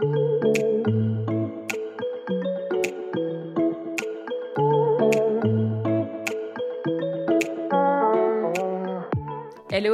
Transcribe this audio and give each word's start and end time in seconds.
Hello 0.00 0.08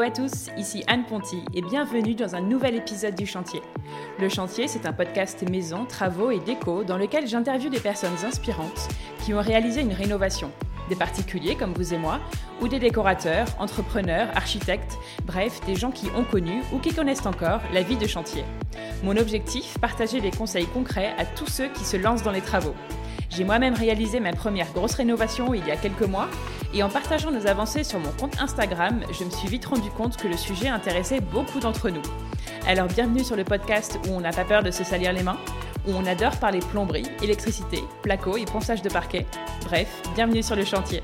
à 0.01 0.11
tous, 0.11 0.51
ici 0.57 0.85
Anne 0.87 1.05
Ponty 1.07 1.43
et 1.55 1.63
bienvenue 1.63 2.15
dans 2.15 2.37
un 2.37 2.41
nouvel 2.41 2.77
épisode 2.77 3.17
du 3.17 3.27
Chantier. 3.27 3.61
Le 4.21 4.29
Chantier, 4.29 4.69
c'est 4.69 4.87
un 4.87 4.93
podcast 4.93 5.43
maison, 5.51 5.87
travaux 5.87 6.31
et 6.31 6.39
déco 6.39 6.85
dans 6.85 6.99
lequel 6.99 7.27
j'interviewe 7.27 7.71
des 7.71 7.81
personnes 7.81 8.25
inspirantes 8.25 8.89
qui 9.25 9.35
ont 9.35 9.41
réalisé 9.41 9.81
une 9.81 9.93
rénovation. 9.93 10.53
Des 10.89 10.95
particuliers 10.95 11.57
comme 11.57 11.73
vous 11.73 11.95
et 11.95 11.99
moi, 11.99 12.21
ou 12.61 12.69
des 12.69 12.79
décorateurs, 12.79 13.49
entrepreneurs, 13.59 14.29
architectes, 14.37 14.99
bref, 15.25 15.61
des 15.67 15.75
gens 15.75 15.91
qui 15.91 16.07
ont 16.17 16.23
connu 16.23 16.63
ou 16.73 16.79
qui 16.79 16.95
connaissent 16.95 17.27
encore 17.27 17.61
la 17.73 17.83
vie 17.83 17.97
de 17.97 18.07
chantier. 18.07 18.45
Mon 19.07 19.17
objectif, 19.19 19.79
partager 19.79 20.21
des 20.21 20.33
conseils 20.33 20.67
concrets 20.67 21.15
à 21.17 21.25
tous 21.25 21.47
ceux 21.47 21.69
qui 21.69 21.85
se 21.85 21.97
lancent 21.97 22.25
dans 22.25 22.33
les 22.33 22.41
travaux. 22.41 22.75
J'ai 23.31 23.45
moi-même 23.45 23.75
réalisé 23.75 24.19
ma 24.19 24.33
première 24.33 24.73
grosse 24.73 24.95
rénovation 24.95 25.55
il 25.55 25.65
y 25.65 25.71
a 25.71 25.77
quelques 25.77 26.03
mois 26.03 26.29
et 26.75 26.83
en 26.83 26.89
partageant 26.89 27.31
nos 27.31 27.47
avancées 27.47 27.85
sur 27.85 28.01
mon 28.01 28.11
compte 28.11 28.41
Instagram, 28.41 29.05
je 29.17 29.23
me 29.23 29.31
suis 29.31 29.47
vite 29.47 29.67
rendu 29.67 29.91
compte 29.91 30.17
que 30.17 30.27
le 30.27 30.37
sujet 30.37 30.67
intéressait 30.67 31.21
beaucoup 31.21 31.61
d'entre 31.61 31.89
nous. 31.89 32.03
Alors 32.67 32.89
bienvenue 32.89 33.23
sur 33.23 33.37
le 33.37 33.45
podcast 33.45 33.97
où 34.09 34.11
on 34.11 34.21
n'a 34.21 34.33
pas 34.33 34.45
peur 34.45 34.65
de 34.65 34.73
se 34.73 34.83
salir 34.83 35.13
les 35.13 35.23
mains, 35.23 35.39
où 35.87 35.93
on 35.93 36.05
adore 36.05 36.37
parler 36.39 36.59
plomberie, 36.59 37.07
électricité, 37.23 37.85
placo 38.03 38.37
et 38.37 38.45
ponçage 38.45 38.83
de 38.83 38.89
parquet. 38.89 39.25
Bref, 39.67 40.03
bienvenue 40.17 40.43
sur 40.43 40.57
le 40.57 40.65
chantier. 40.65 41.01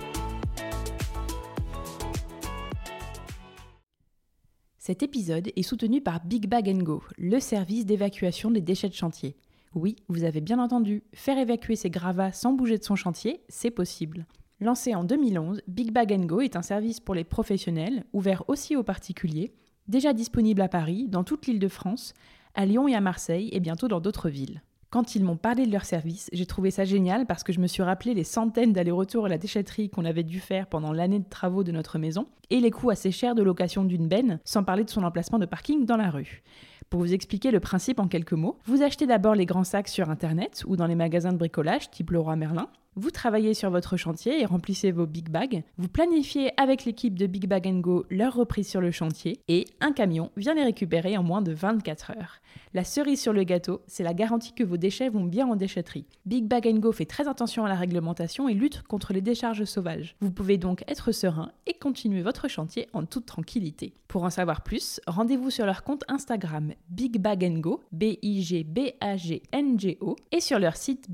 Cet 4.92 5.02
épisode 5.02 5.50
est 5.56 5.62
soutenu 5.62 6.02
par 6.02 6.22
Big 6.22 6.46
Bag 6.46 6.70
Go, 6.82 7.02
le 7.16 7.40
service 7.40 7.86
d'évacuation 7.86 8.50
des 8.50 8.60
déchets 8.60 8.90
de 8.90 8.94
chantier. 8.94 9.36
Oui, 9.74 9.96
vous 10.08 10.24
avez 10.24 10.42
bien 10.42 10.58
entendu, 10.58 11.02
faire 11.14 11.38
évacuer 11.38 11.76
ses 11.76 11.88
gravats 11.88 12.30
sans 12.30 12.52
bouger 12.52 12.76
de 12.76 12.84
son 12.84 12.94
chantier, 12.94 13.40
c'est 13.48 13.70
possible. 13.70 14.26
Lancé 14.60 14.94
en 14.94 15.04
2011, 15.04 15.62
Big 15.66 15.92
Bag 15.92 16.14
Go 16.26 16.42
est 16.42 16.56
un 16.56 16.62
service 16.62 17.00
pour 17.00 17.14
les 17.14 17.24
professionnels, 17.24 18.04
ouvert 18.12 18.44
aussi 18.48 18.76
aux 18.76 18.82
particuliers, 18.82 19.54
déjà 19.88 20.12
disponible 20.12 20.60
à 20.60 20.68
Paris, 20.68 21.08
dans 21.08 21.24
toute 21.24 21.46
l'île 21.46 21.58
de 21.58 21.68
France, 21.68 22.12
à 22.54 22.66
Lyon 22.66 22.86
et 22.86 22.94
à 22.94 23.00
Marseille 23.00 23.48
et 23.52 23.60
bientôt 23.60 23.88
dans 23.88 24.00
d'autres 24.00 24.28
villes. 24.28 24.60
Quand 24.92 25.14
ils 25.14 25.24
m'ont 25.24 25.38
parlé 25.38 25.64
de 25.64 25.72
leur 25.72 25.86
service, 25.86 26.28
j'ai 26.34 26.44
trouvé 26.44 26.70
ça 26.70 26.84
génial 26.84 27.24
parce 27.24 27.42
que 27.44 27.52
je 27.54 27.60
me 27.60 27.66
suis 27.66 27.82
rappelé 27.82 28.12
les 28.12 28.24
centaines 28.24 28.74
d'allers-retours 28.74 29.24
à 29.24 29.30
la 29.30 29.38
déchetterie 29.38 29.88
qu'on 29.88 30.04
avait 30.04 30.22
dû 30.22 30.38
faire 30.38 30.66
pendant 30.66 30.92
l'année 30.92 31.18
de 31.18 31.28
travaux 31.30 31.64
de 31.64 31.72
notre 31.72 31.98
maison 31.98 32.26
et 32.50 32.60
les 32.60 32.70
coûts 32.70 32.90
assez 32.90 33.10
chers 33.10 33.34
de 33.34 33.42
location 33.42 33.84
d'une 33.84 34.06
benne, 34.06 34.38
sans 34.44 34.64
parler 34.64 34.84
de 34.84 34.90
son 34.90 35.02
emplacement 35.02 35.38
de 35.38 35.46
parking 35.46 35.86
dans 35.86 35.96
la 35.96 36.10
rue. 36.10 36.42
Pour 36.90 37.00
vous 37.00 37.14
expliquer 37.14 37.50
le 37.50 37.58
principe 37.58 38.00
en 38.00 38.06
quelques 38.06 38.34
mots, 38.34 38.58
vous 38.66 38.82
achetez 38.82 39.06
d'abord 39.06 39.34
les 39.34 39.46
grands 39.46 39.64
sacs 39.64 39.88
sur 39.88 40.10
internet 40.10 40.62
ou 40.66 40.76
dans 40.76 40.86
les 40.86 40.94
magasins 40.94 41.32
de 41.32 41.38
bricolage 41.38 41.90
type 41.90 42.10
Leroy 42.10 42.36
Merlin. 42.36 42.68
Vous 42.94 43.10
travaillez 43.10 43.54
sur 43.54 43.70
votre 43.70 43.96
chantier 43.96 44.42
et 44.42 44.44
remplissez 44.44 44.92
vos 44.92 45.06
big 45.06 45.30
bags. 45.30 45.62
Vous 45.78 45.88
planifiez 45.88 46.50
avec 46.60 46.84
l'équipe 46.84 47.18
de 47.18 47.26
Big 47.26 47.48
Bag 47.48 47.66
Go 47.80 48.04
leur 48.10 48.34
reprise 48.34 48.68
sur 48.68 48.82
le 48.82 48.90
chantier 48.90 49.40
et 49.48 49.64
un 49.80 49.92
camion 49.92 50.30
vient 50.36 50.52
les 50.52 50.62
récupérer 50.62 51.16
en 51.16 51.22
moins 51.22 51.40
de 51.40 51.52
24 51.52 52.10
heures. 52.10 52.42
La 52.74 52.84
cerise 52.84 53.18
sur 53.18 53.32
le 53.32 53.44
gâteau, 53.44 53.80
c'est 53.86 54.02
la 54.02 54.12
garantie 54.12 54.52
que 54.52 54.62
vos 54.62 54.76
déchets 54.76 55.08
vont 55.08 55.24
bien 55.24 55.46
en 55.46 55.56
déchetterie. 55.56 56.04
Big 56.26 56.44
Bag 56.44 56.68
Go 56.80 56.92
fait 56.92 57.06
très 57.06 57.28
attention 57.28 57.64
à 57.64 57.70
la 57.70 57.76
réglementation 57.76 58.46
et 58.46 58.54
lutte 58.54 58.82
contre 58.82 59.14
les 59.14 59.22
décharges 59.22 59.64
sauvages. 59.64 60.14
Vous 60.20 60.30
pouvez 60.30 60.58
donc 60.58 60.84
être 60.86 61.12
serein 61.12 61.50
et 61.66 61.72
continuer 61.72 62.20
votre 62.20 62.48
chantier 62.48 62.88
en 62.92 63.06
toute 63.06 63.24
tranquillité. 63.24 63.94
Pour 64.06 64.24
en 64.24 64.30
savoir 64.30 64.60
plus, 64.60 65.00
rendez-vous 65.06 65.48
sur 65.48 65.64
leur 65.64 65.82
compte 65.82 66.04
Instagram 66.08 66.74
Big 66.90 67.18
Bag 67.18 67.58
Go, 67.58 67.80
B-I-G-B-A-G-N-G-O, 67.92 70.16
et 70.30 70.40
sur 70.40 70.58
leur 70.58 70.76
site 70.76 71.10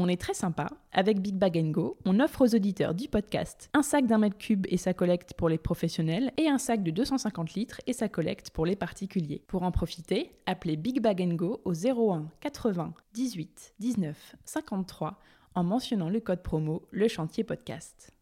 est 0.07 0.19
très 0.19 0.33
sympa, 0.33 0.69
avec 0.91 1.21
Big 1.21 1.35
Bag 1.35 1.71
Go, 1.71 1.97
on 2.05 2.19
offre 2.19 2.41
aux 2.41 2.55
auditeurs 2.55 2.93
du 2.93 3.07
podcast 3.07 3.69
un 3.73 3.81
sac 3.81 4.05
d'un 4.05 4.17
mètre 4.17 4.37
cube 4.37 4.65
et 4.69 4.77
sa 4.77 4.93
collecte 4.93 5.33
pour 5.33 5.49
les 5.49 5.57
professionnels 5.57 6.31
et 6.37 6.47
un 6.47 6.57
sac 6.57 6.83
de 6.83 6.91
250 6.91 7.53
litres 7.53 7.81
et 7.87 7.93
sa 7.93 8.09
collecte 8.09 8.51
pour 8.51 8.65
les 8.65 8.75
particuliers. 8.75 9.43
Pour 9.47 9.63
en 9.63 9.71
profiter, 9.71 10.31
appelez 10.45 10.77
Big 10.77 11.01
Bag 11.01 11.35
Go 11.35 11.61
au 11.65 11.73
01 11.73 12.29
80 12.39 12.93
18 13.13 13.73
19 13.79 14.35
53 14.45 15.19
en 15.55 15.63
mentionnant 15.63 16.09
le 16.09 16.19
code 16.19 16.43
promo 16.43 16.87
Le 16.91 17.07
Chantier 17.07 17.43
Podcast. 17.43 18.13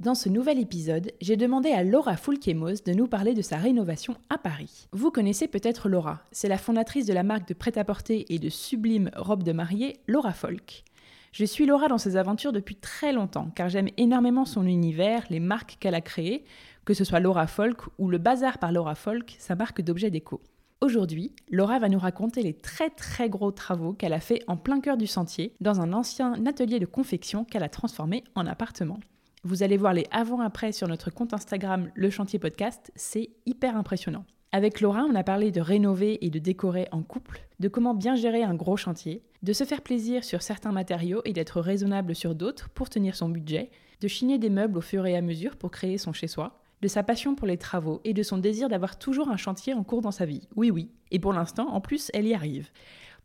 Dans 0.00 0.14
ce 0.14 0.30
nouvel 0.30 0.58
épisode, 0.58 1.12
j'ai 1.20 1.36
demandé 1.36 1.72
à 1.72 1.84
Laura 1.84 2.16
Foulquemos 2.16 2.72
de 2.86 2.94
nous 2.94 3.06
parler 3.06 3.34
de 3.34 3.42
sa 3.42 3.58
rénovation 3.58 4.16
à 4.30 4.38
Paris. 4.38 4.88
Vous 4.92 5.10
connaissez 5.10 5.46
peut-être 5.46 5.90
Laura, 5.90 6.22
c'est 6.32 6.48
la 6.48 6.56
fondatrice 6.56 7.04
de 7.04 7.12
la 7.12 7.22
marque 7.22 7.46
de 7.46 7.52
prêt-à-porter 7.52 8.24
et 8.32 8.38
de 8.38 8.48
sublimes 8.48 9.10
robes 9.14 9.42
de 9.42 9.52
mariée, 9.52 10.00
Laura 10.08 10.32
Folk. 10.32 10.84
Je 11.32 11.44
suis 11.44 11.66
Laura 11.66 11.88
dans 11.88 11.98
ses 11.98 12.16
aventures 12.16 12.52
depuis 12.52 12.76
très 12.76 13.12
longtemps, 13.12 13.50
car 13.54 13.68
j'aime 13.68 13.90
énormément 13.98 14.46
son 14.46 14.64
univers, 14.64 15.26
les 15.28 15.38
marques 15.38 15.76
qu'elle 15.80 15.94
a 15.94 16.00
créées, 16.00 16.46
que 16.86 16.94
ce 16.94 17.04
soit 17.04 17.20
Laura 17.20 17.46
Folk 17.46 17.82
ou 17.98 18.08
le 18.08 18.16
Bazar 18.16 18.56
par 18.56 18.72
Laura 18.72 18.94
Folk, 18.94 19.36
sa 19.38 19.54
marque 19.54 19.82
d'objets 19.82 20.10
déco. 20.10 20.40
Aujourd'hui, 20.80 21.34
Laura 21.50 21.78
va 21.78 21.90
nous 21.90 21.98
raconter 21.98 22.42
les 22.42 22.54
très 22.54 22.88
très 22.88 23.28
gros 23.28 23.50
travaux 23.50 23.92
qu'elle 23.92 24.14
a 24.14 24.20
fait 24.20 24.42
en 24.46 24.56
plein 24.56 24.80
cœur 24.80 24.96
du 24.96 25.06
sentier, 25.06 25.52
dans 25.60 25.82
un 25.82 25.92
ancien 25.92 26.46
atelier 26.46 26.78
de 26.78 26.86
confection 26.86 27.44
qu'elle 27.44 27.64
a 27.64 27.68
transformé 27.68 28.24
en 28.34 28.46
appartement. 28.46 28.98
Vous 29.42 29.62
allez 29.62 29.78
voir 29.78 29.94
les 29.94 30.06
avant-après 30.10 30.70
sur 30.70 30.86
notre 30.86 31.10
compte 31.10 31.32
Instagram 31.32 31.90
Le 31.94 32.10
Chantier 32.10 32.38
Podcast, 32.38 32.92
c'est 32.94 33.30
hyper 33.46 33.74
impressionnant. 33.74 34.26
Avec 34.52 34.82
Laura, 34.82 35.06
on 35.08 35.14
a 35.14 35.24
parlé 35.24 35.50
de 35.50 35.62
rénover 35.62 36.18
et 36.20 36.28
de 36.28 36.38
décorer 36.38 36.88
en 36.92 37.00
couple, 37.00 37.40
de 37.58 37.68
comment 37.68 37.94
bien 37.94 38.16
gérer 38.16 38.42
un 38.42 38.54
gros 38.54 38.76
chantier, 38.76 39.22
de 39.42 39.54
se 39.54 39.64
faire 39.64 39.80
plaisir 39.80 40.24
sur 40.24 40.42
certains 40.42 40.72
matériaux 40.72 41.22
et 41.24 41.32
d'être 41.32 41.62
raisonnable 41.62 42.14
sur 42.14 42.34
d'autres 42.34 42.68
pour 42.68 42.90
tenir 42.90 43.16
son 43.16 43.30
budget, 43.30 43.70
de 44.02 44.08
chiner 44.08 44.36
des 44.36 44.50
meubles 44.50 44.76
au 44.76 44.82
fur 44.82 45.06
et 45.06 45.16
à 45.16 45.22
mesure 45.22 45.56
pour 45.56 45.70
créer 45.70 45.96
son 45.96 46.12
chez-soi, 46.12 46.60
de 46.82 46.88
sa 46.88 47.02
passion 47.02 47.34
pour 47.34 47.46
les 47.46 47.56
travaux 47.56 48.02
et 48.04 48.12
de 48.12 48.22
son 48.22 48.36
désir 48.36 48.68
d'avoir 48.68 48.98
toujours 48.98 49.30
un 49.30 49.38
chantier 49.38 49.72
en 49.72 49.84
cours 49.84 50.02
dans 50.02 50.10
sa 50.10 50.26
vie. 50.26 50.48
Oui, 50.54 50.70
oui. 50.70 50.90
Et 51.12 51.18
pour 51.18 51.32
l'instant, 51.32 51.68
en 51.68 51.80
plus, 51.80 52.10
elle 52.12 52.26
y 52.26 52.34
arrive. 52.34 52.68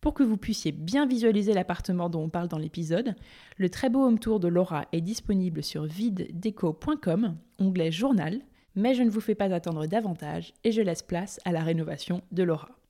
Pour 0.06 0.14
que 0.14 0.22
vous 0.22 0.38
puissiez 0.38 0.72
bien 0.72 1.08
visualiser 1.08 1.54
l'appartement 1.54 2.10
dont 2.10 2.26
on 2.26 2.30
parle 2.30 2.48
dans 2.48 2.60
l'épisode, 2.60 3.16
le 3.58 3.72
très 3.72 3.90
beau 3.90 4.06
home 4.06 4.20
tour 4.20 4.40
de 4.40 4.48
Laura 4.48 4.86
est 4.92 5.02
disponible 5.02 5.64
sur 5.64 5.86
videdeco.com, 5.86 7.36
onglet 7.58 7.92
journal, 7.92 8.40
mais 8.76 8.94
je 8.94 9.02
ne 9.02 9.10
vous 9.10 9.20
fais 9.20 9.34
pas 9.34 9.52
attendre 9.52 9.88
davantage 9.88 10.54
et 10.64 10.72
je 10.72 10.84
laisse 10.84 11.02
place 11.02 11.40
à 11.44 11.52
la 11.52 11.64
rénovation 11.64 12.22
de 12.32 12.44
Laura. 12.44 12.84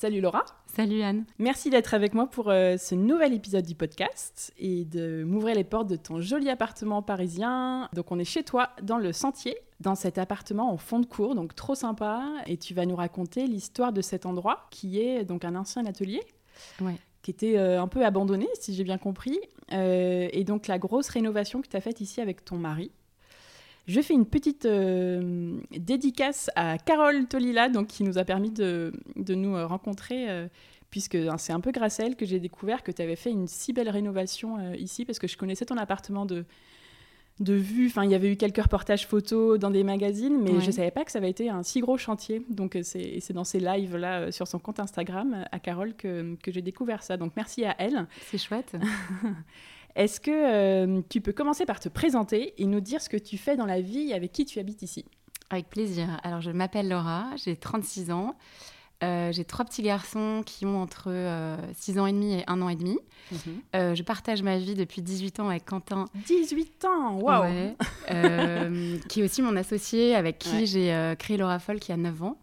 Salut 0.00 0.20
Laura. 0.20 0.44
Salut 0.66 1.02
Anne. 1.02 1.24
Merci 1.40 1.70
d'être 1.70 1.92
avec 1.92 2.14
moi 2.14 2.28
pour 2.28 2.50
euh, 2.50 2.76
ce 2.76 2.94
nouvel 2.94 3.34
épisode 3.34 3.66
du 3.66 3.74
podcast 3.74 4.54
et 4.56 4.84
de 4.84 5.24
m'ouvrir 5.24 5.56
les 5.56 5.64
portes 5.64 5.88
de 5.88 5.96
ton 5.96 6.20
joli 6.20 6.48
appartement 6.50 7.02
parisien. 7.02 7.88
Donc 7.94 8.12
on 8.12 8.18
est 8.20 8.24
chez 8.24 8.44
toi 8.44 8.70
dans 8.80 8.98
le 8.98 9.12
sentier, 9.12 9.56
dans 9.80 9.96
cet 9.96 10.16
appartement 10.16 10.72
en 10.72 10.76
fond 10.76 11.00
de 11.00 11.06
cour, 11.06 11.34
donc 11.34 11.56
trop 11.56 11.74
sympa. 11.74 12.22
Et 12.46 12.56
tu 12.58 12.74
vas 12.74 12.86
nous 12.86 12.94
raconter 12.94 13.48
l'histoire 13.48 13.92
de 13.92 14.00
cet 14.00 14.24
endroit 14.24 14.68
qui 14.70 15.00
est 15.00 15.24
donc 15.24 15.44
un 15.44 15.56
ancien 15.56 15.84
atelier. 15.84 16.22
Qui 17.22 17.32
était 17.32 17.58
euh, 17.58 17.82
un 17.82 17.88
peu 17.88 18.04
abandonné, 18.04 18.46
si 18.60 18.74
j'ai 18.74 18.84
bien 18.84 18.98
compris. 18.98 19.40
Euh, 19.72 20.28
et 20.32 20.44
donc 20.44 20.68
la 20.68 20.78
grosse 20.78 21.08
rénovation 21.08 21.60
que 21.60 21.66
tu 21.66 21.76
as 21.76 21.80
faite 21.80 22.00
ici 22.00 22.20
avec 22.20 22.44
ton 22.44 22.54
mari. 22.54 22.92
Je 23.88 24.02
fais 24.02 24.12
une 24.12 24.26
petite 24.26 24.66
euh, 24.66 25.58
dédicace 25.70 26.50
à 26.56 26.76
Carole 26.76 27.26
Tolila, 27.26 27.70
donc, 27.70 27.86
qui 27.86 28.04
nous 28.04 28.18
a 28.18 28.24
permis 28.24 28.50
de, 28.50 28.92
nous 29.16 29.56
euh, 29.56 29.66
rencontrer, 29.66 30.28
euh, 30.28 30.46
puisque 30.90 31.14
hein, 31.14 31.38
c'est 31.38 31.54
un 31.54 31.60
peu 31.60 31.72
grâce 31.72 31.98
à 31.98 32.04
elle 32.04 32.14
que 32.14 32.26
j'ai 32.26 32.38
découvert 32.38 32.82
que 32.82 32.92
tu 32.92 33.00
avais 33.00 33.16
fait 33.16 33.30
une 33.30 33.48
si 33.48 33.72
belle 33.72 33.88
rénovation 33.88 34.74
ici, 34.74 35.06
parce 35.06 35.18
que 35.18 35.26
je 35.26 35.38
connaissais 35.38 35.64
ton 35.64 35.78
appartement 35.78 36.26
de, 36.26 36.44
de 37.40 37.54
vue. 37.54 37.86
Enfin, 37.86 38.04
il 38.04 38.10
y 38.10 38.14
avait 38.14 38.30
eu 38.30 38.36
quelques 38.36 38.62
reportages 38.62 39.06
photos 39.06 39.58
dans 39.58 39.70
des 39.70 39.84
magazines, 39.84 40.38
mais 40.38 40.60
je 40.60 40.66
ne 40.66 40.72
savais 40.72 40.90
pas 40.90 41.06
que 41.06 41.10
ça 41.10 41.18
avait 41.18 41.30
été 41.30 41.48
un 41.48 41.62
si 41.62 41.80
gros 41.80 41.96
chantier. 41.96 42.44
Donc, 42.50 42.76
c'est 42.82 43.32
dans 43.32 43.44
ces 43.44 43.58
lives-là 43.58 44.32
sur 44.32 44.46
son 44.46 44.58
compte 44.58 44.80
Instagram, 44.80 45.46
à 45.50 45.58
Carole, 45.60 45.94
que, 45.94 46.36
que 46.42 46.52
j'ai 46.52 46.62
découvert 46.62 47.02
ça. 47.02 47.16
Donc, 47.16 47.32
merci 47.36 47.64
à 47.64 47.74
elle. 47.78 48.06
C'est 48.26 48.36
chouette. 48.36 48.76
Est-ce 49.98 50.20
que 50.20 50.30
euh, 50.30 51.02
tu 51.10 51.20
peux 51.20 51.32
commencer 51.32 51.66
par 51.66 51.80
te 51.80 51.88
présenter 51.88 52.54
et 52.56 52.66
nous 52.66 52.78
dire 52.78 53.02
ce 53.02 53.08
que 53.08 53.16
tu 53.16 53.36
fais 53.36 53.56
dans 53.56 53.66
la 53.66 53.80
vie 53.80 54.10
et 54.10 54.14
avec 54.14 54.30
qui 54.30 54.44
tu 54.44 54.60
habites 54.60 54.82
ici? 54.82 55.04
Avec 55.50 55.68
plaisir. 55.68 56.20
Alors, 56.22 56.40
je 56.40 56.52
m'appelle 56.52 56.88
Laura, 56.88 57.30
j'ai 57.44 57.56
36 57.56 58.12
ans. 58.12 58.36
Euh, 59.02 59.32
j'ai 59.32 59.44
trois 59.44 59.64
petits 59.64 59.82
garçons 59.82 60.42
qui 60.46 60.66
ont 60.66 60.80
entre 60.80 61.12
6 61.76 61.98
euh, 61.98 62.00
ans 62.00 62.06
et 62.06 62.12
demi 62.12 62.34
et 62.34 62.44
1 62.46 62.62
an 62.62 62.68
et 62.68 62.76
demi. 62.76 62.98
Mhm. 63.32 63.94
je 63.94 64.02
partage 64.02 64.42
ma 64.42 64.56
vie 64.56 64.74
depuis 64.74 65.02
18 65.02 65.40
ans 65.40 65.48
avec 65.48 65.64
Quentin. 65.64 66.06
18 66.26 66.84
ans 66.84 67.18
Waouh 67.18 67.74
Qui 69.08 69.20
est 69.20 69.24
aussi 69.24 69.42
mon 69.42 69.56
associé, 69.56 70.14
avec 70.14 70.38
qui 70.38 70.66
j'ai 70.66 71.14
créé 71.18 71.36
Laura 71.36 71.58
il 71.68 71.88
y 71.88 71.92
a 71.92 71.96
9 71.96 72.22
ans. 72.22 72.38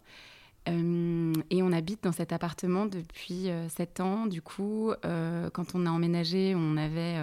Et 0.66 1.62
on 1.62 1.72
habite 1.72 2.02
dans 2.02 2.12
cet 2.12 2.32
appartement 2.32 2.86
depuis 2.86 3.48
7 3.68 4.00
ans. 4.00 4.26
Du 4.26 4.42
coup, 4.42 4.92
quand 5.02 5.74
on 5.74 5.86
a 5.86 5.90
emménagé, 5.90 6.54
on 6.56 6.76
avait 6.76 7.16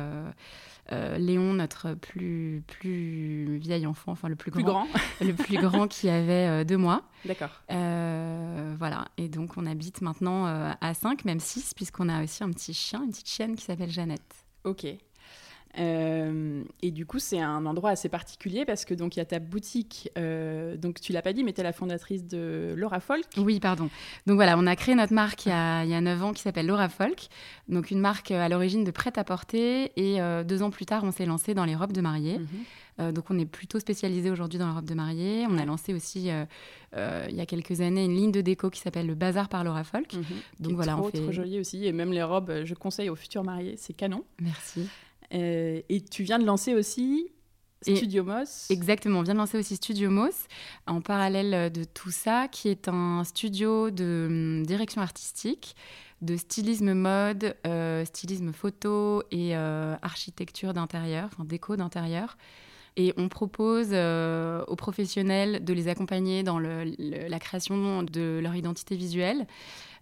Léon, 1.18 1.54
notre 1.54 1.94
plus, 1.94 2.64
plus 2.68 3.58
vieil 3.58 3.86
enfant, 3.86 4.12
enfin 4.12 4.30
le 4.30 4.36
plus, 4.36 4.52
plus 4.52 4.64
grand, 4.64 4.88
le 5.22 5.34
plus 5.34 5.58
grand 5.58 5.88
qui 5.88 6.10
avait 6.10 6.64
deux 6.66 6.78
mois. 6.78 7.04
D'accord. 7.26 7.62
voilà, 7.70 9.06
et 9.18 9.28
donc 9.28 9.58
on 9.58 9.66
habite 9.66 10.02
maintenant 10.02 10.46
à 10.46 10.94
5, 10.94 11.26
même 11.26 11.40
6, 11.40 11.74
puisqu'on 11.74 12.10
a 12.10 12.24
aussi 12.24 12.44
un 12.44 12.52
petit 12.52 12.74
chien, 12.74 13.04
une 13.04 13.12
petite 13.12 13.30
chienne 13.30 13.56
qui 13.56 13.66
s'appelle 13.66 13.92
Jeannette. 13.92 14.46
Ok. 14.64 14.86
Euh, 15.80 16.64
et 16.82 16.92
du 16.92 17.06
coup, 17.06 17.20
c'est 17.20 17.40
un 17.40 17.66
endroit 17.66 17.92
assez 17.92 18.10
particulier 18.10 18.66
parce 18.66 18.86
que 18.86 18.94
donc 18.94 19.16
il 19.16 19.20
y 19.20 19.22
a 19.22 19.26
ta 19.26 19.40
boutique. 19.40 20.10
Euh, 20.18 20.78
donc 20.78 21.02
tu 21.02 21.14
l'as 21.14 21.22
pas 21.22 21.34
dit, 21.34 21.44
mais 21.44 21.54
tu 21.54 21.62
es 21.62 21.64
la 21.64 21.74
fondatrice 21.74 22.26
de 22.26 22.74
Laura 22.78 23.00
Folk. 23.00 23.26
Oui, 23.38 23.60
pardon. 23.60 23.90
Donc 24.28 24.36
voilà, 24.36 24.58
on 24.58 24.68
a 24.68 24.76
créé 24.76 24.96
notre 24.96 25.14
marque 25.14 25.46
il 25.46 25.50
y 25.50 25.54
a, 25.54 25.84
il 25.84 25.90
y 25.90 25.96
a 25.96 26.02
9 26.02 26.24
ans 26.24 26.34
qui 26.34 26.42
s'appelle 26.42 26.68
Laura 26.68 26.90
Folk. 26.90 27.28
Donc 27.70 27.92
une 27.92 28.00
marque 28.00 28.32
euh, 28.32 28.42
à 28.42 28.50
l'origine 28.50 28.84
de 28.84 28.92
prêt-à-porter. 28.92 29.92
Et 29.96 30.20
deux 30.46 30.64
ans 30.64 30.70
plus 30.70 30.86
tard, 30.86 31.04
on 31.04 31.12
s'est 31.12 31.26
lancé 31.26 31.54
dans 31.54 31.66
les 31.66 31.76
robes 31.76 31.94
de 31.94 32.02
mariée. 32.02 32.40
Mhm. 32.40 33.12
donc 33.12 33.26
on 33.30 33.40
est 33.40 33.46
plutôt 33.46 33.80
spécialisé 33.80 34.30
aujourd'hui 34.30 34.60
dans 34.60 34.68
les 34.68 34.74
robes 34.74 34.88
de 34.88 34.94
mariée. 34.94 35.46
On 35.50 35.58
a 35.58 35.66
lancé 35.66 35.94
aussi 35.94 36.30
il 36.30 37.36
y 37.36 37.42
a 37.42 37.46
quelques 37.46 37.82
années 37.82 38.06
une 38.06 38.16
ligne 38.16 38.32
de 38.32 38.42
déco 38.42 38.70
qui 38.70 38.80
s'appelle 38.80 39.08
le 39.08 39.16
Bazar 39.16 39.50
par 39.50 39.64
Laura 39.64 39.84
Folk. 39.84 40.14
Mhm. 40.14 40.24
Donc 40.60 40.74
voilà, 40.74 40.94
trop, 40.94 41.08
on 41.08 41.10
fait... 41.10 41.22
trop 41.22 41.32
joli 41.32 41.60
aussi. 41.60 41.86
Et 41.86 41.92
même 41.92 42.12
les 42.12 42.24
robes, 42.24 42.64
je 42.64 42.74
conseille 42.74 43.10
aux 43.10 43.16
futurs 43.16 43.44
mariés, 43.44 43.76
c'est 43.78 43.94
canon. 43.94 44.24
Merci. 44.40 44.88
Euh, 45.34 45.82
et 45.90 46.02
tu 46.02 46.24
viens 46.24 46.40
de 46.40 46.46
lancer 46.46 46.76
aussi 46.76 47.28
Studio 47.82 48.24
Moss. 48.24 48.70
Exactement, 48.70 49.20
on 49.20 49.24
vient 49.24 49.34
de 49.34 49.40
lancer 49.40 49.58
aussi 49.58 49.76
Studio 49.76 50.10
Moss 50.10 50.48
en 50.88 51.02
parallèle 51.02 51.72
de 51.72 51.84
tout 51.84 52.12
ça, 52.12 52.48
qui 52.48 52.70
est 52.70 52.88
un 52.88 53.24
studio 53.24 53.90
de 53.90 54.28
hum, 54.30 54.66
direction 54.66 55.02
artistique, 55.02 55.76
de 56.22 56.38
stylisme 56.38 56.94
mode, 56.94 57.56
euh, 57.68 58.06
stylisme 58.06 58.54
photo 58.54 59.24
et 59.32 59.56
euh, 59.58 59.96
architecture 60.02 60.74
d'intérieur, 60.74 61.26
enfin 61.26 61.44
déco 61.44 61.76
d'intérieur. 61.76 62.38
Et 62.96 63.12
on 63.18 63.28
propose 63.28 63.92
aux 63.92 64.76
professionnels 64.76 65.66
de 65.66 65.74
les 65.74 65.88
accompagner 65.88 66.44
dans 66.44 66.60
la 66.60 67.40
création 67.40 68.04
de 68.04 68.40
leur 68.40 68.56
identité 68.56 68.96
visuelle, 68.96 69.48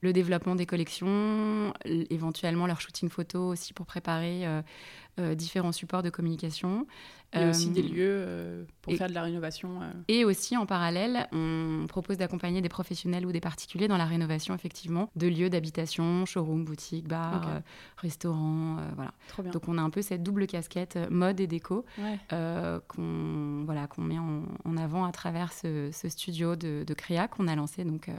le 0.02 0.12
développement 0.12 0.56
des 0.56 0.66
collections, 0.66 1.72
éventuellement 1.86 2.68
leur 2.68 2.82
shooting 2.82 3.08
photo 3.08 3.48
aussi 3.48 3.72
pour 3.72 3.86
préparer 3.86 4.46
euh, 5.20 5.36
différents 5.36 5.74
supports 5.74 6.04
de 6.04 6.10
communication. 6.10 6.88
Et 7.34 7.46
aussi 7.46 7.70
des 7.70 7.82
euh, 7.82 7.88
lieux 7.88 7.96
euh, 8.28 8.64
pour 8.82 8.94
faire 8.94 9.08
de 9.08 9.14
la 9.14 9.24
rénovation. 9.24 9.80
Et 10.10 10.26
aussi, 10.26 10.58
en 10.58 10.66
parallèle, 10.66 11.30
on 11.32 11.86
propose 11.88 12.18
d'accompagner 12.18 12.62
des 12.62 12.68
professionnels 12.68 13.26
ou 13.26 13.32
des 13.32 13.40
particuliers 13.40 13.88
dans 13.88 13.96
la 13.96 14.06
rénovation, 14.06 14.54
effectivement, 14.54 15.10
de 15.16 15.28
lieux 15.28 15.50
d'habitation, 15.50 16.26
showroom, 16.26 16.66
boutique, 16.66 17.08
bar, 17.08 17.62
restaurant, 17.96 18.78
voilà. 18.96 19.14
Donc, 19.52 19.70
on 19.70 19.78
a 19.78 19.82
un 19.82 19.90
peu 19.90 20.02
cette 20.02 20.24
double 20.24 20.46
casquette 20.46 20.98
mode 21.10 21.40
et 21.40 21.48
déco 21.48 21.86
qu'on 22.30 23.64
voilà, 23.66 23.88
qu'on 23.88 24.02
met 24.02 24.20
en, 24.20 24.78
avant 24.78 25.06
à 25.06 25.14
travers 25.14 25.54
ce, 25.54 25.90
studio 26.10 26.58
de, 26.58 26.84
de 26.86 26.94
Créa 26.94 27.30
qu'on 27.30 27.48
a 27.48 27.56
lancé 27.56 27.86
donc 27.86 28.10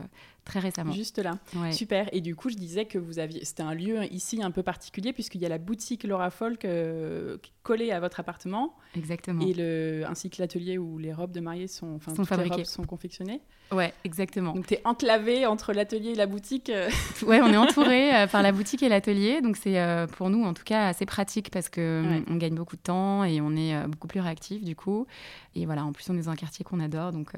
très 0.45 0.61
récemment. 0.61 0.93
Juste 0.93 1.19
là. 1.19 1.39
Super. 1.71 2.09
Et 2.13 2.21
du 2.21 2.35
coup, 2.35 2.49
je 2.49 2.57
disais 2.57 2.85
que 2.85 2.99
vous 2.99 3.19
aviez, 3.19 3.45
c'était 3.45 3.63
un 3.63 3.75
lieu 3.75 4.05
ici 4.13 4.43
un 4.43 4.51
peu 4.51 4.63
particulier 4.63 5.13
puisqu'il 5.13 5.41
y 5.41 5.47
a 5.47 5.49
la 5.49 5.59
boutique 5.59 6.05
Laura 6.05 6.31
Folk 6.31 6.65
euh, 6.93 7.39
collée 7.63 7.91
à 7.91 8.01
votre 8.01 8.21
appartement. 8.21 8.77
Exactement. 8.97 9.45
Et 9.47 9.55
le, 9.55 10.05
ainsi 10.07 10.31
que 10.31 10.41
l'atelier 10.41 10.79
où 10.79 10.99
les 10.99 11.13
robes 11.13 11.33
de 11.33 11.41
mariée 11.41 11.67
sont, 11.67 11.95
enfin, 11.97 12.15
sont 12.15 12.25
fabriquées, 12.25 12.57
robes 12.57 12.65
sont 12.65 12.85
confectionnées. 12.85 13.41
Ouais, 13.71 13.93
exactement. 14.05 14.53
Donc 14.53 14.67
tu 14.67 14.75
es 14.75 14.83
enclavé 14.85 15.47
entre 15.47 15.73
l'atelier 15.73 16.11
et 16.11 16.15
la 16.15 16.27
boutique. 16.27 16.71
Euh. 16.71 16.91
ouais, 17.27 17.41
on 17.41 17.53
est 17.53 17.57
entouré 17.57 18.15
euh, 18.15 18.27
par 18.27 18.43
la 18.43 18.53
boutique 18.53 18.83
et 18.83 18.89
l'atelier, 18.89 19.41
donc 19.41 19.57
c'est 19.57 19.81
pour 20.17 20.31
nous 20.31 20.45
en 20.45 20.55
tout 20.55 20.65
cas 20.65 20.89
assez 20.89 21.07
pratique 21.07 21.51
parce 21.51 21.69
que 21.69 22.23
on 22.29 22.37
gagne 22.37 22.55
beaucoup 22.55 22.77
de 22.77 22.83
temps 22.83 23.25
et 23.25 23.41
on 23.41 23.57
est 23.57 23.87
beaucoup 23.89 24.09
plus 24.09 24.21
réactif 24.21 24.65
du 24.65 24.77
coup. 24.77 25.07
Et 25.55 25.67
voilà, 25.67 25.85
en 25.85 25.93
plus 25.93 26.09
on 26.11 26.15
est 26.15 26.23
dans 26.23 26.31
un 26.31 26.37
quartier 26.37 26.65
qu'on 26.65 26.81
adore, 26.81 27.13
donc 27.13 27.33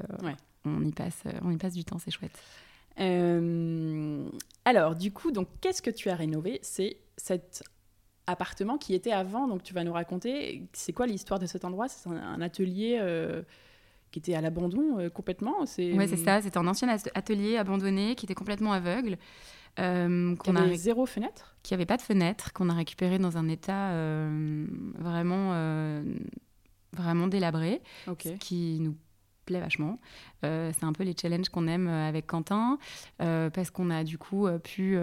on 0.65 0.83
y 0.83 0.91
passe, 0.91 1.23
on 1.43 1.51
y 1.51 1.57
passe 1.57 1.73
du 1.73 1.85
temps, 1.85 1.97
c'est 1.99 2.11
chouette. 2.11 2.37
Euh, 2.99 4.29
alors, 4.63 4.95
du 4.95 5.11
coup, 5.11 5.31
donc, 5.31 5.47
qu'est-ce 5.61 5.81
que 5.81 5.89
tu 5.89 6.09
as 6.09 6.15
rénové? 6.15 6.59
C'est 6.61 6.97
cet 7.17 7.63
appartement 8.27 8.77
qui 8.77 8.93
était 8.93 9.11
avant, 9.11 9.47
donc 9.47 9.63
tu 9.63 9.73
vas 9.73 9.83
nous 9.83 9.93
raconter, 9.93 10.63
c'est 10.73 10.93
quoi 10.93 11.07
l'histoire 11.07 11.39
de 11.39 11.45
cet 11.45 11.65
endroit? 11.65 11.87
C'est 11.87 12.09
un, 12.09 12.41
atelier 12.41 12.97
euh, 12.99 13.41
qui 14.11 14.19
était 14.19 14.35
à 14.35 14.41
l'abandon 14.41 14.99
euh, 14.99 15.09
complètement 15.09 15.59
Oui, 15.77 16.07
c'est 16.07 16.17
ça, 16.17 16.41
c'était 16.41 16.57
un 16.57 16.67
ancien 16.67 16.87
atelier 17.13 17.57
abandonné 17.57 18.15
qui 18.15 18.25
était 18.25 18.35
complètement 18.35 18.73
aveugle. 18.73 19.17
Euh, 19.77 20.35
qu'on 20.37 20.55
avait 20.55 20.75
zéro 20.75 21.05
fenêtre? 21.05 21.55
Qui 21.61 21.73
avait 21.73 21.85
pas 21.85 21.97
de 21.97 22.01
fenêtre, 22.01 22.53
qu'on 22.53 22.69
a 22.69 22.73
récupéré 22.73 23.19
dans 23.19 23.37
un 23.37 23.49
état 23.49 23.91
vraiment, 24.97 26.01
vraiment 26.93 27.27
délabré, 27.27 27.81
qui 28.39 28.79
nous 28.79 28.95
plaît 29.45 29.59
vachement. 29.59 29.99
Euh, 30.43 30.71
c'est 30.77 30.85
un 30.85 30.93
peu 30.93 31.03
les 31.03 31.15
challenges 31.19 31.49
qu'on 31.49 31.67
aime 31.67 31.87
euh, 31.87 32.09
avec 32.09 32.27
Quentin, 32.27 32.77
euh, 33.21 33.49
parce 33.49 33.71
qu'on 33.71 33.89
a 33.89 34.03
du 34.03 34.17
coup 34.17 34.47
pu 34.63 34.97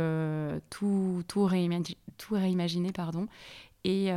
tout, 0.71 1.23
tout, 1.27 1.47
tout, 2.19 2.35
réimaginer. 2.35 2.93
Pardon. 2.93 3.27
Et 3.85 4.13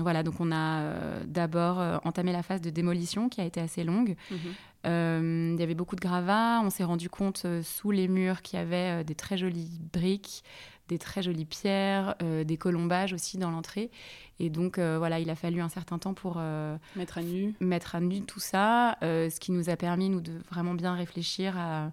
voilà, 0.00 0.22
donc 0.22 0.40
on 0.40 0.50
a 0.52 1.20
d'abord 1.26 2.00
entamé 2.04 2.32
la 2.32 2.42
phase 2.42 2.62
de 2.62 2.70
démolition 2.70 3.28
qui 3.28 3.42
a 3.42 3.44
été 3.44 3.60
assez 3.60 3.84
longue. 3.84 4.16
Mhm. 4.30 5.54
Il 5.54 5.60
y 5.60 5.62
avait 5.62 5.74
beaucoup 5.74 5.96
de 5.96 6.00
gravats. 6.00 6.62
On 6.64 6.70
s'est 6.70 6.84
rendu 6.84 7.10
compte 7.10 7.46
sous 7.62 7.90
les 7.90 8.08
murs 8.08 8.40
qu'il 8.40 8.58
y 8.58 8.62
avait 8.62 9.04
des 9.04 9.14
très 9.14 9.36
jolies 9.36 9.80
briques, 9.92 10.44
des 10.88 10.96
très 10.96 11.22
jolies 11.22 11.44
pierres, 11.44 12.14
des 12.20 12.56
colombages 12.56 13.12
aussi 13.12 13.36
dans 13.36 13.50
l'entrée. 13.50 13.90
Et 14.38 14.50
donc, 14.50 14.78
euh, 14.78 14.96
voilà, 14.98 15.18
il 15.18 15.30
a 15.30 15.34
fallu 15.34 15.60
un 15.60 15.68
certain 15.68 15.98
temps 15.98 16.14
pour 16.14 16.36
euh, 16.38 16.76
mettre 16.94 17.18
à 17.18 17.22
nu, 17.22 17.54
mettre 17.60 17.94
à 17.94 18.00
nu 18.00 18.20
tout 18.20 18.40
ça, 18.40 18.98
euh, 19.02 19.30
ce 19.30 19.40
qui 19.40 19.50
nous 19.50 19.70
a 19.70 19.76
permis, 19.76 20.10
nous, 20.10 20.20
de 20.20 20.32
vraiment 20.50 20.74
bien 20.74 20.94
réfléchir 20.94 21.56
à, 21.56 21.90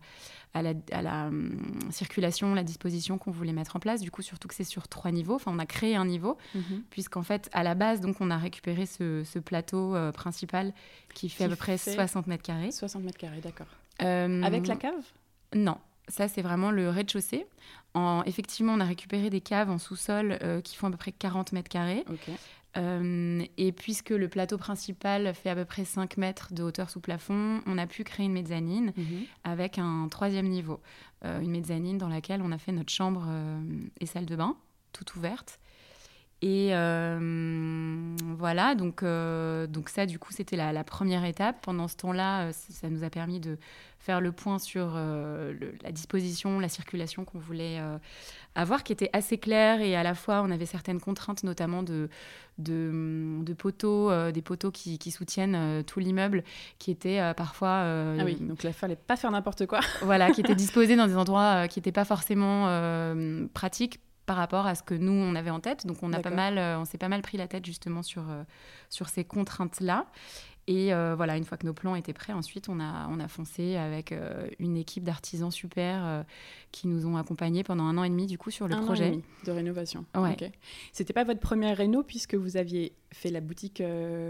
à 0.53 0.61
la, 0.61 0.73
à 0.91 1.01
la 1.01 1.27
hum, 1.27 1.57
circulation, 1.89 2.53
la 2.53 2.63
disposition 2.63 3.17
qu'on 3.17 3.31
voulait 3.31 3.53
mettre 3.53 3.75
en 3.75 3.79
place. 3.79 4.01
Du 4.01 4.11
coup, 4.11 4.21
surtout 4.21 4.47
que 4.47 4.55
c'est 4.55 4.63
sur 4.63 4.87
trois 4.87 5.11
niveaux. 5.11 5.35
Enfin, 5.35 5.51
on 5.53 5.59
a 5.59 5.65
créé 5.65 5.95
un 5.95 6.05
niveau, 6.05 6.37
mhm. 6.55 6.83
puisqu'en 6.89 7.23
fait, 7.23 7.49
à 7.53 7.63
la 7.63 7.75
base, 7.75 8.01
donc, 8.01 8.21
on 8.21 8.29
a 8.29 8.37
récupéré 8.37 8.85
ce, 8.85 9.23
ce 9.23 9.39
plateau 9.39 9.95
principal 10.13 10.73
qui 11.13 11.29
fait 11.29 11.45
à 11.45 11.49
peu 11.49 11.55
près 11.55 11.77
60 11.77 12.27
mètres 12.27 12.43
carrés. 12.43 12.71
60 12.71 13.03
mètres 13.03 13.17
carrés, 13.17 13.41
d'accord. 13.41 13.67
Avec 13.99 14.67
la 14.67 14.75
cave? 14.75 14.93
Non, 15.55 15.77
ça, 16.07 16.27
c'est 16.27 16.41
vraiment 16.41 16.71
le 16.71 16.89
rez-de-chaussée. 16.89 17.45
En, 17.93 18.23
effectivement, 18.25 18.73
on 18.73 18.79
a 18.79 18.85
récupéré 18.85 19.29
des 19.29 19.41
caves 19.41 19.69
en 19.69 19.77
sous-sol 19.77 20.37
euh, 20.41 20.61
qui 20.61 20.75
font 20.75 20.87
à 20.87 20.91
peu 20.91 20.97
près 20.97 21.11
40 21.11 21.51
mètres 21.53 21.69
carrés. 21.69 22.03
Euh, 22.75 23.43
et 23.57 23.71
puisque 23.71 24.09
le 24.09 24.27
plateau 24.27 24.57
principal 24.57 25.33
fait 25.35 25.49
à 25.49 25.55
peu 25.55 25.65
près 25.65 25.85
5 25.85 26.17
mètres 26.17 26.53
de 26.53 26.63
hauteur 26.63 26.89
sous 26.89 26.99
plafond, 26.99 27.61
on 27.67 27.77
a 27.77 27.85
pu 27.85 28.03
créer 28.03 28.25
une 28.25 28.33
mezzanine 28.33 28.93
mhm. 28.97 29.25
avec 29.43 29.77
un 29.77 30.07
troisième 30.09 30.47
niveau. 30.47 30.81
Euh, 31.23 31.39
une 31.39 31.51
mezzanine 31.51 31.97
dans 31.97 32.09
laquelle 32.09 32.41
on 32.41 32.51
a 32.51 32.57
fait 32.57 32.71
notre 32.71 32.91
chambre 32.91 33.27
et 33.99 34.05
salle 34.05 34.25
de 34.25 34.35
bain, 34.35 34.57
toute 34.91 35.15
ouverte. 35.15 35.59
Et 36.45 36.71
voilà, 38.37 38.75
donc, 38.75 39.03
donc 39.03 39.89
ça, 39.89 40.05
du 40.05 40.19
coup, 40.19 40.33
c'était 40.33 40.57
la, 40.57 40.73
la, 40.73 40.83
première 40.83 41.23
étape. 41.23 41.61
Pendant 41.61 41.87
ce 41.87 41.95
temps-là, 41.95 42.51
ça 42.51 42.89
nous 42.89 43.05
a 43.05 43.09
permis 43.09 43.39
de 43.39 43.57
faire 44.03 44.19
le 44.19 44.33
point 44.33 44.59
sur 44.59 44.93
euh, 44.95 45.53
la 45.81 45.93
disposition, 45.93 46.59
la 46.59 46.67
circulation 46.67 47.23
qu'on 47.23 47.39
voulait 47.39 47.79
euh, 47.79 47.97
avoir, 48.53 48.83
qui 48.83 48.91
était 48.91 49.09
assez 49.13 49.37
claire 49.37 49.79
et 49.79 49.95
à 49.95 50.03
la 50.03 50.13
fois 50.13 50.41
on 50.43 50.51
avait 50.51 50.65
certaines 50.65 50.99
contraintes, 50.99 51.43
notamment 51.43 51.83
de, 51.83 52.09
de, 52.57 53.53
poteaux, 53.57 54.11
euh, 54.11 54.33
des 54.33 54.41
poteaux 54.41 54.71
qui, 54.71 54.99
soutiennent 55.09 55.83
tout 55.85 56.01
l'immeuble, 56.01 56.43
qui 56.79 56.91
étaient 56.91 57.33
parfois... 57.37 57.85
ah 58.19 58.25
oui, 58.25 58.35
donc 58.41 58.63
il 58.63 58.67
ne 58.67 58.73
fallait 58.73 58.97
pas 58.97 59.15
faire 59.15 59.31
n'importe 59.31 59.65
quoi. 59.67 59.79
voilà, 60.01 60.31
qui 60.31 60.41
étaient 60.41 60.55
disposés 60.65 60.97
dans 60.97 61.07
des 61.07 61.15
endroits 61.15 61.69
qui 61.69 61.79
n'étaient 61.79 61.93
pas 61.93 62.05
forcément 62.05 62.67
pratiques 63.53 64.01
par 64.25 64.37
rapport 64.37 64.65
à 64.65 64.75
ce 64.75 64.83
que 64.83 64.93
nous 64.93 65.11
on 65.11 65.35
avait 65.35 65.49
en 65.49 65.59
tête 65.59 65.85
donc 65.85 66.01
on 66.01 66.13
a 66.13 66.19
pas 66.19 66.29
mal 66.29 66.57
on 66.57 66.85
s'est 66.85 66.97
pas 66.97 67.09
mal 67.09 67.21
pris 67.21 67.37
la 67.37 67.47
tête 67.47 67.65
justement 67.65 68.03
sur 68.03 68.23
sur 68.89 69.09
ces 69.09 69.23
contraintes 69.23 69.81
là 69.81 70.05
et 70.67 70.93
euh, 70.93 71.13
voilà, 71.15 71.35
une 71.35 71.43
fois 71.43 71.57
que 71.57 71.65
nos 71.65 71.73
plans 71.73 71.95
étaient 71.95 72.13
prêts, 72.13 72.31
ensuite, 72.31 72.69
on 72.69 72.79
a, 72.79 73.07
on 73.09 73.19
a 73.19 73.27
foncé 73.27 73.75
avec 73.75 74.11
euh, 74.11 74.47
une 74.59 74.77
équipe 74.77 75.03
d'artisans 75.03 75.51
super 75.51 76.05
euh, 76.05 76.23
qui 76.71 76.87
nous 76.87 77.05
ont 77.05 77.17
accompagnés 77.17 77.63
pendant 77.63 77.83
un 77.83 77.97
an 77.97 78.03
et 78.03 78.09
demi, 78.09 78.27
du 78.27 78.37
coup, 78.37 78.49
sur 78.49 78.67
le 78.67 78.77
projet. 78.77 79.19
de 79.45 79.51
rénovation. 79.51 80.05
Ouais. 80.15 80.37
C'était 80.93 81.13
pas 81.13 81.25
votre 81.25 81.41
première 81.41 81.75
réno 81.75 82.03
puisque 82.03 82.35
vous 82.35 82.55
aviez 82.55 82.93
fait 83.11 83.29
la 83.29 83.41
boutique 83.41 83.83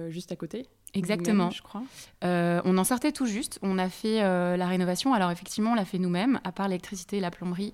juste 0.09 0.31
à 0.31 0.35
côté? 0.35 0.67
Exactement. 0.93 1.49
Je 1.49 1.61
crois. 1.61 1.83
on 2.21 2.77
en 2.77 2.83
sortait 2.83 3.11
tout 3.11 3.25
juste. 3.25 3.59
On 3.61 3.77
a 3.77 3.89
fait 3.89 4.21
la 4.21 4.67
rénovation. 4.67 5.13
Alors 5.13 5.31
effectivement, 5.31 5.71
on 5.71 5.75
l'a 5.75 5.85
fait 5.85 5.99
nous-mêmes, 5.99 6.39
à 6.43 6.51
part 6.51 6.67
l'électricité 6.67 7.17
et 7.17 7.19
la 7.19 7.31
plomberie. 7.31 7.73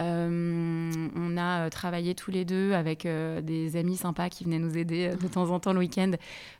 Euh, 0.00 1.08
on 1.14 1.36
a 1.36 1.66
euh, 1.66 1.68
travaillé 1.68 2.14
tous 2.14 2.30
les 2.30 2.44
deux 2.44 2.72
avec 2.72 3.04
euh, 3.04 3.40
des 3.42 3.76
amis 3.76 3.96
sympas 3.96 4.30
qui 4.30 4.44
venaient 4.44 4.58
nous 4.58 4.78
aider 4.78 5.10
de 5.20 5.28
temps 5.28 5.50
en 5.50 5.60
temps 5.60 5.72
le 5.72 5.80
week-end 5.80 6.12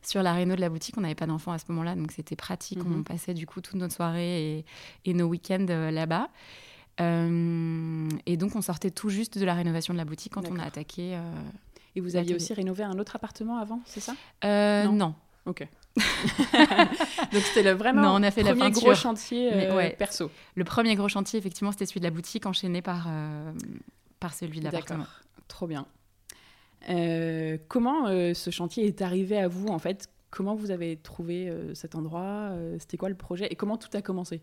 sur 0.02 0.22
la 0.22 0.34
réno 0.34 0.56
de 0.56 0.60
la 0.60 0.68
boutique. 0.68 0.96
On 0.98 1.00
n'avait 1.00 1.14
pas 1.14 1.26
d'enfants 1.26 1.52
à 1.52 1.58
ce 1.58 1.64
moment-là, 1.68 1.94
donc 1.94 2.12
c'était 2.12 2.36
pratique. 2.36 2.80
On 2.84 2.98
mhm. 2.98 3.04
passait 3.04 3.34
du 3.34 3.46
coup 3.46 3.60
toutes 3.60 3.80
nos 3.80 3.88
soirées 3.88 4.64
et, 5.04 5.14
nos 5.14 5.26
week-ends 5.26 5.66
là-bas. 5.68 6.28
et 6.98 8.36
donc, 8.36 8.56
on 8.56 8.62
sortait 8.62 8.90
tout 8.90 9.08
juste 9.08 9.38
de 9.38 9.44
la 9.44 9.54
rénovation 9.54 9.94
de 9.94 9.98
la 9.98 10.04
boutique 10.04 10.34
quand 10.34 10.48
on 10.50 10.58
a 10.58 10.64
attaqué. 10.64 11.18
et 11.96 12.00
vous 12.00 12.16
aviez 12.16 12.34
aussi 12.34 12.52
rénové 12.52 12.84
un 12.84 12.98
autre 12.98 13.16
appartement 13.16 13.58
avant, 13.58 13.80
c'est 13.86 14.00
ça? 14.00 14.14
Non. 14.44 14.92
non. 14.92 15.14
Ok. 15.46 15.66
Donc 17.32 17.42
c'était 17.42 17.62
le 17.62 17.72
vraiment 17.72 18.02
non, 18.02 18.20
on 18.20 18.22
a 18.22 18.30
fait 18.30 18.42
premier 18.42 18.60
la 18.60 18.70
gros 18.70 18.94
chantier 18.94 19.50
euh, 19.52 19.90
perso. 19.90 20.30
Le 20.54 20.64
premier 20.64 20.94
gros 20.94 21.08
chantier, 21.08 21.38
effectivement, 21.38 21.72
c'était 21.72 21.86
celui 21.86 22.00
de 22.00 22.04
la 22.04 22.10
boutique, 22.10 22.46
enchaîné 22.46 22.82
par, 22.82 23.06
euh, 23.08 23.52
par 24.20 24.34
celui 24.34 24.60
de 24.60 24.64
l'appartement. 24.64 25.06
Trop 25.48 25.66
bien. 25.66 25.86
Euh, 26.88 27.58
comment 27.68 28.06
ce 28.06 28.50
chantier 28.50 28.86
est 28.86 29.02
arrivé 29.02 29.38
à 29.38 29.48
vous, 29.48 29.68
en 29.68 29.78
fait? 29.78 30.08
Comment 30.30 30.54
vous 30.54 30.70
avez 30.70 30.96
trouvé 30.96 31.52
cet 31.74 31.96
endroit? 31.96 32.52
C'était 32.78 32.96
quoi 32.96 33.08
le 33.08 33.16
projet? 33.16 33.46
Et 33.50 33.56
comment 33.56 33.76
tout 33.76 33.90
a 33.94 34.02
commencé? 34.02 34.42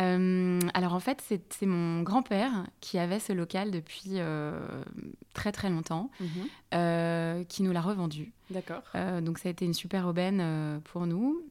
Euh, 0.00 0.60
alors 0.74 0.94
en 0.94 1.00
fait, 1.00 1.22
c'est 1.50 1.66
mon 1.66 2.02
grand-père 2.02 2.66
qui 2.80 2.98
avait 2.98 3.20
ce 3.20 3.32
local 3.32 3.70
depuis 3.70 4.12
euh, 4.14 4.52
très 5.32 5.52
très 5.52 5.70
longtemps, 5.70 6.10
mhm. 6.20 6.28
euh, 6.74 7.44
qui 7.44 7.62
nous 7.62 7.72
l'a 7.72 7.80
revendu. 7.80 8.32
D'accord. 8.50 8.82
donc 9.22 9.38
ça 9.38 9.48
a 9.48 9.52
été 9.52 9.64
une 9.64 9.74
super 9.74 10.06
aubaine 10.06 10.80
pour 10.84 11.06
nous. 11.06 11.42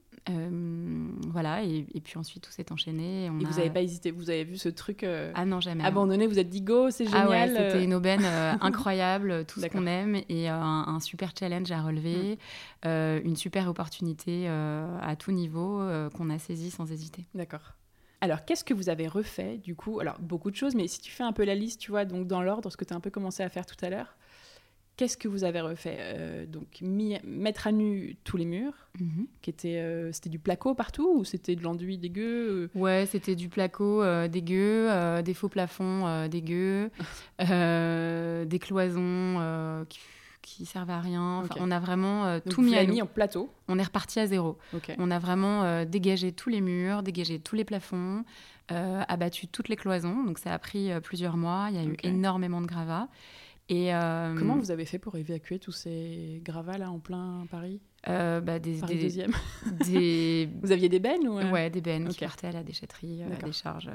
voilà, 1.27 1.63
et, 1.63 1.85
puis 2.03 2.17
ensuite 2.17 2.43
tout 2.43 2.51
s'est 2.51 2.71
enchaîné. 2.71 3.25
et 3.25 3.29
vous 3.29 3.41
n'avez 3.41 3.69
pas 3.69 3.81
hésité, 3.81 4.11
vous 4.11 4.29
avez 4.29 4.43
vu 4.43 4.57
ce 4.57 4.69
truc 4.69 5.03
ah 5.03 5.45
non, 5.45 5.59
jamais, 5.59 5.83
abandonné, 5.83 6.27
vous 6.27 6.39
êtes 6.39 6.49
dit 6.49 6.61
go, 6.61 6.91
c'est 6.91 7.05
génial. 7.05 7.25
Ah 7.25 7.29
ouais, 7.29 7.47
c'était 7.47 7.83
une 7.83 7.95
aubaine 7.95 8.23
incroyable, 8.61 9.45
tout 9.45 9.59
ce 9.59 9.65
qu'on 9.65 9.87
aime, 9.87 10.21
et 10.29 10.47
un, 10.47 10.99
super 11.01 11.31
challenge 11.37 11.71
à 11.71 11.81
relever, 11.81 12.37
mm. 12.85 13.25
une 13.25 13.35
super 13.35 13.67
opportunité 13.67 14.47
à 14.47 15.15
tout 15.17 15.31
niveau 15.31 15.81
qu'on 16.13 16.29
a 16.29 16.37
saisi 16.37 16.69
sans 16.69 16.91
hésiter. 16.91 17.25
D'accord. 17.33 17.73
Alors, 18.25 18.43
qu'est-ce 18.43 18.63
que 18.63 18.73
vous 18.73 18.89
avez 18.89 19.07
refait 19.07 19.57
du 19.57 19.75
coup? 19.75 19.99
Alors, 19.99 20.19
beaucoup 20.19 20.49
de 20.49 20.55
choses, 20.55 20.73
mais 20.73 20.87
si 20.87 20.99
tu 20.99 21.11
fais 21.11 21.21
un 21.21 21.31
peu 21.31 21.45
la 21.45 21.53
liste, 21.53 21.79
tu 21.79 21.91
vois, 21.91 22.05
donc 22.05 22.25
dans 22.25 22.41
l'ordre, 22.41 22.71
ce 22.71 22.75
que 22.75 22.83
tu 22.83 22.91
as 22.91 22.97
un 22.97 22.99
peu 22.99 23.11
commencé 23.11 23.43
à 23.43 23.49
faire 23.49 23.67
tout 23.67 23.75
à 23.85 23.89
l'heure, 23.91 24.17
qu'est-ce 24.97 25.15
que 25.15 25.27
vous 25.27 25.43
avez 25.43 25.61
refait? 25.61 25.97
Euh, 25.99 26.47
Donc, 26.47 26.81
mettre 26.81 27.67
à 27.67 27.71
nu 27.71 28.17
tous 28.23 28.37
les 28.37 28.45
murs, 28.45 28.73
mhm. 28.99 29.27
qui 29.43 29.51
étaient, 29.51 29.77
euh, 29.77 30.11
c'était 30.11 30.31
du 30.31 30.39
placo 30.39 30.73
partout 30.73 31.19
ou 31.19 31.23
c'était 31.23 31.55
de 31.55 31.61
l'enduit 31.61 31.99
dégueu 31.99 32.71
euh? 32.75 32.79
Ouais, 32.79 33.05
c'était 33.05 33.35
du 33.35 33.47
placo 33.47 34.03
dégueu, 34.27 34.89
des 35.23 35.33
faux 35.35 35.49
plafonds 35.49 36.27
dégueux, 36.27 36.89
des 37.39 38.59
cloisons 38.59 39.85
qui 39.87 39.99
qui 40.45 40.65
servent 40.65 40.91
à 40.91 41.01
rien. 41.01 41.43
On 41.59 41.71
a 41.71 41.79
vraiment 41.79 42.25
euh, 42.25 42.39
tout 42.39 42.61
mis 42.61 42.75
à 42.75 42.85
mis 42.85 43.01
en 43.01 43.07
plateau. 43.07 43.49
On 43.67 43.79
est 43.79 43.83
reparti 43.83 44.19
à 44.19 44.27
zéro. 44.27 44.57
On 44.99 45.09
a 45.09 45.17
vraiment 45.17 45.63
euh, 45.63 45.85
dégagé 45.85 46.31
tous 46.31 46.49
les 46.49 46.61
murs, 46.61 47.01
dégagé 47.01 47.39
tous 47.39 47.55
les 47.55 47.65
plafonds, 47.65 48.23
euh, 48.71 49.01
abattu 49.07 49.47
toutes 49.47 49.69
les 49.69 49.75
cloisons. 49.75 50.23
Donc 50.23 50.37
ça 50.37 50.53
a 50.53 50.59
pris 50.59 50.91
plusieurs 51.01 51.35
mois. 51.35 51.67
Il 51.71 51.75
y 51.75 51.79
a 51.79 51.83
eu 51.83 51.97
énormément 52.03 52.61
de 52.61 52.67
gravats. 52.67 53.07
Et 53.67 53.89
comment 54.37 54.57
vous 54.57 54.69
avez 54.69 54.85
fait 54.85 54.99
pour 54.99 55.15
évacuer 55.15 55.57
tous 55.57 55.71
ces 55.71 56.39
gravats 56.45 56.77
là 56.77 56.91
en 56.91 56.99
plein 56.99 57.47
Paris? 57.49 57.81
Bah, 58.05 58.59
des, 58.59 58.75
Paris 58.75 58.99
deuxième. 58.99 59.31
des... 59.83 60.47
Vous 60.61 60.71
aviez 60.71 60.89
des 60.89 60.99
bennes 60.99 61.27
ou 61.27 61.39
Ouais, 61.51 61.71
des 61.71 61.81
bennes 61.81 62.07
qui 62.09 62.19
partaient 62.19 62.45
à 62.45 62.51
la 62.51 62.61
déchetterie, 62.61 63.23
à 63.23 63.29
la 63.29 63.37
décharge 63.37 63.89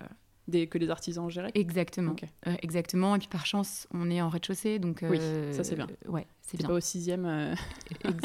que 0.50 0.78
les 0.78 0.90
artisans 0.90 1.30
géraient 1.30 1.50
Exactement. 1.54 2.14
Euh, 2.46 2.54
exactement. 2.62 3.16
Et 3.16 3.18
puis 3.18 3.28
par 3.28 3.46
chance, 3.46 3.86
on 3.92 4.10
est 4.10 4.20
en 4.20 4.28
rez-de-chaussée, 4.28 4.78
donc 4.78 5.04
oui, 5.08 5.18
euh, 5.20 5.52
ça 5.52 5.64
c'est 5.64 5.74
bien. 5.74 5.86
Ouais, 6.08 6.26
c'est 6.42 6.56
bien. 6.56 6.68
Pas 6.68 6.74
au 6.74 6.80
sixième. 6.80 7.24
Euh. 7.24 7.54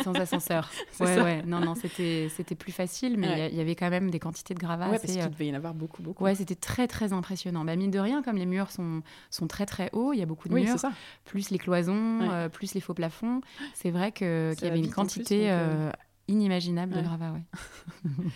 Sans 0.03 0.13
ascenseur. 0.13 0.69
ouais, 0.99 1.21
ouais. 1.21 1.43
Non, 1.43 1.59
non, 1.59 1.75
c'était 1.75 2.29
c'était 2.29 2.55
plus 2.55 2.71
facile, 2.71 3.17
mais 3.17 3.49
il 3.51 3.57
y, 3.57 3.61
avait 3.61 3.75
quand 3.75 3.89
même 3.89 4.09
des 4.09 4.19
quantités 4.19 4.53
de 4.53 4.59
gravats. 4.59 4.89
Ouais, 4.89 4.99
parce 4.99 5.11
qu'il 5.11 5.29
devait 5.29 5.47
y 5.47 5.51
en 5.51 5.55
avoir 5.55 5.73
beaucoup, 5.73 6.01
beaucoup. 6.01 6.23
Ouais, 6.23 6.35
c'était 6.35 6.55
très 6.55 6.87
très 6.87 7.13
impressionnant. 7.13 7.65
Bah, 7.65 7.75
mine 7.75 7.91
de 7.91 7.99
rien, 7.99 8.21
comme 8.21 8.37
les 8.37 8.45
murs 8.45 8.71
sont 8.71 9.01
sont 9.29 9.47
très 9.47 9.65
très 9.65 9.89
hauts, 9.93 10.13
il 10.13 10.19
y 10.19 10.23
a 10.23 10.25
beaucoup 10.25 10.49
de 10.49 10.53
oui, 10.53 10.63
murs, 10.63 10.79
ça. 10.79 10.91
plus 11.25 11.49
les 11.49 11.57
cloisons, 11.57 12.49
plus 12.51 12.73
les 12.73 12.81
faux 12.81 12.93
plafonds. 12.93 13.41
C'est 13.73 13.91
vrai 13.91 14.11
qu'il 14.11 14.27
y 14.61 14.65
avait 14.65 14.79
une 14.79 14.91
quantité 14.91 15.51
inimaginable 16.27 16.95
de 16.95 17.01
gravats. 17.01 17.33
Ouais. 17.33 18.11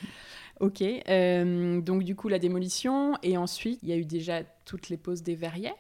Ok, 0.60 0.82
euh, 0.82 1.80
donc 1.82 2.04
du 2.04 2.16
coup 2.16 2.28
la 2.28 2.40
démolition, 2.40 3.18
et 3.24 3.38
ensuite 3.38 3.80
il 3.82 3.90
y 3.90 3.94
a 3.94 3.98
eu 3.98 4.06
déjà 4.06 4.44
toutes 4.66 4.90
les 4.90 4.98
poses 4.98 5.24
des 5.24 5.36
verrières. 5.36 5.74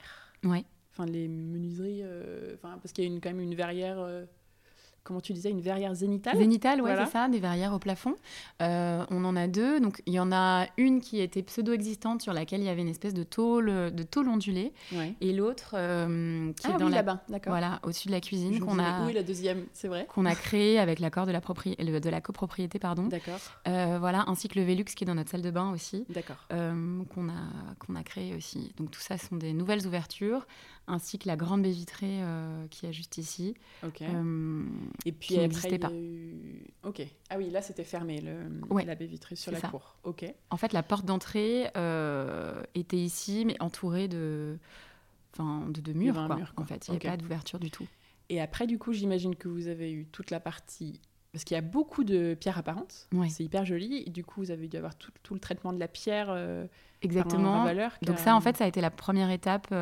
Oui. 0.43 0.65
Enfin 0.91 1.05
les 1.05 1.27
menuiseries, 1.27 2.01
euh, 2.03 2.55
parce 2.61 2.93
qu'il 2.93 3.03
y 3.03 3.07
a 3.07 3.09
une, 3.09 3.19
quand 3.19 3.29
même 3.29 3.41
une 3.41 3.55
verrière 3.55 3.99
euh, 3.99 4.25
comment 5.09 5.21
tu 5.21 5.33
disais, 5.33 5.49
une 5.49 5.59
verrière 5.59 5.95
zénitale 5.95 6.37
Zénitale, 6.37 6.83
oui, 6.83 6.91
c'est 6.95 7.11
ça, 7.11 7.27
des 7.27 7.39
verrières 7.39 7.73
au 7.73 7.79
plafond. 7.79 8.13
Euh, 8.61 9.03
on 9.09 9.25
en 9.25 9.35
a 9.35 9.47
deux. 9.47 9.79
Donc, 9.79 10.03
il 10.05 10.13
y 10.13 10.19
en 10.19 10.31
a 10.31 10.67
une 10.77 11.01
qui 11.01 11.19
était 11.19 11.41
pseudo-existante 11.41 12.21
sur 12.21 12.31
laquelle 12.31 12.61
il 12.61 12.67
y 12.67 12.69
avait 12.69 12.83
une 12.83 12.89
espèce 12.89 13.15
de 13.15 13.23
tôle, 13.23 13.91
de 13.91 14.03
tôle 14.03 14.29
ondulée. 14.29 14.71
Et 15.19 15.33
l'autre 15.33 15.71
euh, 15.73 16.53
qui 16.53 16.67
ah, 16.67 16.75
est 16.75 16.77
dans 16.77 16.85
oui, 16.85 16.91
la... 16.91 16.97
là-bas, 16.97 17.23
d'accord. 17.27 17.53
Voilà, 17.53 17.79
au-dessus 17.81 18.07
de 18.07 18.13
la 18.13 18.21
cuisine. 18.21 18.59
qu'on 18.59 18.77
a... 18.77 19.03
Oui, 19.07 19.13
la 19.13 19.23
deuxième, 19.23 19.65
c'est 19.73 19.87
vrai. 19.87 20.05
Qu'on 20.13 20.25
a 20.25 20.35
créé 20.35 20.77
avec 20.77 20.99
l'accord 20.99 21.25
de, 21.25 21.31
la 21.31 21.41
propri... 21.41 21.75
de 21.75 22.09
la 22.09 22.21
copropriété, 22.21 22.77
pardon. 22.77 23.07
D'accord. 23.07 23.39
Euh, 23.67 23.97
voilà, 23.99 24.25
ainsi 24.27 24.47
que 24.47 24.59
le 24.59 24.65
Velux 24.65 24.83
qui 24.83 25.05
est 25.05 25.07
dans 25.07 25.15
notre 25.15 25.31
salle 25.31 25.41
de 25.41 25.51
bain 25.51 25.71
aussi. 25.71 26.05
D'accord. 26.09 26.37
qu'on 26.49 27.29
a, 27.29 27.75
qu'on 27.79 27.95
a 27.95 28.03
créé 28.03 28.35
aussi. 28.35 28.73
Donc, 28.77 28.91
tout 28.91 29.01
ça 29.01 29.17
sont 29.17 29.37
des 29.37 29.53
nouvelles 29.53 29.87
ouvertures 29.87 30.45
ainsi 30.89 31.19
que 31.19 31.27
la 31.27 31.37
grande 31.37 31.61
baie 31.61 31.71
vitrée 31.71 32.21
euh, 32.21 32.67
qui 32.67 32.85
est 32.85 32.93
juste 32.93 33.17
ici. 33.17 33.53
Euh, 33.83 34.65
et 35.05 35.11
puis 35.11 35.35
qui 35.35 35.37
n'existait 35.37 35.79
pas. 35.79 35.91
Ok. 36.83 37.01
Ah 37.29 37.37
oui, 37.37 37.49
là 37.49 37.61
c'était 37.61 37.83
fermé, 37.83 38.19
le... 38.19 38.83
la 38.83 38.95
baie 38.95 39.05
vitrée 39.05 39.35
sur 39.35 39.51
la 39.51 39.61
cour. 39.61 39.95
Ok. 40.03 40.25
En 40.49 40.57
fait, 40.57 40.73
la 40.73 40.83
porte 40.83 41.05
d'entrée 41.05 41.69
euh, 41.77 42.61
était 42.75 42.97
ici, 42.97 43.45
mais 43.45 43.55
entourée 43.61 44.07
de, 44.07 44.57
enfin, 45.33 45.67
de 45.69 45.79
deux 45.79 45.93
murs. 45.93 46.15
Quoi. 46.27 46.39
En 46.57 46.65
fait, 46.65 46.87
il 46.87 46.91
n'y 46.91 46.97
avait 46.97 47.09
pas 47.09 47.17
d'ouverture 47.17 47.59
du 47.59 47.71
tout. 47.71 47.87
Et 48.29 48.41
après, 48.41 48.67
du 48.67 48.77
coup, 48.77 48.91
j'imagine 48.91 49.35
que 49.35 49.47
vous 49.47 49.67
avez 49.67 49.91
eu 49.91 50.05
toute 50.11 50.31
la 50.31 50.39
partie 50.39 50.99
parce 51.31 51.43
qu'il 51.43 51.53
y 51.53 51.57
a 51.59 51.61
beaucoup 51.61 52.03
de 52.03 52.33
pierres 52.33 52.57
apparentes. 52.57 53.07
C'est 53.29 53.43
hyper 53.43 53.63
joli. 53.63 54.03
Et 54.05 54.09
du 54.09 54.23
coup, 54.23 54.41
vous 54.41 54.51
avez 54.51 54.67
dû 54.67 54.77
avoir 54.77 54.95
tout, 54.95 55.11
tout 55.21 55.35
le 55.35 55.39
traitement 55.39 55.73
de 55.73 55.79
la 55.79 55.87
pierre. 55.87 56.35
Exactement. 57.01 57.65
Donc 58.01 58.17
ça, 58.17 58.35
en 58.35 58.41
fait, 58.41 58.57
ça 58.57 58.65
a 58.65 58.67
été 58.67 58.81
la 58.81 58.91
première 58.91 59.29
étape 59.29 59.73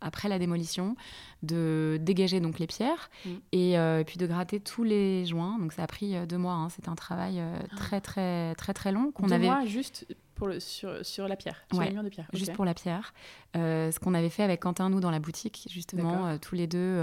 après 0.00 0.28
la 0.28 0.38
démolition, 0.38 0.96
de 1.42 1.98
dégager 2.00 2.40
donc 2.40 2.58
les 2.58 2.66
pierres 2.66 3.10
mm. 3.24 3.30
euh, 3.54 4.00
et, 4.00 4.04
puis 4.04 4.18
de 4.18 4.26
gratter 4.26 4.60
tous 4.60 4.84
les 4.84 5.24
joints. 5.26 5.58
Donc 5.58 5.72
ça 5.72 5.82
a 5.82 5.86
pris 5.86 6.16
euh, 6.16 6.26
deux 6.26 6.38
mois. 6.38 6.54
Hein. 6.54 6.68
C'était 6.68 6.88
un 6.88 6.94
travail 6.94 7.40
euh, 7.40 7.58
ah. 7.62 7.76
très 7.76 8.00
très 8.00 8.54
très 8.54 8.74
très 8.74 8.92
long 8.92 9.12
qu'on 9.12 9.30
avait. 9.30 9.46
mois 9.46 9.64
juste 9.64 10.06
pour 10.34 10.48
le, 10.48 10.58
sur, 10.58 11.04
sur 11.04 11.28
la 11.28 11.36
pierre, 11.36 11.62
sur 11.70 11.82
les 11.82 11.90
murs 11.90 12.02
de 12.02 12.08
pierre. 12.08 12.26
Juste 12.32 12.54
pour 12.54 12.64
la 12.64 12.72
pierre. 12.72 13.12
ce 13.54 13.98
qu'on 13.98 14.14
avait 14.14 14.30
fait 14.30 14.42
avec 14.42 14.60
Quentin, 14.60 14.88
nous, 14.88 15.00
dans 15.00 15.10
la 15.10 15.18
boutique, 15.18 15.68
justement, 15.70 16.38
tous 16.38 16.54
les 16.54 16.66
deux, 16.66 16.98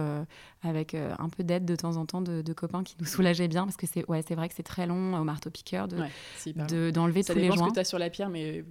avec 0.63 0.95
un 0.95 1.29
peu 1.29 1.43
d'aide 1.43 1.63
de 1.63 1.75
temps 1.75 1.97
en 1.97 2.07
temps 2.07 2.21
de, 2.21 2.53
copains 2.53 2.83
qui 2.83 2.95
nous 2.99 3.05
soulageaient 3.05 3.47
bien, 3.47 3.65
parce 3.65 3.77
que 3.77 3.85
c'est 3.85 4.09
ouais, 4.09 4.23
vrai 4.31 4.49
que 4.49 4.55
c'est 4.55 4.63
très 4.63 4.87
long 4.87 5.15
au 5.15 5.23
marteau-piqueur 5.23 5.87
d'enlever 5.87 6.11
de, 6.55 7.27
tous 7.27 7.35
les 7.35 7.45
joints. 7.45 7.57
Ça 7.57 7.63
ce 7.63 7.69
que 7.69 7.73
tu 7.75 7.79
as 7.79 7.83
sur 7.83 7.99
la 7.99 8.09
pierre, 8.09 8.29
mais 8.29 8.65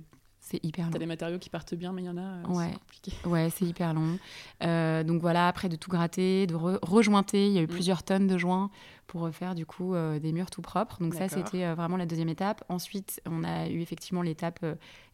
c'est 0.49 0.65
hyper 0.65 0.85
long. 0.85 0.93
T'as 0.93 1.01
des 1.01 1.07
matériaux 1.07 1.41
qui 1.41 1.51
partent 1.51 1.75
bien, 1.75 1.93
mais 1.93 2.03
il 2.03 2.05
y 2.05 2.09
en 2.09 2.17
a, 2.17 2.21
euh, 2.21 2.47
ouais. 2.47 2.71
c'est 2.71 2.79
compliqué. 2.79 3.13
Ouais, 3.25 3.51
c'est 3.51 3.65
hyper 3.65 3.93
long. 3.93 4.17
Euh, 4.63 5.03
donc 5.03 5.21
voilà, 5.21 5.49
après 5.49 5.69
de 5.69 5.75
tout 5.75 5.91
gratter, 5.91 6.47
de 6.47 6.55
rejointer, 6.55 7.49
il 7.49 7.53
y 7.53 7.59
a 7.59 7.63
eu 7.63 7.65
mm. 7.65 7.71
plusieurs 7.71 8.05
tonnes 8.05 8.29
de 8.29 8.39
joints 8.39 8.71
pour 9.09 9.23
refaire 9.23 9.57
du 9.57 9.67
coup 9.67 9.97
euh, 9.97 10.21
des 10.21 10.31
murs 10.31 10.51
tout 10.51 10.63
propres. 10.63 10.99
Donc 11.01 11.15
ça, 11.15 11.29
c'était 11.29 11.75
vraiment 11.75 11.97
la 11.97 12.07
deuxième 12.07 12.29
étape. 12.29 12.63
Ensuite, 12.69 13.21
on 13.29 13.43
a 13.43 13.69
eu 13.69 13.81
effectivement 13.81 14.23
l'étape 14.23 14.65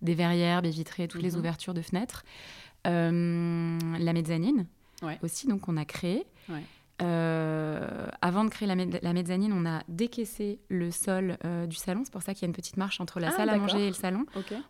des 0.02 0.14
verrières, 0.14 0.60
des 0.60 0.70
vitrées, 0.70 1.08
toutes 1.08 1.22
les 1.22 1.30
mm-hmm. 1.30 1.38
ouvertures 1.38 1.74
de 1.74 1.82
fenêtres. 1.82 2.24
la 2.84 4.12
mezzanine 4.12 4.66
aussi, 5.22 5.46
donc 5.46 5.66
on 5.66 5.78
a 5.78 5.86
créé. 5.86 6.26
Ouais. 6.50 6.62
Euh, 7.00 8.06
avant 8.20 8.44
de 8.44 8.50
créer 8.50 8.68
la, 8.68 9.12
mezzanine, 9.12 9.52
on 9.52 9.66
a 9.66 9.82
décaissé 9.88 10.60
le 10.68 10.90
sol 10.90 11.38
euh, 11.44 11.66
du 11.66 11.76
salon. 11.76 12.02
C'est 12.04 12.12
pour 12.12 12.22
ça 12.22 12.34
qu'il 12.34 12.42
y 12.42 12.44
a 12.44 12.48
une 12.48 12.54
petite 12.54 12.76
marche 12.76 13.00
entre 13.00 13.18
la 13.18 13.28
ah, 13.28 13.32
salle 13.32 13.48
à 13.48 13.56
manger 13.56 13.86
et 13.86 13.88
le 13.88 13.94
salon. 13.94 14.26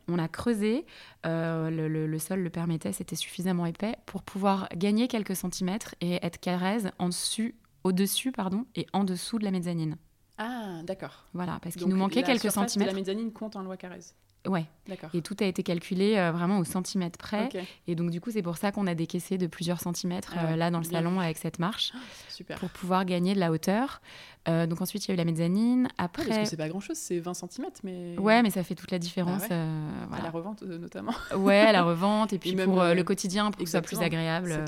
On 0.08 0.18
a 0.18 0.28
creusé. 0.28 0.86
Euh, 1.26 1.70
le, 1.70 2.18
sol 2.18 2.40
le 2.40 2.50
permettait, 2.50 2.92
c'était 2.92 3.16
suffisamment 3.16 3.66
épais 3.66 3.96
pour 4.06 4.22
pouvoir 4.22 4.68
gagner 4.76 5.08
quelques 5.08 5.36
centimètres 5.36 5.94
et 6.00 6.24
être 6.24 6.38
carré 6.38 6.78
en 6.98 7.08
dessus, 7.08 7.56
au-dessus 7.84 8.32
pardon, 8.32 8.66
et 8.76 8.86
en 8.92 9.04
dessous 9.04 9.38
de 9.38 9.44
la 9.44 9.50
mezzanine. 9.50 9.96
Ah, 10.38 10.82
d'accord. 10.84 11.26
Voilà, 11.34 11.58
parce 11.62 11.74
qu'il 11.74 11.88
nous 11.88 11.96
manquait 11.96 12.22
quelques 12.22 12.50
centimètres. 12.50 12.92
la 12.92 12.98
mezzanine 12.98 13.32
compte 13.32 13.56
en 13.56 13.62
loi 13.62 13.76
Carrez. 13.76 14.00
Ouais. 14.48 14.66
D'accord. 14.88 15.10
Et 15.14 15.22
tout 15.22 15.36
a 15.40 15.44
été 15.44 15.62
calculé 15.62 16.16
euh, 16.16 16.32
vraiment 16.32 16.58
au 16.58 16.64
centimètre 16.64 17.16
près. 17.16 17.48
Et 17.86 17.94
donc, 17.94 18.10
du 18.10 18.20
coup, 18.20 18.30
c'est 18.32 18.42
pour 18.42 18.56
ça 18.56 18.72
qu'on 18.72 18.86
a 18.86 18.94
décaissé 18.94 19.38
de 19.38 19.46
plusieurs 19.46 19.80
centimètres 19.80 20.34
ah 20.36 20.46
euh, 20.46 20.56
là 20.56 20.70
dans 20.70 20.78
le 20.78 20.84
salon 20.84 21.20
avec 21.20 21.38
cette 21.38 21.58
marche. 21.60 21.92
super. 22.28 22.58
Pour 22.58 22.70
pouvoir 22.70 23.04
gagner 23.04 23.34
de 23.34 23.40
la 23.40 23.52
hauteur. 23.52 24.00
Euh, 24.48 24.66
donc, 24.66 24.80
ensuite, 24.80 25.06
il 25.06 25.08
y 25.08 25.12
a 25.12 25.14
eu 25.14 25.16
la 25.16 25.24
mezzanine. 25.24 25.88
Après. 25.98 26.26
parce 26.26 26.38
que 26.38 26.44
c'est 26.46 26.56
pas 26.56 26.68
grand 26.68 26.80
chose, 26.80 26.96
c'est 26.96 27.20
20 27.20 27.34
cm. 27.34 27.66
Mais... 27.84 28.18
Ouais, 28.18 28.42
mais 28.42 28.50
ça 28.50 28.64
fait 28.64 28.74
toute 28.74 28.90
la 28.90 28.98
différence. 28.98 29.42
Ah 29.50 30.16
à 30.16 30.22
la 30.22 30.30
revente, 30.30 30.62
notamment. 30.62 31.14
ouais, 31.36 31.60
à 31.60 31.72
la 31.72 31.84
revente. 31.84 32.32
Et 32.32 32.38
puis 32.38 32.56
pour 32.56 32.82
le 32.82 33.02
quotidien, 33.02 33.50
pour 33.50 33.60
que 33.60 33.66
ce 33.66 33.72
soit 33.72 33.82
plus 33.82 34.00
agréable. 34.00 34.64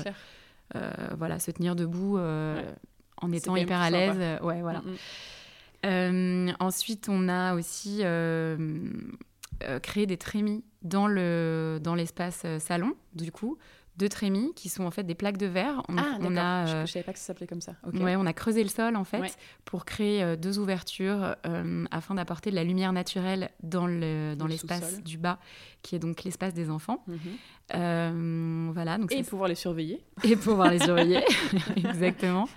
voilà, 1.17 1.39
se 1.39 1.51
tenir 1.51 1.75
debout 1.75 2.17
en 2.17 3.31
étant 3.33 3.55
hyper 3.57 3.81
à 3.81 3.89
l'aise. 3.89 4.39
Ouais, 4.41 4.61
voilà. 4.61 4.81
Mm, 5.83 6.47
mm. 6.47 6.55
ensuite, 6.61 7.09
on 7.09 7.27
a 7.27 7.55
aussi 7.55 8.03
créé 9.81 10.05
des 10.05 10.17
trémies 10.17 10.63
dans 10.81 11.07
le 11.07 11.79
dans 11.81 11.95
l'espace 11.95 12.45
salon, 12.59 12.95
du 13.13 13.31
coup, 13.31 13.57
deux 13.97 14.09
trémies 14.09 14.53
qui 14.55 14.69
sont 14.69 14.83
en 14.83 14.91
fait 14.91 15.03
des 15.03 15.15
plaques 15.15 15.37
de 15.37 15.45
verre. 15.45 15.81
On, 15.87 15.97
ah, 15.97 16.17
on 16.21 16.35
a, 16.35 16.65
je, 16.65 16.77
ne 16.81 16.85
savais 16.85 17.03
pas 17.03 17.13
que 17.13 17.19
ça 17.19 17.25
s'appelait 17.25 17.47
comme 17.47 17.61
ça. 17.61 17.75
Ouais, 17.93 18.15
on 18.15 18.25
a 18.25 18.33
creusé 18.33 18.61
le 18.61 18.69
sol 18.69 18.95
en 18.95 19.03
fait 19.03 19.37
pour 19.63 19.85
créer 19.85 20.21
euh, 20.21 20.35
deux 20.35 20.59
ouvertures 20.59 21.35
euh, 21.45 21.85
afin 21.91 22.15
d'apporter 22.15 22.49
de 22.49 22.55
la 22.55 22.63
lumière 22.63 22.93
naturelle 22.93 23.49
dans 23.63 23.87
le 23.87 24.35
dans 24.35 24.47
l'espace 24.47 25.01
du 25.03 25.17
bas, 25.17 25.39
qui 25.81 25.95
est 25.95 25.99
donc 25.99 26.23
l'espace 26.23 26.53
des 26.53 26.69
enfants. 26.69 27.03
Mhm. 27.07 27.19
Euh, 27.73 28.69
voilà. 28.73 28.97
Donc 28.97 29.11
et 29.11 29.23
pouvoir 29.23 29.47
les 29.49 29.55
surveiller. 29.55 30.03
Et 30.23 30.35
pouvoir 30.35 30.69
les 30.69 30.79
surveiller, 30.79 31.23
exactement. 31.77 32.47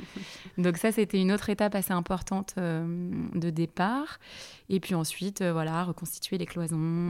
Donc 0.59 0.77
ça, 0.77 0.93
c'était 0.93 1.21
une 1.21 1.33
autre 1.33 1.49
étape 1.51 1.75
assez 1.75 1.93
importante 1.93 2.57
de 2.57 3.51
départ. 3.51 4.19
Et 4.71 4.81
puis 4.81 4.95
ensuite, 4.95 5.43
voilà, 5.43 5.85
reconstituer 5.85 6.37
les 6.37 6.45
cloisons. 6.45 7.09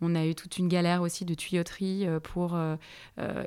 on 0.00 0.14
a 0.14 0.26
eu 0.26 0.34
toute 0.34 0.58
une 0.58 0.66
galère 0.66 1.02
aussi 1.02 1.24
de 1.24 1.34
tuyauterie 1.34 2.06
pour 2.24 2.58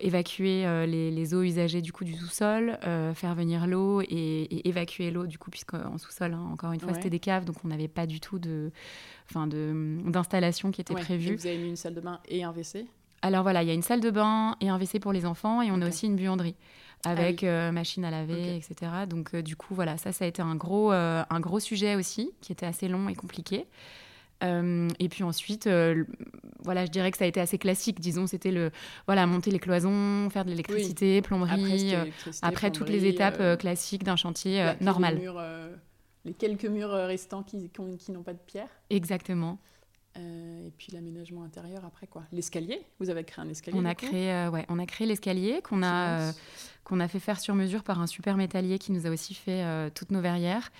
évacuer 0.03 0.65
euh, 0.65 0.86
les, 0.86 1.33
eaux 1.33 1.41
usagées 1.41 1.81
du 1.81 1.91
coup 1.91 2.03
du 2.03 2.13
sous-sol, 2.13 2.77
euh, 2.86 3.13
faire 3.13 3.33
venir 3.33 3.65
l'eau 3.67 4.01
et, 4.01 4.67
évacuer 4.67 5.10
l'eau 5.12 5.25
du 5.25 5.38
coup 5.38 5.50
puisqu'en 5.50 5.98
sous-sol, 5.98 6.33
hein, 6.33 6.50
encore 6.51 6.72
une 6.72 6.79
fois, 6.79 6.93
c'était 6.93 7.10
des 7.10 7.19
caves, 7.19 7.45
donc 7.45 7.55
on 7.63 7.69
n'avait 7.69 7.88
pas 7.88 8.05
du 8.05 8.19
tout 8.19 8.39
de, 8.39 8.72
enfin 9.29 9.48
de 9.48 9.98
d'installation 10.05 10.72
qui 10.72 10.81
était 10.81 10.93
prévue. 10.93 11.36
vous 11.36 11.48
avez 11.48 11.57
mis 11.57 11.69
une 11.69 11.75
salle 11.75 11.95
de 11.95 12.01
bain 12.01 12.19
et 12.27 12.43
un 12.43 12.51
WC? 12.51 12.86
Alors 13.22 13.43
voilà, 13.43 13.63
il 13.63 13.67
y 13.67 13.72
a 13.72 13.74
une 13.74 13.81
salle 13.81 14.01
de 14.01 14.12
bain 14.12 14.57
et 14.60 14.69
un 14.69 14.77
WC 14.77 15.00
pour 15.00 15.13
les 15.13 15.25
enfants 15.25 15.62
et 15.62 15.72
on 15.72 15.81
a 15.81 15.88
aussi 15.88 16.07
une 16.07 16.17
buanderie 16.17 16.55
avec 17.05 17.43
ah 17.43 17.48
euh, 17.48 17.72
machine 17.72 18.03
à 18.05 18.12
laver, 18.12 18.57
etc. 18.57 18.91
Donc 19.10 19.36
du 19.36 19.55
coup 19.55 19.75
voilà, 19.75 19.98
ça 19.98 20.12
ça 20.12 20.25
a 20.25 20.27
été 20.27 20.41
un 20.41 20.55
gros 20.55 20.91
un 20.91 21.39
gros 21.39 21.60
sujet 21.60 21.95
aussi 21.95 22.31
qui 22.41 22.51
était 22.51 22.65
assez 22.65 22.88
long 22.88 23.07
et 23.07 23.15
compliqué. 23.15 23.65
Euh, 24.43 24.89
et 25.00 25.09
puis 25.09 25.23
ensuite, 25.23 25.67
euh, 25.67 26.03
voilà, 26.63 26.85
je 26.85 26.91
dirais 26.91 27.12
que 27.12 27.17
ça 27.17 27.25
a 27.25 27.27
été 27.27 27.39
assez 27.39 27.57
classique. 27.57 28.00
Disons, 28.00 28.27
c'était 28.27 28.51
le 28.51 28.71
voilà, 29.07 29.25
monter 29.25 29.51
les 29.51 29.59
cloisons, 29.59 30.29
faire 30.29 30.45
de 30.45 30.50
l'électricité, 30.50 31.21
plomberie. 31.21 31.93
Après, 32.41 32.67
euh, 32.67 32.71
toutes 32.71 32.89
les 32.89 33.05
étapes 33.05 33.57
classiques 33.59 34.03
d'un 34.03 34.15
chantier 34.15 34.73
normal. 34.81 35.19
les 36.25 36.33
quelques 36.33 36.65
murs 36.65 36.91
restants 36.91 37.43
qui, 37.43 37.69
qui 37.69 38.12
n'ont 38.12 38.23
pas 38.23 38.33
de 38.33 38.39
pierre. 38.45 38.69
Exactement. 38.89 39.59
Et 40.15 40.72
puis 40.77 40.91
l'aménagement 40.91 41.43
intérieur 41.43 41.86
après 41.86 42.08
quoi. 42.08 42.24
L'escalier 42.32 42.82
Vous 43.00 43.10
avez 43.10 43.24
créé 43.24 43.43
un 43.43 43.50
escalier 43.50 43.77
On 43.79 43.86
a 43.86 43.96
créé, 43.96 44.48
ouais, 44.50 44.65
on 44.70 44.79
a 44.79 44.86
créé 44.86 45.08
l'escalier 45.08 45.62
qu'on 45.63 45.84
a 45.84 46.34
qu'on 46.84 47.00
a 47.00 47.08
fait 47.08 47.20
faire 47.20 47.39
sur 47.39 47.55
mesure 47.55 47.84
par 47.84 48.01
un 48.01 48.08
super 48.08 48.36
métallier 48.38 48.77
qui 48.77 48.91
nous 48.91 49.08
a 49.08 49.10
aussi 49.10 49.34
fait 49.34 49.63
euh, 49.63 49.89
toutes 49.93 50.12
nos 50.12 50.22
verrières. 50.22 50.72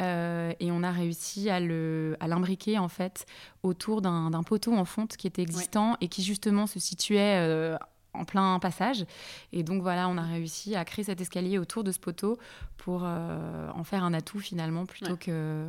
Euh, 0.00 0.52
et 0.58 0.72
on 0.72 0.82
a 0.82 0.90
réussi 0.90 1.50
à 1.50 1.60
l'imbriquer 1.60 2.78
en 2.78 2.88
fait 2.88 3.26
autour 3.62 4.02
d'un 4.02 4.42
poteau 4.42 4.74
en 4.74 4.84
fonte 4.84 5.16
qui 5.16 5.26
était 5.26 5.42
existant 5.42 5.96
et 6.00 6.08
qui 6.08 6.22
justement 6.22 6.66
se 6.66 6.80
situait 6.80 7.36
euh, 7.36 7.76
en 8.12 8.24
plein 8.24 8.58
passage. 8.58 9.04
Et 9.52 9.62
donc 9.62 9.82
voilà, 9.82 10.08
on 10.08 10.16
a 10.16 10.22
réussi 10.22 10.74
à 10.74 10.84
créer 10.84 11.04
cet 11.04 11.20
escalier 11.20 11.58
autour 11.58 11.84
de 11.84 11.92
ce 11.92 11.98
poteau 11.98 12.38
pour 12.76 13.02
en 13.02 13.84
faire 13.84 14.04
un 14.04 14.14
atout 14.14 14.40
finalement 14.40 14.86
plutôt 14.86 15.16
que 15.16 15.68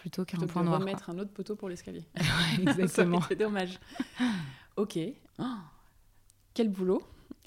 plutôt 0.00 0.24
qu'un 0.24 0.38
point 0.38 0.64
noir. 0.64 0.80
mettre 0.80 1.10
un 1.10 1.18
autre 1.18 1.30
poteau 1.30 1.56
pour 1.56 1.68
l'escalier. 1.68 2.02
exactement. 2.60 3.20
C'est 3.28 3.36
dommage. 3.36 3.78
ok. 4.76 4.98
Oh, 5.38 5.44
quel 6.54 6.70
boulot. 6.70 7.02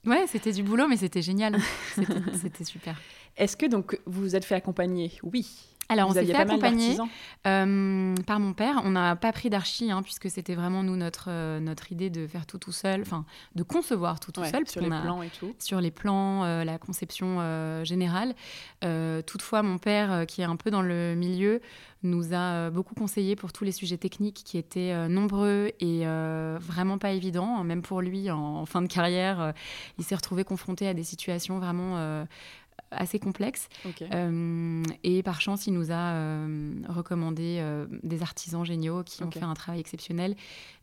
Ouais, 0.06 0.26
c'était 0.28 0.52
du 0.52 0.62
boulot, 0.62 0.88
mais 0.88 0.98
c'était 0.98 1.22
génial. 1.22 1.58
C'était 2.42 2.66
super. 2.66 3.00
Est-ce 3.38 3.56
que 3.56 3.66
donc 3.66 4.00
vous 4.06 4.22
vous 4.22 4.36
êtes 4.36 4.44
fait 4.44 4.56
accompagner? 4.56 5.14
Oui. 5.24 5.48
Alors, 5.90 6.10
on 6.10 6.14
s'est 6.14 6.26
fait 6.26 6.36
accompagner 6.36 6.98
euh, 7.46 8.16
par 8.26 8.40
mon 8.40 8.54
père. 8.54 8.82
On 8.84 8.92
n'a 8.92 9.16
pas 9.16 9.32
pris 9.32 9.50
d'archi, 9.50 9.92
hein, 9.92 10.02
puisque 10.02 10.30
c'était 10.30 10.56
vraiment 10.56 10.84
nous 10.84 10.96
notre, 10.96 11.26
euh, 11.30 11.60
notre 11.60 11.92
idée 11.92 12.10
de 12.10 12.26
faire 12.28 12.46
tout 12.46 12.58
tout 12.58 12.72
seul, 12.72 13.02
enfin 13.02 13.26
de 13.56 13.64
concevoir 13.64 14.20
tout 14.20 14.32
tout 14.32 14.44
seul. 14.44 14.68
Sur 14.68 14.82
les 14.82 14.88
plans 14.88 15.22
et 15.22 15.30
tout. 15.30 15.54
Sur 15.60 15.82
les 15.82 15.92
plans, 15.92 16.44
euh, 16.44 16.64
la 16.64 16.78
conception 16.78 17.24
générale. 17.84 18.34
toutefois, 19.26 19.64
mon 19.64 19.78
père, 19.78 20.26
qui 20.28 20.42
est 20.42 20.46
un 20.46 20.56
peu 20.56 20.72
dans 20.72 20.82
le 20.82 21.16
milieu, 21.16 21.62
nous 22.04 22.34
a 22.34 22.70
beaucoup 22.70 22.96
conseillé 22.96 23.36
pour 23.36 23.54
tous 23.54 23.64
les 23.64 23.72
sujets 23.72 23.98
techniques 23.98 24.42
qui 24.44 24.58
étaient 24.58 25.08
nombreux 25.08 25.72
et 25.80 26.06
vraiment 26.60 26.98
pas 26.98 27.12
évidents. 27.12 27.64
Même 27.64 27.82
pour 27.82 28.02
lui, 28.02 28.30
en 28.32 28.66
fin 28.66 28.82
de 28.82 28.88
carrière, 28.88 29.54
il 29.98 30.04
s'est 30.04 30.16
retrouvé 30.16 30.44
confronté 30.44 30.88
à 30.88 30.94
des 30.94 31.04
situations 31.04 31.60
vraiment 31.60 32.26
assez 32.96 33.20
complexe. 33.20 33.68
Euh, 34.02 34.84
et 35.04 35.24
par 35.24 35.42
chance, 35.42 35.68
il 35.68 35.74
nous 35.74 35.92
a 35.92 36.14
euh, 36.14 36.74
recommandé 36.90 37.58
euh, 37.60 37.86
des 38.04 38.22
artisans 38.22 38.66
géniaux 38.66 39.04
qui 39.04 39.24
ont 39.24 39.32
fait 39.32 39.44
un 39.44 39.54
travail 39.54 39.80
exceptionnel, 39.80 40.36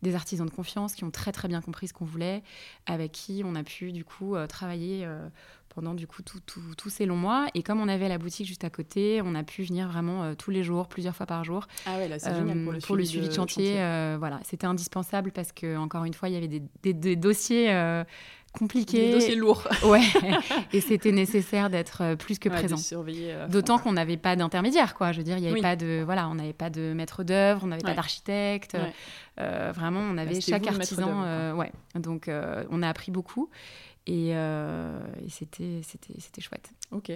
des 0.02 0.14
artisans 0.14 0.46
de 0.46 0.52
confiance 0.52 0.94
qui 0.94 1.04
ont 1.04 1.10
très 1.10 1.32
très 1.32 1.48
bien 1.48 1.60
compris 1.60 1.88
ce 1.88 1.92
qu'on 1.92 2.04
voulait, 2.04 2.42
avec 2.86 3.12
qui 3.12 3.42
on 3.44 3.54
a 3.54 3.62
pu 3.62 3.92
du 3.92 4.04
coup 4.04 4.34
travailler 4.48 5.06
pendant 5.68 5.94
du 5.94 6.06
coup 6.06 6.22
tous 6.22 6.90
ces 6.90 7.06
longs 7.06 7.16
mois. 7.16 7.46
Et 7.54 7.62
comme 7.62 7.80
on 7.80 7.88
avait 7.88 8.08
la 8.08 8.18
boutique 8.18 8.46
juste 8.46 8.64
à 8.64 8.70
côté, 8.70 9.20
on 9.24 9.34
a 9.34 9.42
pu 9.42 9.62
venir 9.62 9.88
vraiment 9.88 10.34
tous 10.34 10.50
les 10.50 10.62
jours, 10.62 10.88
plusieurs 10.88 11.14
fois 11.14 11.26
par 11.26 11.44
jour. 11.44 11.66
Ah 11.86 11.96
ouais, 11.96 12.08
là 12.08 12.18
c'est 12.18 12.34
génial 12.34 12.62
pour 12.80 12.96
le 12.96 13.04
suivi, 13.04 13.28
de, 13.28 13.32
chantier. 13.32 13.74
voilà, 14.18 14.40
c'était 14.44 14.66
indispensable 14.66 15.32
parce 15.32 15.52
que 15.52 15.76
encore 15.76 16.04
une 16.04 16.14
fois, 16.14 16.28
il 16.28 16.34
y 16.34 16.36
avait 16.36 16.48
des, 16.48 16.92
des 16.92 17.16
dossiers 17.16 17.70
compliqué. 18.52 19.18
Des 19.18 19.34
lourd. 19.34 19.66
Ouais. 19.84 20.02
et 20.72 20.80
c'était 20.80 21.12
nécessaire 21.12 21.70
d'être 21.70 22.02
euh, 22.02 22.16
plus 22.16 22.38
que 22.38 22.48
présent. 22.48 22.76
Euh, 22.92 23.48
D'autant 23.48 23.78
qu'on 23.78 23.92
n'avait 23.92 24.16
pas 24.16 24.36
d'intermédiaire, 24.36 24.94
quoi. 24.94 25.12
Je 25.12 25.18
veux 25.18 25.24
dire, 25.24 25.38
il 25.38 25.44
y 25.44 25.48
avait 25.48 25.60
pas 25.60 25.76
de, 25.76 26.02
voilà, 26.04 26.28
on 26.28 26.34
n'avait 26.34 26.52
pas 26.52 26.70
de 26.70 26.92
maître 26.92 27.24
d'œuvre, 27.24 27.62
on 27.64 27.68
n'avait 27.68 27.82
pas 27.82 27.94
d'architecte. 27.94 28.76
Euh, 29.38 29.72
vraiment, 29.74 30.00
on 30.00 30.18
avait 30.18 30.40
chaque 30.40 30.66
artisan. 30.66 31.54
ouais. 31.56 31.72
Donc, 31.94 32.30
on 32.70 32.82
a 32.82 32.88
appris 32.88 33.10
beaucoup. 33.10 33.50
Et, 34.06 34.30
et 34.30 35.28
c'était, 35.28 35.80
c'était, 35.82 36.14
c'était 36.18 36.40
chouette. 36.40 36.70
Ok. 36.90 37.10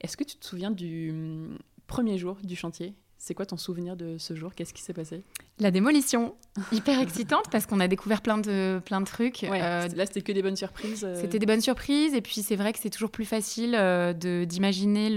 Est-ce 0.00 0.16
que 0.16 0.24
tu 0.24 0.36
te 0.36 0.46
souviens 0.46 0.70
du 0.70 1.10
hum, 1.10 1.58
premier 1.86 2.18
jour 2.18 2.36
du 2.42 2.56
chantier? 2.56 2.94
C'est 3.20 3.34
quoi 3.34 3.44
ton 3.44 3.58
souvenir 3.58 3.96
de 3.96 4.16
ce 4.16 4.34
jour? 4.34 4.54
Qu'est-ce 4.54 4.72
qui 4.72 4.80
s'est 4.80 4.94
passé? 4.94 5.22
La 5.58 5.70
démolition, 5.70 6.34
hyper 6.72 6.98
excitante 6.98 7.44
parce 7.52 7.66
qu'on 7.66 7.78
a 7.78 7.86
découvert 7.86 8.22
plein 8.22 8.38
de, 8.38 8.80
plein 8.82 9.02
de 9.02 9.06
trucs. 9.06 9.44
Euh, 9.44 9.88
là, 9.94 10.06
c'était 10.06 10.22
que 10.22 10.32
des 10.32 10.42
bonnes 10.42 10.56
surprises. 10.56 11.04
Euh. 11.04 11.20
C'était 11.20 11.38
des 11.38 11.44
bonnes 11.44 11.60
surprises 11.60 12.14
et 12.14 12.22
puis 12.22 12.42
c'est 12.42 12.56
vrai 12.56 12.72
que 12.72 12.78
c'est 12.78 12.88
toujours 12.88 13.10
plus 13.10 13.26
facile 13.26 13.74
euh, 13.74 14.14
d'imaginer 14.14 15.10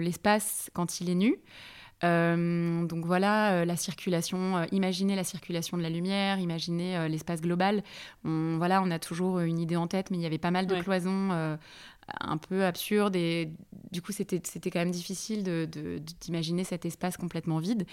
l'espace 0.00 0.68
quand 0.74 1.00
il 1.00 1.10
est 1.10 1.14
nu. 1.14 1.38
donc 2.02 3.06
voilà, 3.06 3.64
la 3.64 3.76
circulation, 3.76 4.64
imaginer 4.72 5.14
la 5.14 5.24
circulation 5.24 5.76
de 5.76 5.82
la 5.84 5.90
lumière, 5.90 6.40
imaginer 6.40 7.08
l'espace 7.08 7.40
global. 7.40 7.84
On, 8.24 8.56
voilà, 8.58 8.82
on 8.82 8.90
a 8.90 8.98
toujours 8.98 9.38
une 9.38 9.60
idée 9.60 9.76
en 9.76 9.86
tête, 9.86 10.10
mais 10.10 10.16
il 10.16 10.22
y 10.22 10.26
avait 10.26 10.38
pas 10.38 10.50
mal 10.50 10.66
de 10.66 10.74
cloisons 10.74 11.56
un 12.20 12.36
peu 12.36 12.64
absurde 12.64 13.16
et 13.16 13.50
du 13.90 14.02
coup 14.02 14.12
c'était 14.12 14.70
quand 14.70 14.78
même 14.78 14.90
difficile 14.90 15.42
d'imaginer 16.20 16.62
de, 16.62 16.66
cet 16.66 16.84
espace 16.84 17.16
complètement 17.16 17.58
vide. 17.58 17.86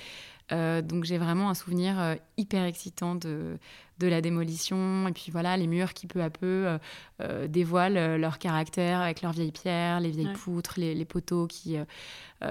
Euh, 0.51 0.81
donc 0.81 1.05
j'ai 1.05 1.17
vraiment 1.17 1.49
un 1.49 1.53
souvenir 1.55 1.99
euh, 1.99 2.15
hyper 2.37 2.65
excitant 2.65 3.15
de, 3.15 3.57
de 3.99 4.07
la 4.07 4.21
démolition 4.21 5.07
et 5.07 5.11
puis 5.13 5.31
voilà 5.31 5.55
les 5.55 5.67
murs 5.67 5.93
qui 5.93 6.05
peu 6.07 6.21
à 6.21 6.29
peu 6.29 6.45
euh, 6.45 6.77
euh, 7.21 7.47
dévoilent 7.47 7.97
euh, 7.97 8.17
leur 8.17 8.39
caractère 8.39 8.99
avec 8.99 9.21
leurs 9.21 9.31
vieilles 9.31 9.51
pierres, 9.51 9.99
les 9.99 10.09
vieilles 10.09 10.33
poutres, 10.33 10.75
les, 10.77 11.05
poteaux 11.05 11.47
qui, 11.47 11.77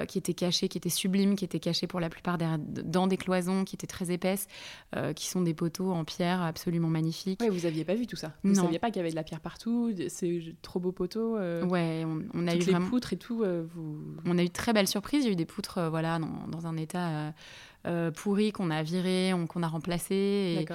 qui 0.08 0.18
étaient 0.18 0.34
cachés, 0.34 0.68
qui 0.68 0.78
étaient 0.78 0.88
sublimes, 0.88 1.34
qui 1.34 1.44
étaient 1.44 1.58
cachés 1.58 1.86
pour 1.86 2.00
la 2.00 2.08
plupart 2.08 2.38
dans 2.38 3.06
des 3.06 3.16
cloisons 3.16 3.64
qui 3.64 3.74
étaient 3.74 3.86
très 3.86 4.12
épaisses, 4.12 4.46
qui 5.16 5.26
sont 5.26 5.42
des 5.42 5.54
poteaux 5.54 5.92
en 5.92 6.04
pierre 6.04 6.40
absolument 6.40 6.88
magnifiques. 6.88 7.40
Oui, 7.42 7.48
vous 7.48 7.66
aviez 7.66 7.84
pas 7.84 7.94
vu 7.94 8.06
tout 8.06 8.16
ça. 8.16 8.32
Vous 8.44 8.50
ne 8.50 8.54
saviez 8.54 8.78
pas 8.78 8.88
qu'il 8.88 8.96
y 8.96 9.00
avait 9.00 9.10
de 9.10 9.16
la 9.16 9.24
pierre 9.24 9.40
partout, 9.40 9.92
ces 10.08 10.54
trop 10.62 10.78
beaux 10.78 10.92
poteaux. 10.92 11.36
ouais, 11.36 12.04
on, 12.32 12.46
a 12.46 12.54
eu 12.54 12.60
les 12.60 12.80
poutres 12.88 13.12
et 13.12 13.16
tout. 13.16 13.44
vous... 13.74 13.98
On 14.24 14.38
a 14.38 14.42
eu 14.42 14.48
de 14.48 14.52
très 14.52 14.72
belles 14.72 14.88
surprises. 14.88 15.24
Il 15.24 15.26
y 15.26 15.30
a 15.30 15.32
eu 15.32 15.36
des 15.36 15.46
poutres, 15.46 15.80
voilà, 15.90 16.18
dans, 16.18 16.46
dans 16.48 16.66
un 16.66 16.76
état 16.76 17.32
euh, 17.86 18.10
pourri 18.10 18.52
qu'on 18.52 18.70
a 18.70 18.82
viré, 18.82 19.32
qu'on 19.48 19.62
a 19.62 19.68
remplacé. 19.68 20.66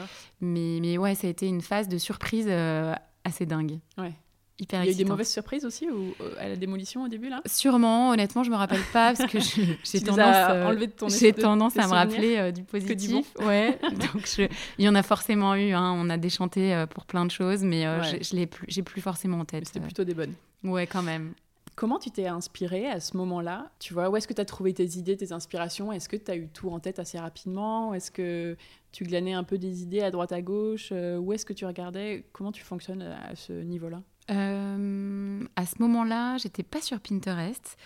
Mais, 0.42 0.80
mais 0.82 0.98
ouais, 0.98 1.16
ça 1.16 1.28
a 1.28 1.30
été 1.30 1.48
une 1.48 1.62
phase 1.62 1.88
de 1.88 1.98
surprise 1.98 2.46
euh, 2.50 2.94
assez 3.24 3.46
dingue. 3.46 3.80
Ouais. 3.98 4.14
Hyper 4.62 4.84
Il 4.84 4.88
y 4.88 4.90
a 4.90 4.92
eu 4.92 4.96
des 4.96 5.06
mauvaises 5.06 5.32
surprises 5.32 5.64
aussi 5.64 5.90
ou, 5.90 6.14
euh, 6.20 6.34
à 6.38 6.50
la 6.50 6.58
démolition 6.58 7.04
au 7.04 7.08
début 7.08 7.30
là? 7.30 7.42
Sûrement, 7.46 8.10
honnêtement, 8.10 8.44
je 8.44 8.52
me 8.52 8.58
rappelle 8.58 8.82
pas 8.92 9.14
parce 9.14 9.32
que 9.32 9.40
j'ai 9.84 10.02
tendance, 10.02 11.18
j'ai 11.18 11.32
tendance 11.32 11.78
à 11.78 11.88
me 11.88 11.94
rappeler 11.94 12.52
du 12.52 12.64
positif. 12.64 13.26
ouais, 13.40 13.80
donc 14.14 14.38
il 14.78 14.86
y 14.86 14.90
en 14.90 14.96
a 14.96 15.04
forcément 15.04 15.56
eu. 15.56 15.72
Hein. 15.72 15.94
on 15.96 16.10
a 16.10 16.18
déchanté 16.18 16.84
pour 16.90 17.06
plein 17.06 17.26
de 17.26 17.32
choses, 17.32 17.64
mais 17.64 17.84
je, 18.22 18.36
n'ai 18.36 18.48
plus, 18.48 18.66
j'ai 18.68 18.84
plus 18.84 19.02
forcément 19.02 19.40
en 19.40 19.46
tête. 19.46 19.66
C'était 19.66 19.80
plutôt 19.80 20.04
des 20.04 20.14
bonnes. 20.14 20.34
Ouais, 20.64 20.86
quand 20.88 21.04
même. 21.04 21.34
Comment 21.80 21.98
tu 21.98 22.12
t'es 22.12 22.28
inspiré 22.28 22.88
à 22.88 23.00
ce 23.00 23.16
moment-là 23.16 23.72
Tu 23.80 23.94
vois, 23.94 24.10
où 24.10 24.18
est-ce 24.18 24.28
que 24.28 24.34
tu 24.34 24.42
as 24.42 24.46
trouvé 24.46 24.74
tes 24.74 24.98
idées, 24.98 25.16
tes 25.16 25.32
inspirations? 25.32 25.94
Est-ce 25.94 26.10
que 26.10 26.18
tu 26.18 26.30
as 26.30 26.36
eu 26.36 26.50
tout 26.50 26.70
en 26.72 26.82
tête 26.82 27.00
assez 27.00 27.18
rapidement? 27.18 27.94
Est-ce 27.94 28.12
que 28.12 28.58
tu 28.92 29.06
glanais 29.06 29.32
un 29.32 29.46
peu 29.46 29.58
des 29.58 29.82
idées 29.82 30.02
à 30.02 30.12
droite 30.12 30.34
à 30.34 30.42
gauche? 30.42 30.90
Euh, 30.92 31.18
Où 31.18 31.32
est-ce 31.32 31.46
que 31.46 31.54
tu 31.54 31.66
regardais? 31.66 32.26
Comment 32.34 32.52
tu 32.52 32.66
fonctionnes 32.66 33.02
à 33.04 33.34
ce 33.34 33.54
niveau-là? 33.54 34.02
Euh, 34.30 35.42
À 35.56 35.66
ce 35.66 35.76
moment-là, 35.82 36.36
j'étais 36.36 36.64
pas 36.64 36.82
sur 36.82 37.00
Pinterest. 37.00 37.78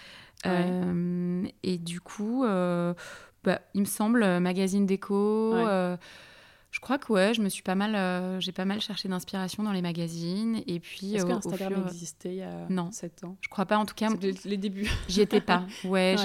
Euh, 0.47 1.45
et 1.61 1.77
du 1.77 2.01
coup, 2.01 2.41
bah, 2.41 3.61
il 3.75 3.81
me 3.81 3.85
semble, 3.85 4.39
magazine 4.39 4.87
déco 4.87 5.53
Je 6.73 6.79
crois 6.79 6.97
que 6.97 7.13
ouais, 7.13 7.33
je 7.33 7.41
me 7.41 7.47
suis 7.47 7.63
pas 7.63 7.75
mal, 7.75 8.41
j'ai 8.41 8.51
pas 8.51 8.65
mal 8.65 8.81
cherché 8.81 9.07
d'inspiration 9.07 9.63
dans 9.63 9.71
les 9.71 9.81
magazines 9.81 10.61
et 10.67 10.79
puis. 10.79 11.15
Est-ce 11.15 11.25
qu'Instagram 11.25 11.85
existait 11.87 12.29
il 12.29 12.37
y 12.37 12.41
a 12.41 12.65
non. 12.69 12.91
7 12.91 13.23
ans? 13.23 13.37
Je 13.41 13.47
crois 13.47 13.65
pas, 13.65 13.77
en 13.77 13.85
tout 13.85 13.95
cas. 13.95 14.09
les 14.43 14.57
débuts. 14.57 14.89
J'y 15.07 15.21
étais 15.21 15.39
pas. 15.41 15.65
Ouais, 15.85 16.15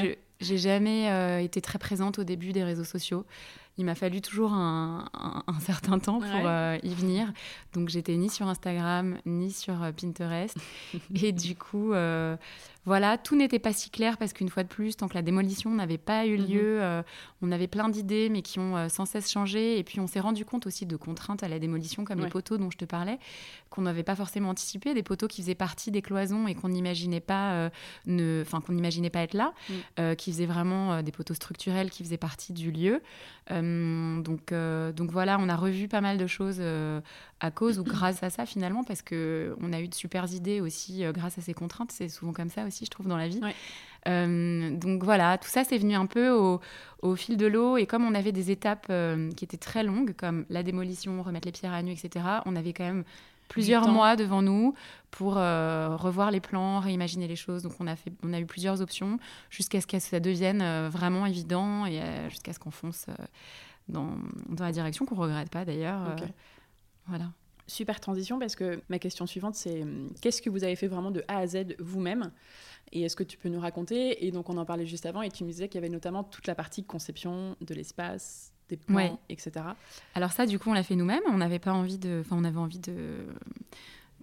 j'ai 0.41 0.59
jamais 0.59 1.45
été 1.45 1.61
très 1.61 1.79
présente 1.79 2.19
au 2.19 2.25
début 2.25 2.53
des 2.53 2.65
réseaux 2.65 2.85
sociaux 2.85 3.27
il 3.79 3.85
m'a 3.85 3.95
fallu 3.95 4.21
toujours 4.21 4.53
un, 4.53 5.09
certain 5.61 6.01
temps 6.01 6.19
pour 6.19 6.47
euh, 6.47 6.77
y 6.83 6.93
venir. 6.95 7.33
Donc 7.73 7.89
j'étais 7.89 8.17
ni 8.17 8.29
sur 8.29 8.49
Instagram, 8.49 9.19
ni 9.25 9.53
sur 9.53 9.83
euh, 9.83 9.93
Pinterest. 9.93 10.57
et 11.23 11.31
du 11.31 11.55
coup, 11.55 11.93
euh, 11.93 12.37
voilà, 12.89 13.19
tout 13.19 13.37
n'était 13.37 13.59
pas 13.59 13.75
si 13.75 13.91
clair 13.91 14.17
parce 14.17 14.33
qu'une 14.33 14.49
fois 14.49 14.63
de 14.63 14.69
plus, 14.69 14.97
tant 14.97 15.09
que 15.09 15.15
la 15.15 15.21
démolition 15.21 15.71
n'avait 15.71 15.99
pas 15.99 16.27
eu 16.27 16.39
mhm. 16.39 16.47
lieu, 16.47 16.83
euh, 16.83 17.03
on 17.43 17.53
avait 17.53 17.67
plein 17.67 17.91
d'idées 17.91 18.31
mais 18.31 18.41
qui 18.41 18.59
ont 18.59 18.79
euh, 18.79 18.89
sans 18.89 19.05
cesse 19.05 19.31
changé. 19.31 19.79
Et 19.79 19.85
puis 19.85 20.01
on 20.01 20.07
s'est 20.07 20.21
rendu 20.21 20.47
compte 20.47 20.67
aussi 20.67 20.87
de 20.87 20.97
contraintes 20.97 21.43
à 21.43 21.49
la 21.49 21.59
démolition, 21.59 22.05
comme 22.05 22.21
les 22.21 22.31
poteaux 22.31 22.57
dont 22.57 22.71
je 22.71 22.79
te 22.79 22.87
parlais, 22.87 23.19
qu'on 23.69 23.83
n'avait 23.83 24.05
pas 24.05 24.17
forcément 24.17 24.49
anticipé, 24.49 24.95
des 24.95 25.03
poteaux 25.03 25.29
qui 25.29 25.43
faisaient 25.43 25.55
partie 25.55 25.91
des 25.91 26.01
cloisons 26.01 26.49
et 26.49 26.55
qu'on 26.55 26.71
n'imaginait 26.71 27.21
pas, 27.21 27.53
euh, 27.53 27.71
ne... 28.07 28.41
enfin 28.41 28.63
qu'on 28.63 28.73
n'imaginait 28.73 29.11
pas 29.11 29.21
être 29.21 29.35
là, 29.35 29.53
mm. 29.69 30.15
qui 30.17 30.33
faisaient 30.33 30.47
vraiment 30.47 31.03
des 31.03 31.13
poteaux 31.13 31.35
structurels 31.35 31.91
qui 31.91 32.03
faisaient 32.03 32.17
partie 32.17 32.55
du 32.55 32.71
lieu. 32.71 33.03
donc, 33.51 34.55
donc 34.95 35.11
voilà, 35.11 35.37
on 35.39 35.51
a 35.51 35.57
revu 35.57 35.89
pas 35.89 36.01
mal 36.01 36.17
de 36.17 36.27
choses 36.27 36.63
à 37.41 37.51
cause 37.51 37.79
ou 37.79 37.85
grâce 37.85 38.23
à 38.23 38.31
ça 38.31 38.47
finalement, 38.47 38.83
parce 38.83 39.03
que 39.03 39.55
on 39.61 39.75
a 39.75 39.81
eu 39.81 39.89
de 39.89 39.95
super 39.95 40.33
idées 40.33 40.63
aussi 40.63 41.03
grâce 41.13 41.37
à 41.37 41.43
ces 41.43 41.53
contraintes. 41.53 41.93
C'est 41.93 42.09
souvent 42.09 42.33
comme 42.33 42.49
ça 42.49 42.65
aussi 42.65 42.78
je 42.85 42.91
trouve, 42.91 43.07
dans 43.09 43.17
la 43.17 43.29
vie. 43.29 43.41
Euh, 44.07 44.71
donc 44.77 45.03
voilà, 45.03 45.39
tout 45.39 45.49
ça, 45.49 45.65
c'est 45.65 45.79
venu 45.79 45.95
un 45.95 46.07
peu 46.07 46.31
au, 46.31 47.17
fil 47.17 47.37
de 47.37 47.47
l'eau. 47.47 47.77
Et 47.77 47.87
comme 47.87 48.05
on 48.05 48.15
avait 48.15 48.33
des 48.33 48.51
étapes 48.51 48.87
euh, 48.91 49.31
qui 49.33 49.45
étaient 49.45 49.57
très 49.57 49.83
longues, 49.83 50.15
comme 50.15 50.45
la 50.49 50.63
démolition, 50.63 51.23
remettre 51.23 51.47
les 51.47 51.53
pierres 51.53 51.73
à 51.73 51.83
nu, 51.83 51.93
etc., 51.93 52.25
on 52.47 52.57
avait 52.57 52.73
quand 52.73 52.85
même 52.85 53.05
plusieurs 53.49 53.89
mois 53.89 54.15
devant 54.15 54.43
nous 54.43 54.75
pour 55.11 55.39
euh, 55.39 55.97
revoir 55.97 56.31
les 56.31 56.41
plans, 56.41 56.81
réimaginer 56.81 57.27
les 57.27 57.37
choses. 57.37 57.63
Donc 57.63 57.73
on 57.81 57.87
a, 57.87 57.97
fait, 57.97 58.13
on 58.23 58.33
a 58.33 58.41
eu 58.41 58.47
plusieurs 58.47 58.81
options 58.81 59.19
jusqu'à 59.51 59.81
ce 59.81 59.87
que 59.87 59.99
ça 59.99 60.21
devienne 60.21 60.89
vraiment 60.89 61.25
évident 61.25 61.87
et 61.87 62.01
jusqu'à 62.29 62.53
ce 62.53 62.59
qu'on 62.59 62.71
fonce 62.71 63.07
dans, 63.89 64.17
dans, 64.51 64.65
la 64.65 64.73
direction 64.73 65.07
qu'on 65.07 65.15
regrette 65.17 65.49
pas 65.49 65.65
d'ailleurs. 65.65 66.15
voilà. 67.07 67.25
Super 67.69 68.01
transition 68.01 68.41
parce 68.41 68.57
que 68.57 68.83
ma 68.89 68.99
question 68.99 69.27
suivante 69.27 69.55
c'est 69.55 69.85
qu'est-ce 70.21 70.43
que 70.43 70.51
vous 70.51 70.65
avez 70.65 70.75
fait 70.75 70.89
vraiment 70.89 71.13
de 71.13 71.23
A 71.29 71.39
à 71.39 71.47
Z 71.47 71.77
vous-même 71.79 72.33
et 72.93 73.03
est-ce 73.03 73.17
que 73.17 73.23
tu 73.23 73.37
peux 73.37 73.49
nous 73.49 73.61
raconter? 73.61 74.27
Et 74.27 74.31
donc, 74.31 74.49
on 74.51 74.57
en 74.57 74.65
parlait 74.65 74.87
juste 74.87 75.07
avant, 75.07 75.23
et 75.23 75.31
tu 75.31 75.45
me 75.45 75.51
disais 75.51 75.69
qu'il 75.69 75.77
y 75.77 75.85
avait 75.85 75.93
notamment 75.93 76.25
toute 76.25 76.47
la 76.47 76.55
partie 76.55 76.85
conception 76.85 77.57
de 77.61 77.75
l'espace, 77.75 78.53
des 78.69 78.77
plans, 78.77 79.19
etc. 79.29 79.53
Alors 80.15 80.33
ça, 80.33 80.47
du 80.47 80.59
coup, 80.59 80.71
on 80.71 80.75
l'a 80.75 80.83
fait 80.83 80.97
nous-mêmes. 80.97 81.23
On 81.29 81.39
n'avait 81.39 81.59
pas 81.59 81.73
envie 81.73 81.99
de... 81.99 82.23
Enfin, 82.25 82.37
on 82.39 82.45
avait 82.45 82.59
envie 82.59 82.81
de... 82.81 83.27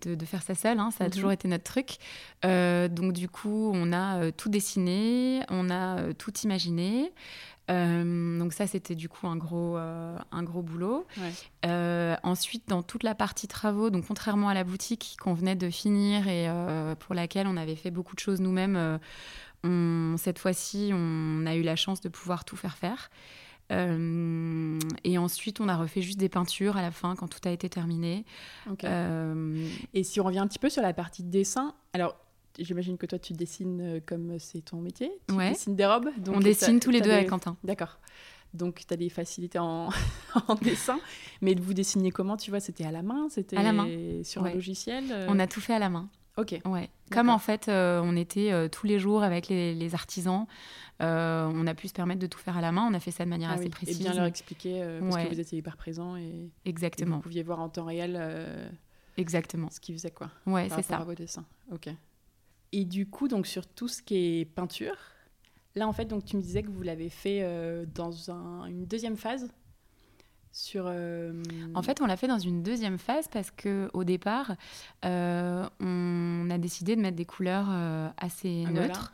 De, 0.02 0.26
faire 0.26 0.44
ça 0.44 0.54
seul, 0.54 0.78
hein. 0.78 0.92
ça 0.92 1.06
a 1.06 1.08
mhm. 1.08 1.14
toujours 1.14 1.32
été 1.32 1.48
notre 1.48 1.64
truc. 1.64 1.98
Euh, 2.44 2.88
donc 2.88 3.14
du 3.14 3.28
coup, 3.28 3.72
on 3.74 3.92
a 3.92 4.20
euh, 4.20 4.32
tout 4.32 4.50
dessiné, 4.50 5.40
on 5.50 5.72
a 5.72 5.98
euh, 6.00 6.14
tout 6.14 6.34
imaginé. 6.44 7.12
Euh, 7.72 8.40
donc 8.40 8.54
ça, 8.54 8.68
c'était 8.68 8.96
du 8.96 9.10
coup 9.10 9.28
un 9.28 9.36
gros, 9.36 9.78
euh, 9.78 10.18
un 10.32 10.44
gros 10.44 10.62
boulot. 10.62 11.06
Euh, 11.66 12.16
ensuite, 12.24 12.68
dans 12.68 12.84
toute 12.84 13.04
la 13.04 13.16
partie 13.16 13.48
travaux, 13.48 13.90
donc 13.90 14.06
contrairement 14.08 14.50
à 14.50 14.54
la 14.54 14.64
boutique 14.64 15.18
qu'on 15.20 15.34
venait 15.34 15.56
de 15.56 15.70
finir 15.70 16.28
et 16.28 16.48
pour 17.00 17.16
laquelle 17.16 17.48
on 17.48 17.58
avait 17.58 17.76
fait 17.76 17.92
beaucoup 17.92 18.16
de 18.16 18.20
choses 18.20 18.42
nous-mêmes, 18.42 19.00
cette 20.18 20.40
fois-ci, 20.40 20.92
on 20.94 21.46
a 21.46 21.56
eu 21.56 21.64
la 21.64 21.76
chance 21.76 22.02
de 22.02 22.10
pouvoir 22.10 22.46
tout 22.46 22.56
faire 22.56 22.78
faire. 22.78 23.10
et 23.72 25.18
ensuite, 25.18 25.60
on 25.60 25.68
a 25.68 25.76
refait 25.76 26.02
juste 26.02 26.20
des 26.20 26.30
peintures 26.30 26.78
à 26.78 26.82
la 26.82 26.92
fin 26.92 27.16
quand 27.16 27.28
tout 27.28 27.48
a 27.48 27.52
été 27.52 27.70
terminé. 27.70 28.26
Et 29.94 30.04
si 30.04 30.20
on 30.20 30.24
revient 30.24 30.40
un 30.40 30.48
petit 30.48 30.60
peu 30.60 30.70
sur 30.70 30.82
la 30.82 30.94
partie 30.94 31.24
dessin, 31.24 31.74
alors 31.94 32.16
j'imagine 32.60 32.98
que 32.98 33.06
toi, 33.06 33.20
tu 33.20 33.34
dessines 33.34 33.82
euh, 33.82 34.00
comme 34.06 34.38
c'est 34.40 34.62
ton 34.62 34.82
métier. 34.82 35.12
Tu 35.28 35.36
dessines 35.36 35.76
des 35.76 35.86
robes. 35.86 36.10
Donc 36.20 36.38
On 36.38 36.40
dessine 36.40 36.80
tous 36.80 36.92
les 36.92 37.02
deux 37.02 37.12
avec 37.12 37.30
Quentin. 37.30 37.58
D'accord. 37.64 38.00
Donc, 38.54 38.86
tu 38.88 38.94
as 38.94 38.98
des 38.98 39.10
facilités 39.10 39.60
en... 39.60 39.90
en, 40.48 40.56
dessin. 40.56 41.00
Mais 41.42 41.56
vous 41.56 41.74
dessiniez 41.74 42.12
comment 42.12 42.38
Tu 42.38 42.52
vois, 42.52 42.62
c'était 42.62 42.86
à 42.86 42.92
la 42.92 43.02
main? 43.02 43.28
C'était 43.30 43.58
sur 44.24 44.46
un 44.46 44.54
logiciel 44.54 45.04
euh? 45.12 45.28
On 45.30 45.40
a 45.40 45.48
tout 45.48 45.60
fait 45.60 45.74
à 45.74 45.80
la 45.80 45.90
main. 45.90 46.10
Ok. 46.38 46.60
Ouais. 46.64 46.90
Comme 47.12 47.30
en 47.30 47.38
fait, 47.38 47.68
euh, 47.68 48.02
on 48.04 48.16
était 48.16 48.70
tous 48.70 48.88
les 48.88 49.00
jours 49.00 49.24
avec 49.24 49.50
les, 49.50 49.94
artisans, 49.94 50.46
on 51.00 51.68
a 51.68 51.74
pu 51.74 51.90
se 51.90 51.94
permettre 51.94 52.20
de 52.22 52.28
tout 52.28 52.40
faire 52.40 52.58
à 52.58 52.62
la 52.62 52.72
main. 52.72 52.88
On 52.90 52.94
a 52.94 53.00
fait 53.00 53.12
ça 53.12 53.26
de 53.26 53.30
manière 53.30 53.50
ah 53.52 53.56
assez 53.56 53.70
précise. 53.70 54.00
Et 54.00 54.04
bien 54.04 54.14
leur 54.14 54.26
expliquer, 54.26 54.86
parce 55.02 55.24
que 55.24 55.34
vous 55.34 55.40
étiez 55.40 55.58
hyper 55.58 55.76
présents. 55.76 56.16
Et, 56.16 56.50
Exactement. 56.64 57.18
vous 57.18 57.24
pouviez 57.24 57.44
voir 57.44 57.60
en 57.60 57.68
temps 57.68 57.86
réel 57.86 58.18
Exactement. 59.18 59.70
ce 59.70 59.80
qu'ils 59.80 59.96
faisaient, 59.96 60.12
quoi. 60.12 60.30
Ouais, 60.46 60.68
c'est 60.70 60.82
ça. 60.82 60.98
à 60.98 61.04
vos 61.04 61.14
dessins. 61.14 61.46
Ok. 61.72 61.90
Et 62.72 62.86
du 62.86 63.08
coup, 63.08 63.28
donc 63.28 63.48
sur 63.48 63.66
tout 63.68 63.88
ce 63.88 64.02
qui 64.02 64.16
est 64.16 64.46
peinture, 64.46 64.98
là 65.76 65.88
en 65.88 65.94
fait, 65.94 66.06
donc 66.06 66.26
tu 66.26 66.38
me 66.38 66.42
disais 66.42 66.64
que 66.64 66.70
vous 66.70 66.82
l'avez 66.82 67.10
fait 67.10 67.40
euh, 67.42 67.86
dans 67.94 68.12
une 68.66 68.86
deuxième 68.86 69.18
phase. 69.18 69.50
Sur, 70.52 70.86
euh, 70.88 71.44
En 71.74 71.82
fait, 71.82 72.00
on 72.00 72.06
l'a 72.06 72.16
fait 72.16 72.28
dans 72.28 72.40
une 72.40 72.64
deuxième 72.64 72.98
phase 72.98 73.28
parce 73.28 73.52
que 73.52 73.90
au 73.94 74.06
départ, 74.06 74.56
euh, 75.04 75.68
on 75.82 76.50
a 76.50 76.58
décidé 76.58 76.96
de 76.96 77.02
mettre 77.02 77.18
des 77.18 77.26
couleurs 77.26 77.68
assez 78.18 78.64
ah, 78.66 78.72
neutres. 78.72 79.12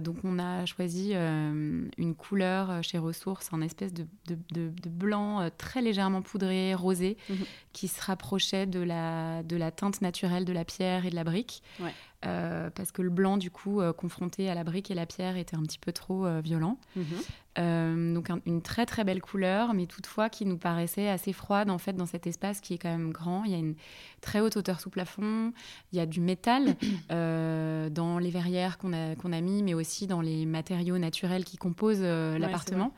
donc 0.00 0.16
on 0.24 0.38
a 0.38 0.64
choisi 0.64 1.12
une 1.12 2.14
couleur 2.16 2.82
chez 2.82 2.96
Ressources, 2.96 3.52
en 3.52 3.60
espèce 3.60 3.92
de, 3.92 4.06
de, 4.26 4.88
blanc 4.88 5.50
très 5.58 5.82
légèrement 5.82 6.22
poudré, 6.22 6.74
rosé, 6.74 7.18
mhm. 7.28 7.44
qui 7.74 7.86
se 7.86 8.00
rapprochait 8.00 8.64
de 8.64 8.80
la, 8.80 9.42
de 9.42 9.56
la 9.56 9.70
teinte 9.70 10.00
naturelle 10.00 10.46
de 10.46 10.52
la 10.54 10.64
pierre 10.64 11.04
et 11.04 11.10
de 11.10 11.14
la 11.14 11.24
brique. 11.24 11.62
Ouais. 11.78 11.92
Euh, 12.26 12.70
parce 12.70 12.92
que 12.92 13.02
le 13.02 13.10
blanc, 13.10 13.36
du 13.36 13.50
coup, 13.50 13.80
euh, 13.80 13.92
confronté 13.92 14.48
à 14.48 14.54
la 14.54 14.64
brique 14.64 14.90
et 14.90 14.94
la 14.94 15.06
pierre, 15.06 15.36
était 15.36 15.56
un 15.56 15.62
petit 15.62 15.78
peu 15.78 15.92
trop 15.92 16.26
euh, 16.26 16.40
violent. 16.40 16.78
Mhm. 16.96 18.14
donc 18.14 18.28
une 18.46 18.62
très 18.62 18.84
très 18.84 19.04
belle 19.04 19.20
couleur, 19.20 19.74
mais 19.74 19.86
toutefois 19.86 20.28
qui 20.28 20.44
nous 20.44 20.56
paraissait 20.56 21.08
assez 21.08 21.32
froide 21.32 21.70
en 21.70 21.78
fait 21.78 21.92
dans 21.92 22.06
cet 22.06 22.26
espace 22.26 22.60
qui 22.60 22.74
est 22.74 22.78
quand 22.78 22.90
même 22.90 23.12
grand. 23.12 23.44
Il 23.44 23.52
y 23.52 23.54
a 23.54 23.58
une 23.58 23.76
très 24.20 24.40
haute 24.40 24.56
hauteur 24.56 24.80
sous 24.80 24.90
plafond, 24.90 25.52
il 25.92 25.98
y 25.98 26.00
a 26.00 26.06
du 26.06 26.20
métal 26.20 26.74
dans 27.10 28.18
les 28.18 28.30
verrières 28.30 28.76
qu'on 28.76 28.92
a, 28.92 29.14
qu'on 29.14 29.32
a 29.32 29.40
mis, 29.40 29.62
mais 29.62 29.74
aussi 29.74 30.08
dans 30.08 30.20
les 30.20 30.46
matériaux 30.46 30.98
naturels 30.98 31.44
qui 31.44 31.56
composent 31.56 32.02
l'appartement. 32.02 32.92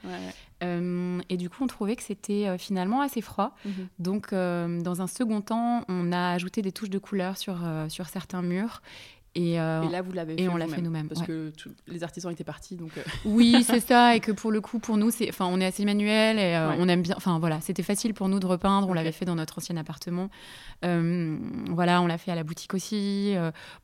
et 0.63 1.37
du 1.37 1.51
coup, 1.51 1.65
on 1.65 1.67
trouvait 1.67 1.97
que 1.97 2.03
c'était 2.03 2.57
finalement 2.57 3.03
assez 3.03 3.21
froid. 3.21 3.55
Mhm. 3.67 3.89
Donc, 3.99 4.31
dans 4.33 5.03
un 5.03 5.07
second 5.07 5.43
temps, 5.43 5.85
on 5.89 6.13
a 6.13 6.31
ajouté 6.31 6.63
des 6.63 6.73
touches 6.73 6.91
de 6.91 6.99
couleur 6.99 7.37
sur, 7.37 7.59
sur 7.89 8.07
certains 8.07 8.41
murs 8.41 8.81
euh, 9.37 9.83
et, 9.83 9.89
là, 9.89 10.03
vous 10.03 10.13
l'avez 10.13 10.41
Et 10.41 10.49
on 10.49 10.57
l'a 10.57 10.67
fait 10.67 10.81
nous-mêmes. 10.81 11.09
Parce 11.09 11.23
que 11.23 11.53
les 11.87 12.03
artisans 12.03 12.33
étaient 12.33 12.45
partis. 12.45 12.77
Donc... 12.77 12.91
Euh. 12.97 13.03
Oui, 13.25 13.65
c'est 13.65 13.81
ça. 13.81 14.17
Et 14.17 14.21
que 14.21 14.33
pour 14.33 14.51
le 14.51 14.61
coup, 14.61 14.79
pour 14.79 14.97
nous, 14.97 15.11
c'est, 15.11 15.31
on 15.41 15.61
est 15.61 15.67
assez 15.67 15.85
manuel 15.85 16.39
et 16.39 16.57
euh, 16.57 16.73
on 16.79 16.89
aime 16.89 17.03
bien. 17.03 17.15
Enfin, 17.17 17.39
voilà, 17.39 17.61
c'était 17.61 17.83
facile 17.83 18.15
pour 18.15 18.29
nous 18.29 18.39
de 18.41 18.47
repeindre. 18.47 18.89
On 18.89 18.95
l'avait 18.95 19.13
fait 19.13 19.25
dans 19.25 19.35
notre 19.35 19.59
ancien 19.59 19.77
appartement. 19.77 20.31
voilà, 20.83 22.01
on 22.03 22.07
l'a 22.07 22.19
fait 22.19 22.31
à 22.31 22.35
la 22.35 22.45
boutique 22.45 22.75
aussi. 22.75 23.35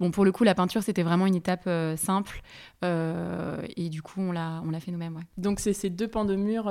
bon, 0.00 0.10
pour 0.10 0.24
le 0.24 0.32
coup, 0.32 0.44
la 0.44 0.54
peinture, 0.54 0.82
c'était 0.82 1.02
vraiment 1.02 1.26
une 1.26 1.34
étape 1.34 1.68
simple. 1.96 2.42
et 2.82 3.88
du 3.88 4.02
coup, 4.02 4.20
on 4.20 4.32
l'a, 4.32 4.62
on 4.64 4.70
l'a 4.70 4.80
fait 4.80 4.92
nous-mêmes. 4.92 5.20
Donc, 5.36 5.60
c'est 5.60 5.72
ces 5.72 5.90
deux 5.90 6.08
pans 6.08 6.24
de 6.24 6.36
mur 6.36 6.64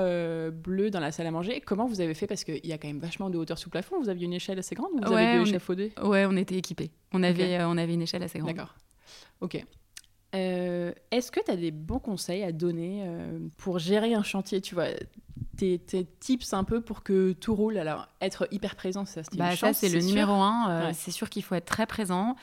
bleus 0.52 0.89
dans 0.89 1.00
la 1.00 1.12
salle 1.12 1.28
à 1.28 1.32
manger. 1.32 1.62
Comment 1.62 1.86
vous 1.86 2.02
avez 2.02 2.13
fait? 2.13 2.28
Parce 2.28 2.44
qu'il 2.44 2.65
y 2.65 2.74
a 2.74 2.78
quand 2.78 2.88
même 2.88 3.00
vachement 3.00 3.30
de 3.30 3.38
hauteur 3.38 3.58
sous 3.58 3.70
plafond. 3.70 4.00
Vous 4.02 4.10
aviez 4.10 4.26
une 4.26 4.34
échelle 4.34 4.60
assez 4.60 4.76
grande 4.76 4.91
Vous 5.04 5.13
avez 5.13 5.38
deux 5.38 5.50
échafaudés 5.50 5.91
Ouais, 6.04 6.26
on 6.28 6.36
était 6.38 6.56
équipés. 6.56 6.91
On 7.13 7.24
avait, 7.24 7.63
on 7.63 7.78
avait 7.78 7.93
une 7.93 8.02
échelle 8.02 8.24
assez 8.24 8.39
grande. 8.39 8.56
D'accord. 8.56 8.76
Ok. 9.41 9.63
Euh, 10.34 10.93
est-ce 11.12 11.32
que 11.32 11.39
tu 11.43 11.52
as 11.52 11.58
des 11.58 11.71
bons 11.71 12.00
conseils 12.00 12.43
à 12.43 12.52
donner 12.52 13.04
euh, 13.06 13.39
pour 13.58 13.80
gérer 13.80 14.13
un 14.13 14.24
chantier 14.24 14.62
Tu 14.62 14.76
vois, 14.76 14.88
tes, 15.62 16.08
tips 16.19 16.54
un 16.54 16.63
peu 16.63 16.82
pour 16.82 17.04
que 17.04 17.34
tout 17.34 17.56
roule. 17.56 17.78
Alors, 17.78 18.08
être 18.19 18.47
hyper 18.52 18.76
présent, 18.76 19.06
ça, 19.06 19.21
c'est 19.24 19.38
bah, 19.38 19.56
Ça, 19.56 19.74
c'est 19.74 19.89
le 19.89 20.00
numéro 20.00 20.34
un. 20.34 20.69
Euh, 20.69 20.91
c'est 20.93 21.12
sûr 21.12 21.30
qu'il 21.30 21.43
faut 21.43 21.56
être 21.56 21.65
très 21.65 21.86
présent. 21.86 22.36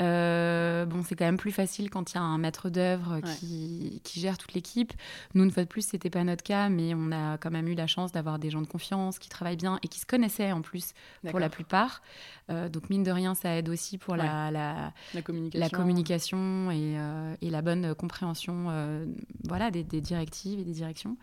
Euh, 0.00 0.86
bon, 0.86 1.02
c'est 1.04 1.14
quand 1.14 1.24
même 1.24 1.36
plus 1.36 1.52
facile 1.52 1.88
quand 1.88 2.12
il 2.12 2.16
y 2.16 2.18
a 2.18 2.22
un 2.22 2.38
maître 2.38 2.68
d'œuvre 2.68 3.20
qui, 3.20 4.00
qui, 4.02 4.20
gère 4.20 4.38
toute 4.38 4.54
l'équipe. 4.54 4.92
Nous, 5.34 5.44
une 5.44 5.50
fois 5.50 5.62
de 5.62 5.68
plus, 5.68 5.86
c'était 5.86 6.10
pas 6.10 6.24
notre 6.24 6.42
cas, 6.42 6.68
mais 6.68 6.94
on 6.94 7.12
a 7.12 7.38
quand 7.38 7.50
même 7.50 7.68
eu 7.68 7.74
la 7.74 7.86
chance 7.86 8.10
d'avoir 8.10 8.38
des 8.38 8.50
gens 8.50 8.62
de 8.62 8.66
confiance 8.66 9.18
qui 9.18 9.28
travaillent 9.28 9.56
bien 9.56 9.78
et 9.82 9.88
qui 9.88 10.00
se 10.00 10.06
connaissaient 10.06 10.50
en 10.50 10.62
plus 10.62 10.94
pour 11.30 11.38
la 11.38 11.48
plupart. 11.48 12.02
Euh, 12.50 12.68
donc, 12.68 12.90
mine 12.90 13.04
de 13.04 13.12
rien, 13.12 13.34
ça 13.34 13.56
aide 13.56 13.68
aussi 13.68 13.98
pour 13.98 14.16
la, 14.16 14.50
la, 14.50 14.92
la, 15.14 15.22
communication. 15.22 15.60
la, 15.60 15.70
communication. 15.70 16.70
et, 16.72 16.96
et 17.40 17.50
la 17.50 17.62
bonne 17.62 17.94
compréhension 17.94 19.04
voilà, 19.44 19.70
des, 19.70 19.84
des, 19.84 20.00
directives 20.00 20.58
et 20.58 20.64
des 20.64 20.72
directions. 20.72 21.16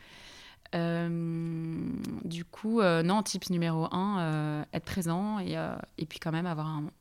Du 0.73 2.45
coup, 2.45 2.81
non, 2.81 3.23
tips 3.23 3.49
numéro 3.49 3.93
un, 3.93 4.65
être 4.73 4.85
présent 4.85 5.39
et, 5.39 5.57
et 5.97 6.05
puis 6.05 6.19
quand 6.19 6.31
même 6.31 6.45
avoir 6.45 6.67
un, 6.67 6.91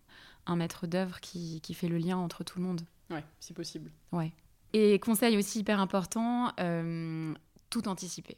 un 0.47 0.57
maître 0.57 0.87
d'œuvre 0.87 1.21
qui, 1.21 1.61
qui, 1.61 1.75
fait 1.75 1.89
le 1.89 1.99
lien 1.99 2.17
entre 2.17 2.45
tout 2.45 2.59
le 2.59 2.65
monde. 2.65 2.83
Ouais, 3.11 3.25
si 3.39 3.53
possible. 3.53 3.91
Ouais. 4.13 4.33
Et 4.73 4.99
conseil 4.99 5.37
aussi 5.37 5.61
hyper 5.61 5.81
important, 5.81 6.53
euh, 6.61 7.35
tout 7.71 7.89
anticiper. 7.89 8.37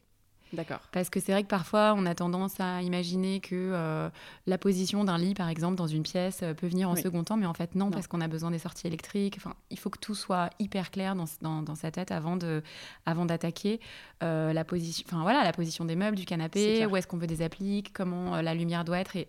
D'accord. 0.52 0.80
Parce 0.92 1.08
que 1.08 1.18
c'est 1.20 1.32
vrai 1.32 1.42
que 1.42 1.48
parfois, 1.48 1.94
on 1.96 2.04
a 2.04 2.14
tendance 2.14 2.60
à 2.60 2.82
imaginer 2.82 3.40
que 3.40 3.54
euh, 3.54 4.10
la 4.46 4.58
position 4.58 5.04
d'un 5.04 5.16
lit, 5.16 5.34
par 5.34 5.48
exemple, 5.48 5.76
dans 5.76 5.86
une 5.86 6.02
pièce, 6.02 6.40
euh, 6.42 6.52
peut 6.52 6.66
venir 6.66 6.90
en 6.90 6.96
second 6.96 7.24
temps, 7.24 7.36
mais 7.36 7.46
en 7.46 7.54
fait, 7.54 7.74
non, 7.74 7.90
parce 7.90 8.06
qu'on 8.06 8.20
a 8.20 8.28
besoin 8.28 8.50
des 8.50 8.58
sorties 8.58 8.86
électriques. 8.86 9.36
Enfin, 9.38 9.54
il 9.70 9.78
faut 9.78 9.90
que 9.90 9.98
tout 9.98 10.14
soit 10.14 10.50
hyper 10.58 10.90
clair 10.90 11.14
dans, 11.14 11.62
dans, 11.62 11.74
sa 11.74 11.90
tête 11.90 12.12
avant 12.12 12.36
de, 12.36 12.62
avant 13.06 13.24
d'attaquer 13.24 13.80
euh, 14.22 14.52
la 14.52 14.64
position. 14.64 15.04
Enfin 15.08 15.22
voilà, 15.22 15.42
la 15.42 15.52
position 15.52 15.84
des 15.84 15.96
meubles, 15.96 16.16
du 16.16 16.26
canapé, 16.26 16.86
où 16.86 16.96
est-ce 16.96 17.06
qu'on 17.06 17.18
veut 17.18 17.26
des 17.26 17.42
appliques, 17.42 17.92
comment 17.92 18.40
la 18.40 18.54
lumière 18.54 18.84
doit 18.84 18.98
être. 18.98 19.16
Et 19.16 19.28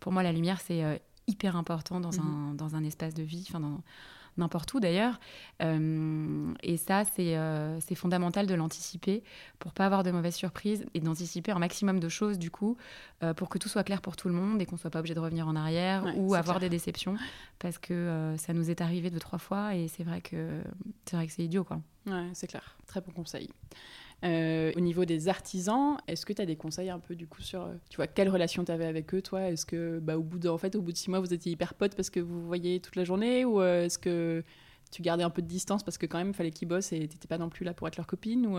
pour 0.00 0.12
moi, 0.12 0.22
la 0.22 0.32
lumière, 0.32 0.60
c'est 0.60 1.00
hyper 1.26 1.56
important 1.56 2.00
dans, 2.00 2.12
mhm. 2.12 2.50
un, 2.50 2.54
dans 2.54 2.74
un 2.74 2.84
espace 2.84 3.14
de 3.14 3.22
vie. 3.22 3.46
Enfin, 3.48 3.60
dans 3.60 3.80
n'importe 4.36 4.72
où 4.74 4.80
d'ailleurs. 4.80 5.20
Euh, 5.62 6.52
et 6.62 6.76
ça, 6.76 7.02
euh, 7.18 7.78
c'est 7.80 7.94
fondamental 7.94 8.46
de 8.46 8.54
l'anticiper 8.54 9.22
pour 9.58 9.72
pas 9.72 9.86
avoir 9.86 10.02
de 10.02 10.10
mauvaises 10.10 10.34
surprises 10.34 10.86
et 10.94 11.00
d'anticiper 11.00 11.52
un 11.52 11.58
maximum 11.58 12.00
de 12.00 12.08
choses 12.08 12.38
du 12.38 12.50
coup 12.50 12.76
euh, 13.22 13.34
pour 13.34 13.48
que 13.48 13.58
tout 13.58 13.68
soit 13.68 13.84
clair 13.84 14.00
pour 14.00 14.16
tout 14.16 14.28
le 14.28 14.34
monde 14.34 14.60
et 14.60 14.66
qu'on 14.66 14.76
soit 14.76 14.90
pas 14.90 15.00
obligé 15.00 15.14
de 15.14 15.20
revenir 15.20 15.48
en 15.48 15.56
arrière 15.56 16.04
ou 16.16 16.34
avoir 16.34 16.60
des 16.60 16.68
déceptions 16.68 17.16
parce 17.58 17.78
que 17.78 18.34
ça 18.38 18.52
nous 18.52 18.70
est 18.70 18.80
arrivé 18.80 19.10
deux 19.10 19.18
trois 19.18 19.38
fois 19.38 19.74
et 19.74 19.88
c'est 19.88 20.04
vrai 20.04 20.20
que 20.20 20.60
c'est 21.04 21.16
vrai 21.16 21.26
que 21.26 21.32
c'est 21.32 21.44
idiot 21.44 21.64
quoi. 21.64 21.80
Ouais, 22.06 22.28
c'est 22.34 22.46
clair. 22.46 22.76
Très 22.86 23.00
bon 23.00 23.12
conseil. 23.12 23.48
Euh, 24.24 24.72
au 24.74 24.80
niveau 24.80 25.04
des 25.04 25.28
artisans, 25.28 25.98
est-ce 26.08 26.24
que 26.24 26.32
tu 26.32 26.40
as 26.40 26.46
des 26.46 26.56
conseils 26.56 26.88
un 26.88 26.98
peu 26.98 27.14
du 27.14 27.26
coup 27.26 27.42
sur, 27.42 27.62
euh, 27.62 27.74
tu 27.90 27.96
vois, 27.96 28.06
quelle 28.06 28.30
relation 28.30 28.64
tu 28.64 28.72
avais 28.72 28.86
avec 28.86 29.12
eux, 29.12 29.20
toi? 29.20 29.42
Est-ce 29.42 29.66
que, 29.66 29.98
bah, 29.98 30.16
au 30.16 30.22
bout 30.22 30.38
de, 30.38 30.48
en 30.48 30.56
fait, 30.56 30.74
au 30.76 30.80
bout 30.80 30.92
de 30.92 30.96
six 30.96 31.10
mois, 31.10 31.20
vous 31.20 31.34
étiez 31.34 31.52
hyper 31.52 31.74
potes 31.74 31.94
parce 31.94 32.08
que 32.08 32.20
vous 32.20 32.40
vous 32.40 32.46
voyez 32.46 32.80
toute 32.80 32.96
la 32.96 33.04
journée, 33.04 33.44
ou 33.44 33.60
euh, 33.60 33.84
est-ce 33.84 33.98
que 33.98 34.42
tu 34.90 35.02
gardais 35.02 35.24
un 35.24 35.30
peu 35.30 35.42
de 35.42 35.48
distance 35.48 35.82
parce 35.82 35.98
que 35.98 36.06
quand 36.06 36.18
même 36.18 36.28
il 36.28 36.34
fallait 36.34 36.52
qu'ils 36.52 36.68
bossent 36.68 36.92
et 36.92 37.08
t'étais 37.08 37.26
pas 37.26 37.38
non 37.38 37.48
plus 37.48 37.64
là 37.64 37.74
pour 37.74 37.88
être 37.88 37.96
leur 37.96 38.06
copine 38.06 38.46
ou 38.46 38.58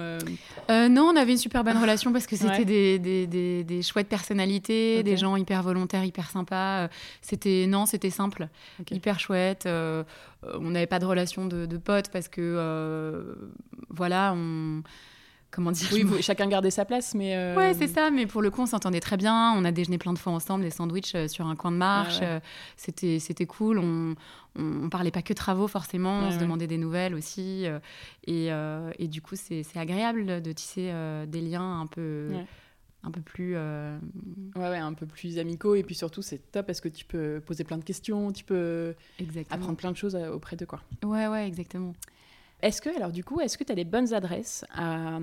Non, 0.69 1.03
on 1.03 1.15
avait 1.15 1.31
une 1.31 1.37
super 1.37 1.63
bonne 1.63 1.77
relation 1.77 2.11
parce 2.11 2.27
que 2.27 2.35
c'était 2.35 2.65
des, 2.65 2.99
des, 2.99 3.25
des, 3.25 3.63
des, 3.63 3.81
chouettes 3.81 4.09
personnalités, 4.09 5.01
des 5.01 5.15
gens 5.15 5.37
hyper 5.37 5.63
volontaires, 5.63 6.03
hyper 6.03 6.29
sympas. 6.29 6.89
C'était 7.21 7.67
non, 7.67 7.85
c'était 7.85 8.09
simple, 8.09 8.49
hyper 8.91 9.17
chouette. 9.17 9.65
on 9.65 10.69
n'avait 10.71 10.87
pas 10.87 10.99
de 10.99 11.05
relation 11.05 11.45
de, 11.45 11.65
de 11.65 11.77
potes 11.77 12.09
parce 12.09 12.27
que 12.27 13.37
voilà, 13.89 14.33
on 14.35 14.83
comment 15.51 15.71
dire 15.71 15.87
Oui, 15.93 16.05
chacun 16.21 16.47
gardait 16.47 16.71
sa 16.71 16.85
place, 16.85 17.15
mais. 17.15 17.35
Euh... 17.35 17.55
Ouais, 17.55 17.73
c'est 17.73 17.87
ça. 17.87 18.11
Mais 18.11 18.25
pour 18.25 18.41
le 18.41 18.51
coup, 18.51 18.61
on 18.61 18.65
s'entendait 18.65 18.99
très 18.99 19.17
bien. 19.17 19.53
On 19.53 19.65
a 19.65 19.71
déjeuné 19.71 19.97
plein 19.97 20.13
de 20.13 20.19
fois 20.19 20.33
ensemble, 20.33 20.63
des 20.63 20.69
sandwichs 20.69 21.15
euh, 21.15 21.27
sur 21.27 21.47
un 21.47 21.55
coin 21.55 21.71
de 21.71 21.77
marche. 21.77 22.19
Euh, 22.21 22.39
c'était, 22.77 23.19
c'était 23.19 23.45
cool. 23.45 23.79
On, 23.79 24.15
on, 24.57 24.89
parlait 24.89 25.11
pas 25.11 25.21
que 25.21 25.33
travaux 25.33 25.67
forcément. 25.67 26.19
on 26.19 26.31
se 26.31 26.37
demandait 26.37 26.67
des 26.67 26.77
nouvelles 26.77 27.15
aussi. 27.15 27.65
Euh, 27.65 27.79
et, 28.27 28.49
et, 29.03 29.07
du 29.07 29.21
coup, 29.21 29.35
c'est, 29.35 29.63
agréable 29.75 30.41
de 30.41 30.51
tisser 30.51 30.91
des 31.27 31.41
liens 31.41 31.81
un 31.81 31.87
peu. 31.87 32.31
Un 33.03 33.11
peu 33.11 33.21
plus. 33.21 33.55
Ouais, 33.55 34.77
un 34.77 34.93
peu 34.93 35.05
plus 35.05 35.37
amicaux. 35.37 35.75
Et 35.75 35.83
puis 35.83 35.95
surtout, 35.95 36.21
c'est 36.21 36.51
top 36.51 36.65
parce 36.65 36.81
que 36.81 36.89
tu 36.89 37.05
peux 37.05 37.41
poser 37.45 37.63
plein 37.63 37.77
de 37.77 37.83
questions, 37.83 38.31
tu 38.31 38.43
peux 38.43 38.95
apprendre 39.49 39.77
plein 39.77 39.91
de 39.91 39.97
choses 39.97 40.15
auprès 40.15 40.55
de 40.55 40.65
quoi. 40.65 40.81
Ouais, 41.03 41.27
ouais, 41.27 41.47
exactement. 41.47 41.93
Est-ce 42.65 42.81
que, 42.81 42.89
alors 42.95 43.11
du 43.11 43.23
coup, 43.23 43.41
est-ce 43.41 43.59
que 43.59 43.63
tu 43.63 43.71
as 43.71 43.75
des 43.75 43.83
bonnes 43.83 44.11
adresses 44.15 44.65
à, 44.73 45.19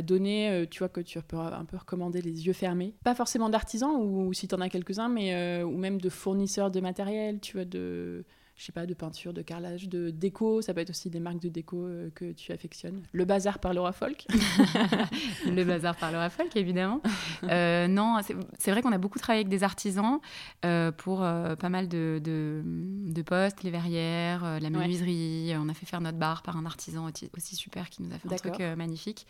donner, 0.00 0.48
euh, 0.48 0.64
tu 0.64 0.78
vois, 0.78 0.88
que 0.88 1.02
tu 1.02 1.20
peux 1.20 1.36
un 1.36 1.66
peu 1.66 1.76
recommander 1.76 2.22
les 2.22 2.46
yeux 2.46 2.54
fermés? 2.54 2.94
Pas 3.04 3.14
forcément 3.14 3.50
d'artisans, 3.50 3.94
ou, 3.94 4.32
si 4.32 4.48
tu 4.48 4.54
en 4.54 4.60
as 4.62 4.70
quelques-uns, 4.70 5.10
mais 5.10 5.34
euh, 5.34 5.64
ou 5.64 5.76
même 5.76 6.00
de 6.00 6.08
fournisseurs 6.08 6.70
de 6.70 6.80
matériel, 6.80 7.40
tu 7.40 7.58
vois, 7.58 7.66
de, 7.66 8.24
je 8.58 8.64
sais 8.64 8.72
pas, 8.72 8.86
de 8.86 8.94
peinture, 8.94 9.32
de 9.32 9.40
carrelage, 9.40 9.88
de 9.88 10.10
déco. 10.10 10.60
Ça 10.62 10.74
peut 10.74 10.80
être 10.80 10.90
aussi 10.90 11.10
des 11.10 11.20
marques 11.20 11.38
de 11.38 11.48
déco 11.48 11.84
euh, 11.84 12.10
que 12.12 12.32
tu 12.32 12.50
affectionnes. 12.50 13.02
Le 13.12 13.24
bazar 13.24 13.60
par 13.60 13.72
Laura 13.72 13.92
Folk. 13.92 14.26
le 15.46 15.62
bazar 15.62 15.94
par 15.94 16.10
Laura 16.10 16.28
Folk, 16.28 16.56
évidemment. 16.56 17.00
Euh, 17.44 17.86
non, 17.86 18.18
c'est 18.58 18.70
vrai 18.72 18.82
qu'on 18.82 18.90
a 18.90 18.98
beaucoup 18.98 19.20
travaillé 19.20 19.42
avec 19.42 19.48
des 19.48 19.62
artisans 19.62 20.18
euh, 20.64 20.90
pour 20.90 21.20
pas 21.20 21.68
mal 21.68 21.86
de, 21.86 22.20
de, 22.20 23.22
postes, 23.22 23.62
les 23.62 23.70
verrières, 23.70 24.58
la 24.60 24.70
menuiserie. 24.70 25.52
On 25.56 25.68
a 25.68 25.74
fait 25.74 25.86
faire 25.86 26.00
notre 26.00 26.18
bar 26.18 26.42
par 26.42 26.56
un 26.56 26.66
artisan 26.66 27.08
aussi, 27.36 27.56
super 27.56 27.88
qui 27.88 28.02
nous 28.02 28.12
a 28.12 28.18
fait 28.18 28.32
un 28.32 28.36
truc 28.36 28.60
magnifique. 28.76 29.26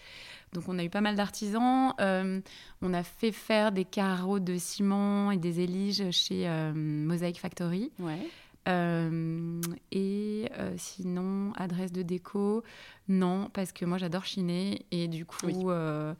Donc 0.54 0.64
on 0.68 0.78
a 0.78 0.84
eu 0.84 0.90
pas 0.90 1.02
mal 1.02 1.16
d'artisans. 1.16 1.92
on 1.98 2.94
a 2.94 3.02
fait 3.02 3.32
faire 3.32 3.72
des 3.72 3.84
carreaux 3.84 4.40
de 4.40 4.56
ciment 4.56 5.30
et 5.32 5.36
des 5.36 5.60
éliges 5.60 6.10
chez 6.12 6.48
Mosaic 6.74 7.38
Factory. 7.38 7.90
Ouais. 7.98 8.26
Euh, 8.68 9.60
et 9.92 10.48
euh, 10.58 10.74
sinon, 10.76 11.52
adresse 11.56 11.92
de 11.92 12.02
déco, 12.02 12.62
non, 13.08 13.50
parce 13.52 13.72
que 13.72 13.84
moi 13.84 13.98
j'adore 13.98 14.24
chiner 14.24 14.84
et 14.90 15.08
du 15.08 15.24
coup, 15.24 15.70
euh, 15.70 16.14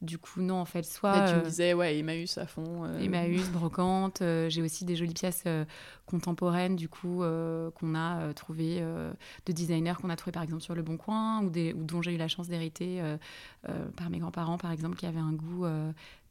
du 0.00 0.18
coup 0.18 0.40
non 0.40 0.56
en 0.56 0.64
fait. 0.64 0.84
Soit 0.84 1.28
tu 1.28 1.34
me 1.36 1.44
disais 1.44 1.74
ouais 1.74 1.98
Emmaüs 1.98 2.38
à 2.38 2.46
fond. 2.46 2.86
Emmaüs, 2.98 3.48
brocante. 3.50 4.18
j'ai 4.20 4.62
aussi 4.62 4.84
des 4.84 4.96
jolies 4.96 5.14
pièces 5.14 5.44
contemporaines 6.06 6.74
du 6.74 6.88
coup 6.88 7.22
qu'on 7.74 7.94
a 7.94 8.34
trouvé 8.34 8.80
de 8.80 9.52
designers 9.52 9.94
qu'on 10.00 10.10
a 10.10 10.16
trouvé 10.16 10.32
par 10.32 10.42
exemple 10.42 10.62
sur 10.62 10.74
le 10.74 10.82
Bon 10.82 10.96
Coin 10.96 11.42
ou, 11.44 11.50
des, 11.50 11.72
ou 11.72 11.84
dont 11.84 12.02
j'ai 12.02 12.12
eu 12.12 12.18
la 12.18 12.28
chance 12.28 12.48
d'hériter 12.48 13.00
par 13.96 14.10
mes 14.10 14.18
grands-parents 14.18 14.58
par 14.58 14.72
exemple 14.72 14.96
qui 14.96 15.06
avaient 15.06 15.20
un 15.20 15.32
goût 15.32 15.66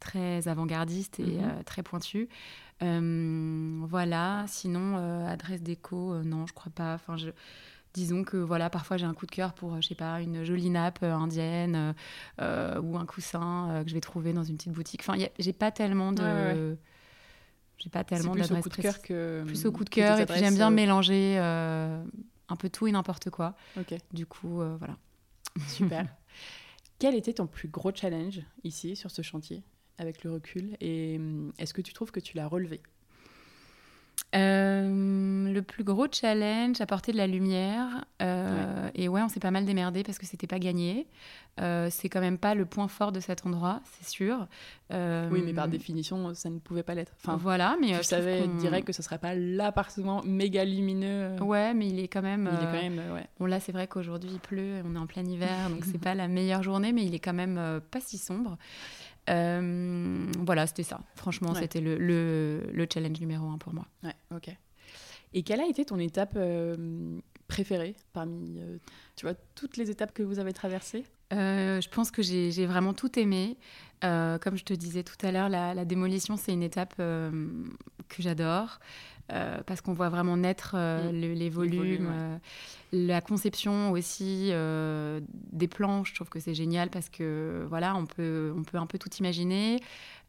très 0.02 0.50
avant-gardiste 0.50 1.22
et 1.22 1.38
mhm. 1.38 1.64
très 1.64 1.84
pointu. 1.84 2.28
Euh, 2.84 3.80
voilà, 3.88 4.44
sinon, 4.48 4.98
euh, 4.98 5.28
adresse 5.28 5.62
déco, 5.62 6.14
euh, 6.14 6.24
non, 6.24 6.46
je 6.48 6.54
crois 6.54 6.72
pas. 6.74 6.94
Enfin, 6.96 7.16
je... 7.16 7.30
Disons 7.94 8.24
que 8.24 8.38
voilà, 8.38 8.70
parfois 8.70 8.96
j'ai 8.96 9.06
un 9.06 9.14
coup 9.14 9.26
de 9.26 9.32
cœur 9.32 9.52
pour, 9.52 9.82
je 9.82 9.88
sais 9.90 9.96
pas, 9.96 10.22
une 10.22 10.46
jolie 10.46 10.70
nappe 10.70 11.04
indienne 11.04 11.94
ou 12.40 12.98
un 12.98 13.06
coussin 13.06 13.82
que 13.84 13.90
je 13.90 13.94
vais 13.94 14.00
trouver 14.00 14.32
dans 14.32 14.46
une 14.46 14.56
petite 14.56 14.72
boutique. 14.72 15.02
Enfin, 15.02 15.22
j'ai 15.38 15.54
pas 15.54 15.72
tellement 15.72 16.14
de. 16.14 16.78
J'ai 17.78 17.90
pas 17.90 18.06
tellement 18.06 18.34
d'adresse 18.34 18.66
au 18.66 18.70
coup 18.70 18.70
de 18.70 18.82
cœur 18.82 19.02
que. 19.02 19.44
Plus 19.46 19.66
au 19.66 19.74
coup 19.74 19.84
de 19.84 19.90
cœur. 19.90 20.22
Et 20.22 20.26
puis 20.26 20.40
j'aime 20.40 20.56
bien 20.56 20.70
mélanger 20.70 21.38
un 21.38 22.56
peu 22.58 22.70
tout 22.70 22.88
et 22.88 22.94
n'importe 22.94 23.30
quoi. 23.30 23.58
Ok. 23.78 23.94
Du 24.14 24.26
coup, 24.26 24.64
voilà. 24.80 24.96
Super. 25.68 26.08
Quel 26.98 27.16
était 27.16 27.34
ton 27.34 27.48
plus 27.48 27.68
gros 27.68 27.92
challenge 27.94 28.40
ici, 28.64 28.96
sur 28.96 29.12
ce 29.12 29.22
chantier? 29.22 29.64
Avec 29.97 30.23
le 30.23 30.32
recul 30.32 30.77
Et 30.80 31.17
hum, 31.17 31.51
est-ce 31.58 31.73
que 31.73 31.82
tu 31.82 31.93
trouves 31.93 32.12
que 32.12 32.19
tu 32.19 32.38
l'as 32.38 32.47
relevé? 32.47 32.82
Euh, 34.34 35.51
le 35.51 35.62
plus 35.62 35.84
gros 35.84 36.08
challenge, 36.10 36.80
apporter 36.80 37.12
de 37.12 37.17
la 37.17 37.27
lumière. 37.27 38.06
Euh, 38.21 38.89
et 38.95 39.10
ouais, 39.10 39.21
on 39.21 39.27
s'est 39.27 39.41
pas 39.41 39.51
mal 39.51 39.65
démerdé 39.65 40.04
parce 40.04 40.17
que 40.17 40.25
c'était 40.25 40.47
pas 40.47 40.60
gagné. 40.60 41.08
Euh, 41.60 41.89
c'est 41.91 42.08
quand 42.08 42.21
même 42.21 42.38
pas 42.38 42.56
le 42.56 42.65
point 42.65 42.88
fort 42.88 43.12
de 43.12 43.19
cet 43.19 43.45
endroit, 43.45 43.82
c'est 43.91 44.08
sûr. 44.08 44.47
oui, 44.89 45.41
mais 45.43 45.54
par 45.54 45.67
définition, 45.67 46.34
ça 46.34 46.49
ne 46.49 46.60
pouvait 46.60 46.84
pas 46.84 46.95
l'être. 46.95 47.12
Enfin, 47.21 47.36
voilà, 47.36 47.75
mais 47.82 47.97
tu 47.97 48.04
savais 48.06 48.47
direct 48.47 48.88
que 48.88 48.93
ce 48.93 49.01
serait 49.01 49.17
pas 49.17 49.36
l'appartement 49.36 50.23
méga 50.23 50.63
lumineux. 50.63 51.36
Ouais, 51.41 51.73
mais 51.73 51.88
il 51.88 51.99
est 51.99 52.08
quand 52.08 52.21
même. 52.21 52.49
Il 52.51 52.63
est 52.63 52.71
quand 52.71 52.89
même, 52.89 53.13
ouais. 53.13 53.27
Bon 53.38 53.47
là, 53.47 53.60
c'est 53.60 53.73
vrai 53.73 53.88
qu'aujourd'hui 53.88 54.30
il 54.34 54.39
pleut, 54.39 54.82
on 54.86 54.95
est 54.95 54.99
en 54.99 55.08
plein 55.08 55.25
hiver, 55.25 55.69
donc 55.69 55.84
c'est 55.84 55.99
pas 55.99 56.15
la 56.15 56.30
meilleure 56.30 56.63
journée, 56.63 56.93
mais 56.93 57.04
il 57.04 57.13
est 57.13 57.19
quand 57.19 57.34
même 57.34 57.82
pas 57.91 57.99
si 57.99 58.17
sombre. 58.17 58.58
Euh, 59.29 60.31
voilà, 60.39 60.67
c'était 60.67 60.84
ça. 60.84 60.99
Franchement, 61.15 61.53
c'était 61.53 61.81
le, 61.81 61.97
le, 61.97 62.88
challenge 62.91 63.19
numéro 63.19 63.47
un 63.47 63.57
pour 63.57 63.73
moi. 63.73 63.86
Ouais, 64.03 64.15
ok. 64.36 64.55
Et 65.34 65.43
quelle 65.43 65.62
a 65.62 65.67
été 65.67 65.86
ton 65.86 65.99
étape 65.99 66.34
euh, 66.36 67.19
préférée 67.47 67.95
parmi 68.12 68.60
euh, 68.60 68.77
tu 69.15 69.25
vois, 69.25 69.36
toutes 69.55 69.77
les 69.77 69.89
étapes 69.89 70.13
que 70.13 70.23
vous 70.23 70.39
avez 70.39 70.53
traversées? 70.53 71.05
Je 71.31 71.89
pense 71.89 72.12
que 72.12 72.21
j'ai 72.21 72.65
vraiment 72.65 72.93
tout 72.93 73.17
aimé. 73.17 73.57
comme 74.01 74.57
je 74.57 74.63
te 74.65 74.73
disais 74.73 75.03
tout 75.03 75.25
à 75.25 75.31
l'heure, 75.31 75.49
la, 75.49 75.73
la, 75.73 75.86
démolition, 75.86 76.36
c'est 76.36 76.51
une 76.51 76.63
étape 76.63 76.95
que 76.97 78.19
j'adore. 78.19 78.79
Euh, 79.32 79.60
parce 79.65 79.80
qu'on 79.82 79.94
voit 79.94 80.10
vraiment 80.10 80.36
naître 80.36 80.74
euh, 80.76 81.12
mm. 81.12 81.34
les 81.34 81.50
volumes. 81.50 82.10
Euh, 82.12 82.38
la 82.91 83.22
conception 83.22 83.91
aussi 83.91 84.52
des 85.54 85.67
plans, 85.67 86.04
je 86.04 86.13
trouve 86.13 86.28
que 86.28 86.39
c'est 86.39 86.54
génial 86.54 86.89
parce 86.89 87.08
que 87.08 87.65
voilà, 87.70 87.96
on 87.96 88.06
peut, 88.06 88.54
on 88.58 88.63
peut 88.63 88.78
un 88.78 88.86
peu 88.86 88.98
tout 88.98 89.10
imaginer. 89.20 89.80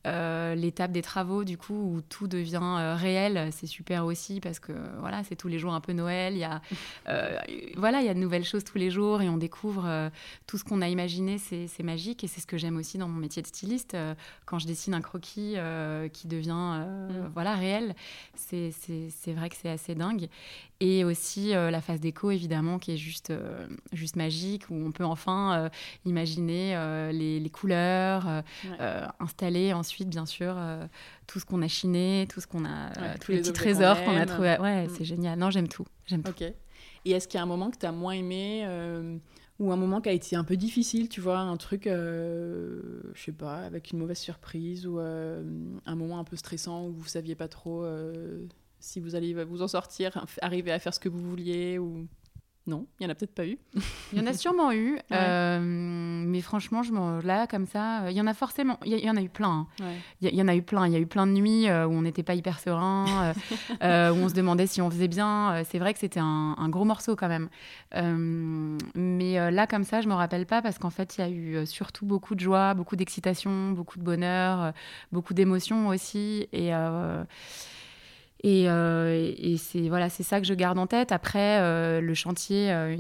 Euh, 0.04 0.56
l'étape 0.56 0.90
des 0.90 1.02
travaux, 1.02 1.44
du 1.44 1.56
coup, 1.56 1.74
où 1.74 2.00
tout 2.00 2.26
devient 2.26 2.60
euh, 2.62 2.96
réel, 2.96 3.50
c'est 3.52 3.66
super 3.66 4.04
aussi 4.04 4.40
parce 4.40 4.58
que 4.58 4.72
voilà, 4.98 5.22
c'est 5.22 5.36
tous 5.36 5.48
les 5.48 5.58
jours 5.58 5.74
un 5.74 5.80
peu 5.80 5.92
Noël. 5.92 6.34
Il 6.34 6.40
y 6.40 6.44
a, 6.44 6.60
euh, 7.08 7.38
voilà, 7.76 8.00
il 8.00 8.06
y 8.06 8.08
a 8.08 8.14
de 8.14 8.18
nouvelles 8.18 8.44
choses 8.44 8.64
tous 8.64 8.78
les 8.78 8.90
jours 8.90 9.22
et 9.22 9.28
on 9.28 9.36
découvre 9.36 10.10
tout 10.46 10.58
ce 10.58 10.64
qu'on 10.64 10.82
a 10.82 10.88
imaginé, 10.88 11.38
c'est 11.38 11.82
magique 11.82 12.24
et 12.24 12.28
c'est 12.28 12.40
ce 12.40 12.46
que 12.46 12.56
j'aime 12.56 12.76
aussi 12.76 12.98
dans 12.98 13.08
mon 13.08 13.18
métier 13.18 13.42
de 13.42 13.46
styliste. 13.46 13.96
quand 14.44 14.58
je 14.58 14.66
dessine 14.66 14.94
un 14.94 15.00
croquis 15.00 15.56
qui 16.12 16.28
devient 16.28 16.84
mm. 16.86 17.30
voilà 17.34 17.54
réel, 17.54 17.94
c'est 18.34 18.72
vrai 19.28 19.48
que 19.48 19.56
c'est 19.56 19.70
assez 19.70 19.94
dingue. 19.94 20.28
Et 20.84 21.04
aussi 21.04 21.50
la 21.50 21.80
phase 21.80 22.00
déco, 22.00 22.30
évidemment, 22.30 22.78
qui 22.78 22.92
est 22.92 22.96
juste, 22.96 23.32
juste 23.92 24.16
magique, 24.16 24.68
où 24.68 24.74
on 24.74 24.90
peut 24.90 25.04
enfin 25.04 25.70
imaginer 26.04 26.74
les, 27.12 27.38
les, 27.38 27.50
couleurs, 27.50 28.42
installer 29.20 29.72
ensuite 29.72 30.08
bien 30.08 30.26
sûr, 30.26 30.54
euh, 30.56 30.86
tout 31.26 31.40
ce 31.40 31.44
qu'on 31.44 31.62
a 31.62 31.68
chiné, 31.68 32.26
tout 32.28 32.40
ce 32.40 32.46
qu'on 32.46 32.64
a, 32.64 32.90
euh, 32.98 33.14
tous 33.20 33.32
les, 33.32 33.38
petits 33.38 33.52
trésors 33.52 34.02
qu'on 34.04 34.16
a 34.16 34.26
trouvés. 34.26 34.56
Ouais, 34.60 34.86
mm. 34.86 34.90
c'est 34.96 35.04
génial. 35.04 35.38
Non, 35.38 35.50
j'aime 35.50 35.68
tout. 35.68 35.86
J'aime 36.06 36.22
Ok. 36.28 36.42
Et 37.04 37.10
est-ce 37.10 37.26
qu'il 37.26 37.38
y 37.38 37.40
a 37.40 37.42
un 37.42 37.46
moment 37.46 37.70
que 37.70 37.78
tu 37.78 37.86
as 37.86 37.92
moins 37.92 38.12
aimé 38.12 38.66
ou 39.58 39.70
un 39.70 39.76
moment 39.76 40.00
qui 40.00 40.08
a 40.08 40.12
été 40.12 40.34
un 40.34 40.44
peu 40.44 40.56
difficile, 40.56 41.08
tu 41.08 41.20
vois, 41.20 41.38
un 41.38 41.56
truc, 41.56 41.84
je 41.86 42.90
sais 43.16 43.32
pas, 43.32 43.58
avec 43.58 43.90
une 43.90 43.98
mauvaise 43.98 44.18
surprise 44.18 44.86
ou 44.86 44.98
un 44.98 45.94
moment 45.96 46.18
un 46.18 46.24
peu 46.24 46.36
stressant 46.36 46.86
où 46.86 46.92
vous 46.92 47.08
saviez 47.08 47.34
pas 47.34 47.48
trop 47.48 47.84
si 48.82 49.00
vous 49.00 49.14
allez 49.14 49.32
vous 49.44 49.62
en 49.62 49.68
sortir, 49.68 50.26
arriver 50.42 50.72
à 50.72 50.78
faire 50.78 50.92
ce 50.92 51.00
que 51.00 51.08
vous 51.08 51.20
vouliez 51.20 51.78
ou 51.78 52.06
non, 52.68 52.86
il 53.00 53.04
y 53.04 53.06
en 53.06 53.10
a 53.10 53.16
peut-être 53.16 53.34
pas 53.34 53.44
eu. 53.44 53.58
Il 54.12 54.18
y 54.18 54.22
en 54.22 54.26
a 54.26 54.32
sûrement 54.32 54.70
eu, 54.70 54.96
euh, 55.12 55.58
mais 55.60 56.40
franchement, 56.42 56.84
je 56.84 56.92
là 57.26 57.48
comme 57.48 57.66
ça, 57.66 58.08
il 58.08 58.16
y 58.16 58.20
en 58.20 58.26
a 58.28 58.34
forcément, 58.34 58.78
il 58.84 58.96
y, 59.04 59.10
en 59.10 59.16
a 59.16 59.22
eu 59.22 59.28
plein. 59.28 59.66
Hein. 59.80 59.86
Il 60.20 60.32
y, 60.32 60.40
en 60.40 60.46
a 60.46 60.54
eu 60.54 60.62
plein. 60.62 60.86
Il 60.86 60.92
y 60.92 60.96
a 60.96 61.00
eu 61.00 61.06
plein 61.06 61.26
de 61.26 61.32
nuits 61.32 61.68
euh, 61.68 61.86
où 61.86 61.90
on 61.90 62.02
n'était 62.02 62.22
pas 62.22 62.34
hyper 62.34 62.60
serein, 62.60 63.34
euh, 63.82 64.10
où 64.12 64.16
on 64.16 64.28
se 64.28 64.34
demandait 64.34 64.68
si 64.68 64.80
on 64.80 64.90
faisait 64.90 65.08
bien. 65.08 65.64
C'est 65.68 65.80
vrai 65.80 65.92
que 65.92 65.98
c'était 65.98 66.20
un, 66.20 66.68
gros 66.68 66.84
morceau 66.84 67.16
quand 67.16 67.28
même. 67.28 67.48
mais 68.94 69.50
là 69.50 69.66
comme 69.66 69.84
ça, 69.84 70.00
je 70.00 70.08
me 70.08 70.14
rappelle 70.14 70.46
pas 70.46 70.62
parce 70.62 70.78
qu'en 70.78 70.90
fait, 70.90 71.16
il 71.18 71.20
y 71.20 71.24
a 71.24 71.30
eu 71.30 71.66
surtout 71.66 72.06
beaucoup 72.06 72.36
de 72.36 72.40
joie, 72.40 72.74
beaucoup 72.74 72.94
d'excitation, 72.94 73.72
beaucoup 73.72 73.98
de 73.98 74.04
bonheur, 74.04 74.72
beaucoup 75.10 75.34
d'émotions 75.34 75.88
aussi 75.88 76.46
et 76.52 76.72
et, 78.44 78.68
euh, 78.68 79.32
et 79.36 79.56
c'est 79.56 79.88
voilà, 79.88 80.08
c'est 80.08 80.24
ça 80.24 80.40
que 80.40 80.46
je 80.46 80.54
garde 80.54 80.78
en 80.78 80.86
tête. 80.86 81.12
Après, 81.12 81.60
euh, 81.60 82.00
le 82.00 82.14
chantier, 82.14 82.72
euh, 82.72 82.96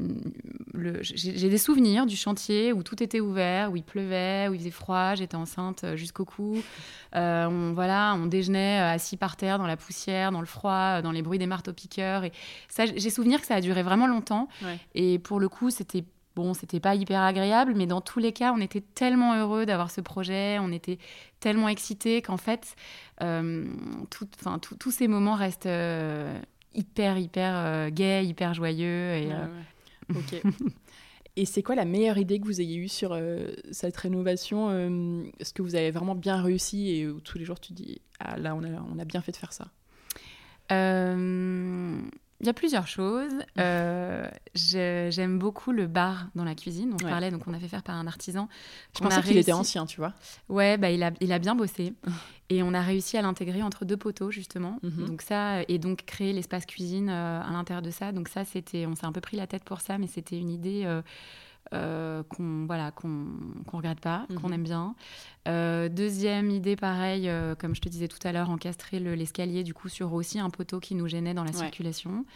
j'ai 1.02 1.48
des 1.48 1.58
souvenirs 1.58 2.06
du 2.06 2.16
chantier 2.16 2.72
où 2.72 2.82
tout 2.82 3.02
était 3.02 3.20
ouvert, 3.20 3.72
où 3.72 3.76
il 3.76 3.82
pleuvait, 3.82 4.46
où 4.48 4.54
il 4.54 4.60
faisait 4.60 4.70
froid, 4.70 5.14
j'étais 5.16 5.34
enceinte 5.34 5.84
jusqu'au 5.96 6.24
cou. 6.24 6.62
on, 7.12 7.72
voilà, 7.74 8.14
on 8.16 8.26
déjeunait 8.26 8.78
assis 8.78 9.16
par 9.16 9.36
terre 9.36 9.58
dans 9.58 9.66
la 9.66 9.76
poussière, 9.76 10.30
dans 10.30 10.40
le 10.40 10.46
froid, 10.46 11.02
dans 11.02 11.12
les 11.12 11.22
bruits 11.22 11.38
des 11.38 11.46
marteaux-piqueurs. 11.46 12.24
Et 12.24 12.32
ça, 12.68 12.86
j'ai 12.86 13.10
souvenir 13.10 13.40
que 13.40 13.46
ça 13.46 13.56
a 13.56 13.60
duré 13.60 13.82
vraiment 13.82 14.06
longtemps. 14.06 14.48
Et 14.94 15.18
pour 15.18 15.40
le 15.40 15.48
coup, 15.48 15.70
c'était 15.70 16.04
Bon, 16.34 16.54
c'était 16.54 16.80
pas 16.80 16.94
hyper 16.94 17.20
agréable, 17.20 17.74
mais 17.76 17.86
dans 17.86 18.00
tous 18.00 18.18
les 18.18 18.32
cas, 18.32 18.54
on 18.56 18.60
était 18.60 18.80
tellement 18.80 19.34
heureux 19.34 19.66
d'avoir 19.66 19.90
ce 19.90 20.00
projet, 20.00 20.58
on 20.60 20.72
était 20.72 20.98
tellement 21.40 21.68
excités 21.68 22.22
qu'en 22.22 22.38
fait, 22.38 22.74
euh, 23.22 23.66
tous 24.10 24.90
ces 24.90 25.08
moments 25.08 25.34
restent 25.34 25.66
euh, 25.66 26.38
hyper, 26.74 27.18
hyper 27.18 27.54
euh, 27.54 27.90
gays, 27.90 28.24
hyper 28.24 28.54
joyeux. 28.54 29.14
Et, 29.14 29.28
Ok. 30.14 30.42
et 31.36 31.44
c'est 31.44 31.62
quoi 31.62 31.74
la 31.74 31.84
meilleure 31.84 32.18
idée 32.18 32.38
que 32.40 32.44
vous 32.44 32.60
ayez 32.60 32.76
eue 32.76 32.88
sur 32.88 33.18
cette 33.70 33.96
rénovation 33.96 34.70
Est-ce 35.38 35.54
que 35.54 35.62
vous 35.62 35.74
avez 35.74 35.90
vraiment 35.90 36.14
bien 36.14 36.42
réussi 36.42 36.90
et 36.90 37.08
où 37.08 37.20
tous 37.20 37.38
les 37.38 37.44
jours 37.44 37.60
tu 37.60 37.72
dis 37.72 38.00
Ah 38.20 38.38
là, 38.38 38.54
on 38.54 38.62
a, 38.62 38.68
on 38.94 38.98
a 38.98 39.04
bien 39.04 39.20
fait 39.22 39.32
de 39.32 39.36
faire 39.36 39.52
ça 39.52 39.68
il 42.42 42.46
y 42.46 42.48
a 42.48 42.52
plusieurs 42.52 42.88
choses. 42.88 43.32
Euh, 43.58 44.28
j'aime 44.54 45.38
beaucoup 45.38 45.70
le 45.70 45.86
bar 45.86 46.26
dans 46.34 46.42
la 46.42 46.56
cuisine. 46.56 46.92
On 46.92 46.96
parlait, 46.96 47.30
donc 47.30 47.42
on 47.46 47.54
a 47.54 47.58
fait 47.58 47.68
faire 47.68 47.84
par 47.84 47.94
un 47.94 48.08
artisan. 48.08 48.48
Je 48.96 49.00
pensais 49.00 49.22
qu'il 49.22 49.36
était 49.36 49.52
ancien, 49.52 49.86
tu 49.86 49.98
vois. 49.98 50.12
Ouais, 50.48 50.76
bah, 50.76 50.90
il, 50.90 51.04
a, 51.04 51.12
il 51.20 51.32
a 51.32 51.38
bien 51.38 51.54
bossé. 51.54 51.94
et 52.50 52.64
on 52.64 52.74
a 52.74 52.80
réussi 52.80 53.16
à 53.16 53.22
l'intégrer 53.22 53.62
entre 53.62 53.84
deux 53.84 53.96
poteaux, 53.96 54.32
justement. 54.32 54.78
Mhm. 54.82 55.06
Donc 55.06 55.22
ça, 55.22 55.62
et 55.68 55.78
donc 55.78 56.04
créer 56.04 56.32
l'espace 56.32 56.66
cuisine 56.66 57.08
euh, 57.08 57.40
à 57.40 57.52
l'intérieur 57.52 57.82
de 57.82 57.92
ça. 57.92 58.10
Donc 58.10 58.28
ça, 58.28 58.44
c'était, 58.44 58.86
on 58.86 58.96
s'est 58.96 59.06
un 59.06 59.12
peu 59.12 59.20
pris 59.20 59.36
la 59.36 59.46
tête 59.46 59.62
pour 59.62 59.80
ça, 59.80 59.96
mais 59.98 60.08
c'était 60.08 60.36
une 60.38 60.50
idée... 60.50 60.82
Euh, 60.84 61.00
euh, 61.72 62.22
qu'on 62.24 62.66
voilà 62.66 62.90
qu'on 62.90 63.28
regrette 63.72 64.00
pas, 64.00 64.26
qu'on 64.40 64.48
mhm. 64.48 64.54
aime 64.54 64.62
bien. 64.62 64.94
Euh, 65.48 65.88
deuxième 65.88 66.50
idée, 66.50 66.76
pareil, 66.76 67.28
euh, 67.28 67.54
comme 67.54 67.74
je 67.74 67.80
te 67.80 67.88
disais 67.88 68.08
tout 68.08 68.18
à 68.24 68.32
l'heure, 68.32 68.50
encastrer 68.50 69.00
l'escalier 69.00 69.62
du 69.62 69.72
coup 69.72 69.88
sur 69.88 70.12
aussi 70.12 70.38
un 70.38 70.50
poteau 70.50 70.80
qui 70.80 70.94
nous 70.94 71.08
gênait 71.08 71.32
dans 71.32 71.44
la 71.44 71.52
circulation. 71.52 72.26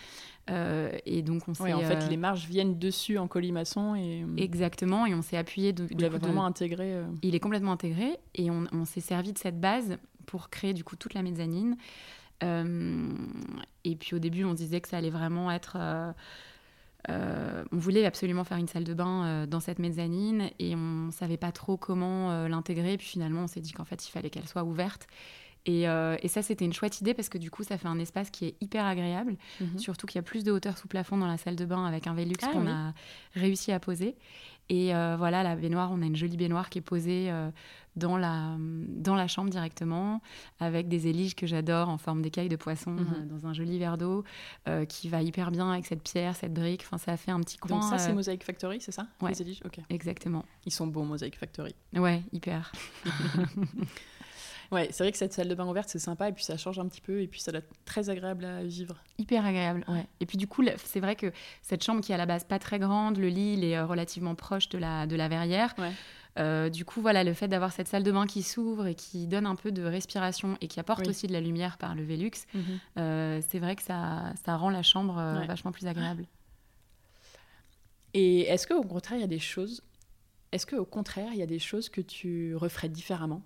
et 0.49 1.22
donc 1.22 1.49
on 1.49 1.55
s'est. 1.55 1.72
en 1.72 1.81
fait, 1.81 2.09
les 2.09 2.16
marges 2.16 2.46
viennent 2.46 2.79
dessus 2.79 3.18
en 3.18 3.29
colimaçon 3.29 3.94
et. 3.94 4.25
Exactement, 4.38 5.05
et 5.07 5.14
on 5.14 5.22
s'est 5.22 5.37
appuyé. 5.37 5.72
De, 5.72 5.87
il 5.90 6.03
est 6.03 6.09
vraiment 6.09 6.46
intégré. 6.46 7.03
Il 7.22 7.35
est 7.35 7.40
complètement 7.40 7.72
intégré, 7.72 8.18
et 8.35 8.51
on, 8.51 8.64
on 8.72 8.85
s'est 8.87 9.01
servi 9.01 9.33
de 9.33 9.38
cette 9.38 9.61
base 9.61 9.99
pour 10.25 10.49
créer 10.49 10.72
du 10.72 10.83
coup 10.83 10.96
toute 10.96 11.12
la 11.12 11.22
mezzanine. 11.22 11.77
et 12.42 13.96
puis 13.96 14.14
au 14.14 14.18
début, 14.18 14.44
on 14.44 14.55
disait 14.55 14.81
que 14.81 14.88
ça 14.88 14.96
allait 14.96 15.11
vraiment 15.11 15.51
être 15.51 15.77
euh, 17.08 17.64
on 17.72 17.76
voulait 17.76 18.04
absolument 18.04 18.44
faire 18.44 18.58
une 18.58 18.68
salle 18.68 18.84
de 18.84 18.94
bain 18.94 19.24
euh, 19.24 19.46
dans 19.46 19.60
cette 19.60 19.78
mezzanine 19.78 20.50
et 20.58 20.74
on 20.74 21.10
savait 21.12 21.36
pas 21.36 21.52
trop 21.52 21.76
comment 21.76 22.30
euh, 22.30 22.48
l'intégrer. 22.48 22.96
Puis 22.96 23.06
finalement, 23.06 23.42
on 23.42 23.46
s'est 23.46 23.60
dit 23.60 23.72
qu'en 23.72 23.84
fait, 23.84 24.06
il 24.06 24.10
fallait 24.10 24.30
qu'elle 24.30 24.48
soit 24.48 24.64
ouverte. 24.64 25.06
Et, 25.68 25.82
ça, 26.28 26.42
c'était 26.42 26.64
une 26.64 26.72
chouette 26.72 27.00
idée 27.00 27.12
parce 27.12 27.28
que 27.28 27.38
du 27.38 27.50
coup, 27.50 27.64
ça 27.64 27.76
fait 27.76 27.88
un 27.88 27.98
espace 27.98 28.30
qui 28.30 28.46
est 28.46 28.54
hyper 28.60 28.84
agréable. 28.84 29.36
Mhm. 29.60 29.80
Surtout 29.80 30.06
qu'il 30.06 30.16
y 30.16 30.20
a 30.20 30.22
plus 30.22 30.44
de 30.44 30.52
hauteur 30.52 30.78
sous 30.78 30.86
plafond 30.86 31.16
dans 31.16 31.26
la 31.26 31.38
salle 31.38 31.56
de 31.56 31.64
bain 31.64 31.84
avec 31.84 32.06
un 32.06 32.14
Velux 32.14 32.36
ah 32.42 32.52
qu'on 32.52 32.68
a 32.68 32.94
réussi 33.34 33.72
à 33.72 33.80
poser. 33.80 34.14
Et 34.68 34.92
voilà, 34.92 35.42
la 35.42 35.56
baignoire, 35.56 35.90
on 35.90 36.02
a 36.02 36.06
une 36.06 36.14
jolie 36.14 36.36
baignoire 36.36 36.70
qui 36.70 36.78
est 36.78 36.82
posée 36.82 37.32
dans 37.96 38.16
la, 38.16 38.56
dans 38.59 39.14
la 39.14 39.26
chambre 39.26 39.50
directement, 39.50 40.20
avec 40.61 40.88
des 40.88 41.09
éliges 41.09 41.35
que 41.35 41.46
j'adore 41.46 41.88
en 41.88 41.98
forme 41.98 42.22
d'écailles 42.22 42.48
de 42.48 42.56
poisson, 42.56 42.92
mhm. 42.92 43.00
euh, 43.00 43.24
dans 43.24 43.46
un 43.46 43.54
joli 43.54 43.78
verre 43.78 43.98
d'eau, 43.98 44.24
euh, 44.68 44.85
qui 44.85 45.09
va 45.09 45.22
hyper 45.22 45.50
bien 45.50 45.70
avec 45.70 45.87
cette 45.87 46.02
pierre, 46.02 46.37
cette 46.37 46.52
brique. 46.52 46.82
Enfin, 46.85 46.98
ça 46.98 47.12
a 47.12 47.16
fait 47.16 47.30
un 47.30 47.40
petit 47.40 47.56
coin. 47.56 47.80
Donc 47.80 47.85
ça, 47.85 47.98
c'est 47.98 48.11
euh, 48.11 48.14
Mosaic 48.14 48.44
Factory, 48.44 48.80
c'est 48.80 48.92
ça? 48.92 49.06
Les 49.26 49.40
éliges 49.42 49.61
Ok. 49.64 49.78
Exactement. 49.88 50.44
Ils 50.66 50.72
sont 50.72 50.87
beaux, 50.87 51.04
Mosaic 51.04 51.38
Factory. 51.38 51.74
Ouais, 51.94 52.22
hyper. 52.32 52.70
Ouais, 54.72 54.88
c'est 54.90 55.04
vrai 55.04 55.12
que 55.12 55.18
cette 55.18 55.32
salle 55.32 55.48
de 55.48 55.54
bain 55.54 55.66
ouverte, 55.66 55.88
c'est 55.88 55.98
sympa, 55.98 56.28
et 56.28 56.32
puis 56.32 56.44
ça 56.44 56.56
change 56.56 56.78
un 56.78 56.87
petit 56.88 57.00
peu, 57.00 57.20
et 57.20 57.26
puis 57.26 57.40
ça 57.40 57.52
doit 57.52 57.61
être 57.61 57.72
très 57.85 58.11
agréable 58.11 58.44
à 58.44 58.62
vivre. 58.64 58.96
Hyper 59.18 59.44
agréable, 59.44 59.85
ouais. 59.88 60.06
Et 60.20 60.26
puis 60.26 60.37
du 60.37 60.46
coup, 60.46 60.64
c'est 60.85 61.00
vrai 61.00 61.16
que 61.16 61.32
cette 61.62 61.85
chambre 61.85 62.00
qui 62.00 62.12
est 62.12 62.14
à 62.14 62.18
la 62.18 62.26
base 62.26 62.44
pas 62.44 62.59
très 62.59 62.78
grande, 62.78 63.18
le 63.18 63.28
lit, 63.28 63.54
il 63.54 63.64
est 63.64 63.80
relativement 63.80 64.35
proche 64.35 64.68
de 64.68 64.78
la, 64.78 65.06
de 65.06 65.16
la 65.16 65.28
verrière. 65.28 65.74
Ouais. 65.78 65.92
Euh, 66.38 66.68
du 66.68 66.85
coup, 66.85 67.01
voilà, 67.01 67.25
le 67.25 67.33
fait 67.33 67.49
d'avoir 67.49 67.72
cette 67.72 67.88
salle 67.88 68.03
de 68.03 68.12
bain 68.12 68.27
qui 68.27 68.42
s'ouvre 68.42 68.87
et 68.87 68.94
qui 68.94 69.27
donne 69.27 69.46
un 69.46 69.55
peu 69.55 69.72
de 69.72 69.83
respiration 69.83 70.59
et 70.61 70.68
qui 70.68 70.81
apporte 70.81 71.07
aussi 71.09 71.27
de 71.27 71.33
la 71.33 71.40
lumière 71.40 71.79
par 71.79 71.94
le 71.94 72.05
Velux, 72.05 72.31
mhm. 72.55 72.62
euh, 72.99 73.40
c'est 73.49 73.59
vrai 73.59 73.77
que 73.77 73.83
ça, 73.83 74.33
ça 74.44 74.57
rend 74.57 74.70
la 74.70 74.83
chambre 74.83 75.18
euh, 75.18 75.44
vachement 75.46 75.72
plus 75.72 75.87
agréable. 75.87 76.27
Et 78.12 78.42
est-ce 78.42 78.66
qu'au 78.66 78.83
contraire, 78.83 79.18
il 79.18 79.22
y 79.22 79.25
a 79.25 79.29
des 79.29 79.38
choses, 79.38 79.83
est-ce 80.53 80.66
qu'au 80.66 80.85
contraire, 80.85 81.29
il 81.33 81.38
y 81.38 81.42
a 81.42 81.46
des 81.46 81.59
choses 81.59 81.88
que 81.88 82.01
tu 82.01 82.55
referais 82.55 82.88
différemment? 82.88 83.42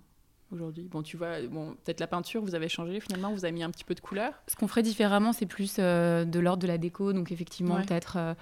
Aujourd'hui 0.51 0.87
Bon, 0.89 1.01
tu 1.01 1.17
vois, 1.17 1.41
bon, 1.49 1.75
peut-être 1.83 1.99
la 1.99 2.07
peinture, 2.07 2.41
vous 2.41 2.55
avez 2.55 2.69
changé 2.69 2.99
finalement, 2.99 3.31
vous 3.31 3.45
avez 3.45 3.51
mis 3.51 3.63
un 3.63 3.69
petit 3.69 3.83
peu 3.83 3.95
de 3.95 3.99
couleur. 3.99 4.33
Ce 4.47 4.55
qu'on 4.55 4.67
ferait 4.67 4.83
différemment, 4.83 5.33
c'est 5.33 5.45
plus 5.45 5.77
euh, 5.79 6.25
de 6.25 6.39
l'ordre 6.39 6.61
de 6.61 6.67
la 6.67 6.77
déco, 6.77 7.13
donc 7.13 7.31
effectivement 7.31 7.81
peut-être 7.81 8.17
euh, 8.17 8.33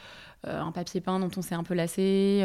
euh, 0.47 0.61
un 0.61 0.71
papier 0.71 1.01
peint 1.01 1.19
dont 1.19 1.31
on 1.37 1.41
s'est 1.41 1.55
un 1.55 1.63
peu 1.63 1.73
lassé, 1.73 2.43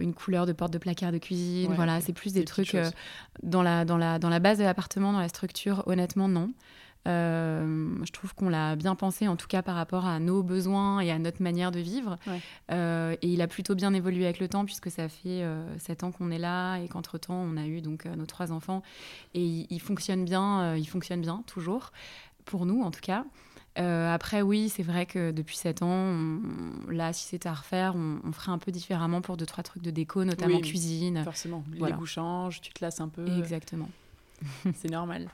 une 0.00 0.14
couleur 0.14 0.46
de 0.46 0.52
porte 0.52 0.72
de 0.72 0.78
placard 0.78 1.12
de 1.12 1.18
cuisine, 1.18 1.72
voilà, 1.74 2.00
c'est 2.00 2.12
plus 2.12 2.32
des, 2.32 2.44
trucs 2.44 2.76
dans 3.42 3.62
la 3.62 3.84
dans 3.84 3.96
la 3.96 4.18
dans 4.18 4.28
la 4.28 4.38
base 4.38 4.58
de 4.58 4.64
l'appartement, 4.64 5.12
dans 5.12 5.20
la 5.20 5.28
structure. 5.28 5.82
Honnêtement, 5.86 6.28
non. 6.28 6.52
Euh, 7.08 7.96
je 8.04 8.12
trouve 8.12 8.34
qu'on 8.34 8.48
l'a 8.48 8.76
bien 8.76 8.94
pensé, 8.94 9.26
en 9.26 9.36
tout 9.36 9.48
cas 9.48 9.62
par 9.62 9.74
rapport 9.74 10.06
à 10.06 10.20
nos 10.20 10.42
besoins 10.42 11.00
et 11.00 11.10
à 11.10 11.18
notre 11.18 11.42
manière 11.42 11.70
de 11.70 11.80
vivre. 11.80 12.18
Euh, 12.70 13.16
et 13.22 13.28
il 13.28 13.42
a 13.42 13.48
plutôt 13.48 13.74
bien 13.74 13.92
évolué 13.92 14.24
avec 14.24 14.38
le 14.38 14.48
temps, 14.48 14.64
puisque 14.64 14.90
ça 14.90 15.08
fait 15.08 15.42
euh, 15.42 15.78
sept 15.78 16.04
ans 16.04 16.12
qu'on 16.12 16.30
est 16.30 16.38
là 16.38 16.78
et 16.78 16.88
qu'entre-temps, 16.88 17.34
on 17.34 17.56
a 17.56 17.66
eu 17.66 17.80
donc 17.80 18.04
nos 18.04 18.26
trois 18.26 18.52
enfants. 18.52 18.82
Et 19.34 19.66
il, 19.68 19.80
fonctionne 19.80 20.24
bien, 20.24 20.76
il 20.76 20.86
fonctionne 20.86 21.20
bien, 21.20 21.42
toujours, 21.46 21.92
pour 22.44 22.66
nous 22.66 22.82
en 22.82 22.90
tout 22.90 23.00
cas. 23.00 23.24
après, 23.76 24.42
oui, 24.42 24.68
c'est 24.68 24.82
vrai 24.84 25.06
que 25.06 25.32
depuis 25.32 25.56
sept 25.56 25.82
ans, 25.82 26.16
là, 26.88 27.12
si 27.12 27.26
c'était 27.26 27.48
à 27.48 27.54
refaire, 27.54 27.94
on, 27.96 28.32
ferait 28.32 28.52
un 28.52 28.58
peu 28.58 28.70
différemment 28.70 29.20
pour 29.20 29.36
deux, 29.36 29.46
trois 29.46 29.64
trucs 29.64 29.82
de 29.82 29.90
déco, 29.90 30.24
notamment 30.24 30.60
cuisine. 30.60 31.22
Forcément, 31.24 31.64
les 31.72 31.92
goûts 31.92 32.06
changent, 32.06 32.60
tu 32.60 32.72
te 32.72 32.84
lasses 32.84 33.00
un 33.00 33.08
peu. 33.08 33.26
Exactement. 33.38 33.88
c'est 34.74 34.90
normal. 34.90 35.28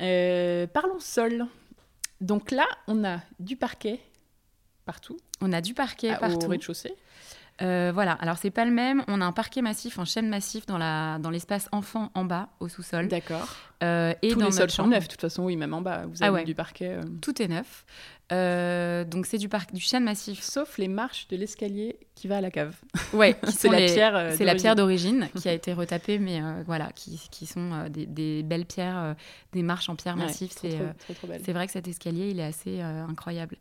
Euh, 0.00 0.66
parlons 0.66 1.00
sol. 1.00 1.46
Donc 2.20 2.50
là, 2.50 2.66
on 2.86 3.04
a 3.04 3.20
du 3.38 3.56
parquet 3.56 4.00
partout. 4.84 5.16
On 5.40 5.52
a 5.52 5.60
du 5.60 5.74
parquet 5.74 6.10
ah, 6.10 6.18
partout. 6.18 6.46
Au 6.46 6.48
rez-de-chaussée. 6.48 6.94
Euh, 7.62 7.92
voilà, 7.94 8.12
alors 8.12 8.36
c'est 8.36 8.50
pas 8.50 8.64
le 8.64 8.72
même. 8.72 9.04
On 9.06 9.20
a 9.20 9.24
un 9.24 9.32
parquet 9.32 9.62
massif 9.62 9.98
en 9.98 10.04
chêne 10.04 10.28
massif 10.28 10.66
dans, 10.66 10.78
la, 10.78 11.18
dans 11.20 11.30
l'espace 11.30 11.68
enfant 11.70 12.10
en 12.14 12.24
bas, 12.24 12.48
au 12.58 12.68
sous-sol. 12.68 13.06
D'accord. 13.06 13.48
Euh, 13.82 14.12
et 14.22 14.30
Tous 14.30 14.40
dans 14.40 14.46
les 14.46 14.52
sols 14.52 14.70
sont 14.70 14.86
neufs, 14.88 15.04
de 15.04 15.08
toute 15.08 15.20
façon, 15.20 15.44
oui, 15.44 15.56
même 15.56 15.72
en 15.72 15.80
bas, 15.80 16.06
vous 16.06 16.16
ah 16.20 16.26
avez 16.26 16.44
du 16.44 16.54
parquet. 16.54 16.98
Tout 17.20 17.40
est 17.40 17.48
neuf. 17.48 17.84
donc 19.08 19.26
c'est 19.26 19.38
du, 19.38 19.48
par... 19.48 19.66
du 19.72 19.80
chêne 19.80 20.02
massif. 20.02 20.42
Sauf 20.42 20.78
les 20.78 20.88
marches 20.88 21.28
de 21.28 21.36
l'escalier 21.36 21.98
qui 22.16 22.26
va 22.26 22.38
à 22.38 22.40
la 22.40 22.50
cave. 22.50 22.74
Ouais, 23.12 23.36
c'est 23.48 23.68
la, 23.68 23.78
pierre, 23.78 24.32
c'est 24.36 24.44
la 24.44 24.56
pierre 24.56 24.74
d'origine 24.74 25.28
qui 25.40 25.48
a 25.48 25.52
été 25.52 25.72
retapée, 25.72 26.18
mais 26.18 26.40
voilà, 26.66 26.90
qui, 26.92 27.20
qui 27.30 27.46
sont 27.46 27.88
des, 27.88 28.42
belles 28.42 28.66
pierres, 28.66 29.14
des 29.52 29.62
marches 29.62 29.88
en 29.88 29.94
pierre 29.94 30.16
massif. 30.16 30.50
c'est, 30.60 30.78
c'est 31.44 31.52
vrai 31.52 31.66
que 31.66 31.72
cet 31.72 31.86
escalier, 31.86 32.30
il 32.30 32.40
est 32.40 32.44
assez 32.44 32.80
incroyable. 32.80 33.58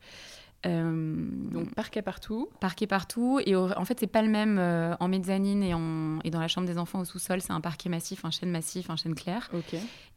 Euh, 0.66 1.28
donc 1.52 1.74
parquet 1.76 2.02
partout. 2.02 2.50
Parquet 2.60 2.88
partout. 2.88 3.40
Et 3.46 3.56
en 3.56 3.86
fait, 3.86 4.00
c'est 4.00 4.08
pas 4.08 4.22
le 4.22 4.30
même 4.30 4.58
euh, 4.60 4.96
en 5.00 5.08
mezzanine 5.08 5.64
et, 5.64 5.74
en, 5.74 6.20
et 6.24 6.30
dans 6.30 6.40
la 6.40 6.48
chambre 6.48 6.68
des 6.68 6.78
enfants 6.78 7.00
au 7.00 7.06
sous-sol. 7.06 7.42
C'est 7.42 7.52
un 7.52 7.62
parquet 7.62 7.90
massif, 7.90 8.24
un 8.26 8.32
chêne 8.32 8.52
massif, 8.52 8.90
un 8.90 8.96
chêne 8.96 9.16
clair. 9.16 9.50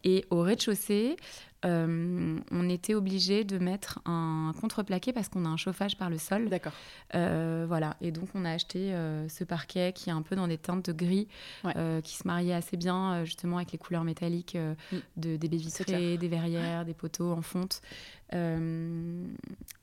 Et 0.05 0.25
au 0.31 0.43
rez-de-chaussée, 0.43 1.17
euh, 1.65 2.39
on 2.51 2.69
était 2.69 2.95
obligé 2.95 3.43
de 3.43 3.59
mettre 3.59 4.01
un 4.05 4.53
contreplaqué 4.61 5.13
parce 5.13 5.29
qu'on 5.29 5.45
a 5.45 5.49
un 5.49 5.57
chauffage 5.57 5.97
par 5.97 6.11
le 6.11 6.19
sol. 6.19 6.49
D'accord. 6.49 6.73
Euh, 7.15 7.65
voilà. 7.67 7.97
Et 8.01 8.13
donc, 8.13 8.29
on 8.35 8.45
a 8.45 8.51
acheté 8.51 8.95
euh, 8.95 9.29
ce 9.29 9.43
parquet 9.43 9.93
qui 9.93 10.11
est 10.11 10.13
un 10.13 10.23
peu 10.23 10.37
dans 10.37 10.47
des 10.47 10.59
teintes 10.59 10.87
de 10.87 10.93
gris, 10.93 11.29
qui 12.05 12.17
se 12.17 12.27
mariait 12.27 12.55
assez 12.55 12.77
bien 12.77 13.25
justement 13.25 13.57
avec 13.57 13.73
les 13.73 13.79
couleurs 13.79 14.05
métalliques 14.05 14.57
mm. 14.57 14.97
de, 15.17 15.37
des 15.37 15.49
baies 15.49 15.57
vitrées, 15.57 16.17
des 16.19 16.29
verrières, 16.29 16.85
des 16.85 16.95
poteaux 16.95 17.33
en 17.33 17.43
fonte. 17.43 17.81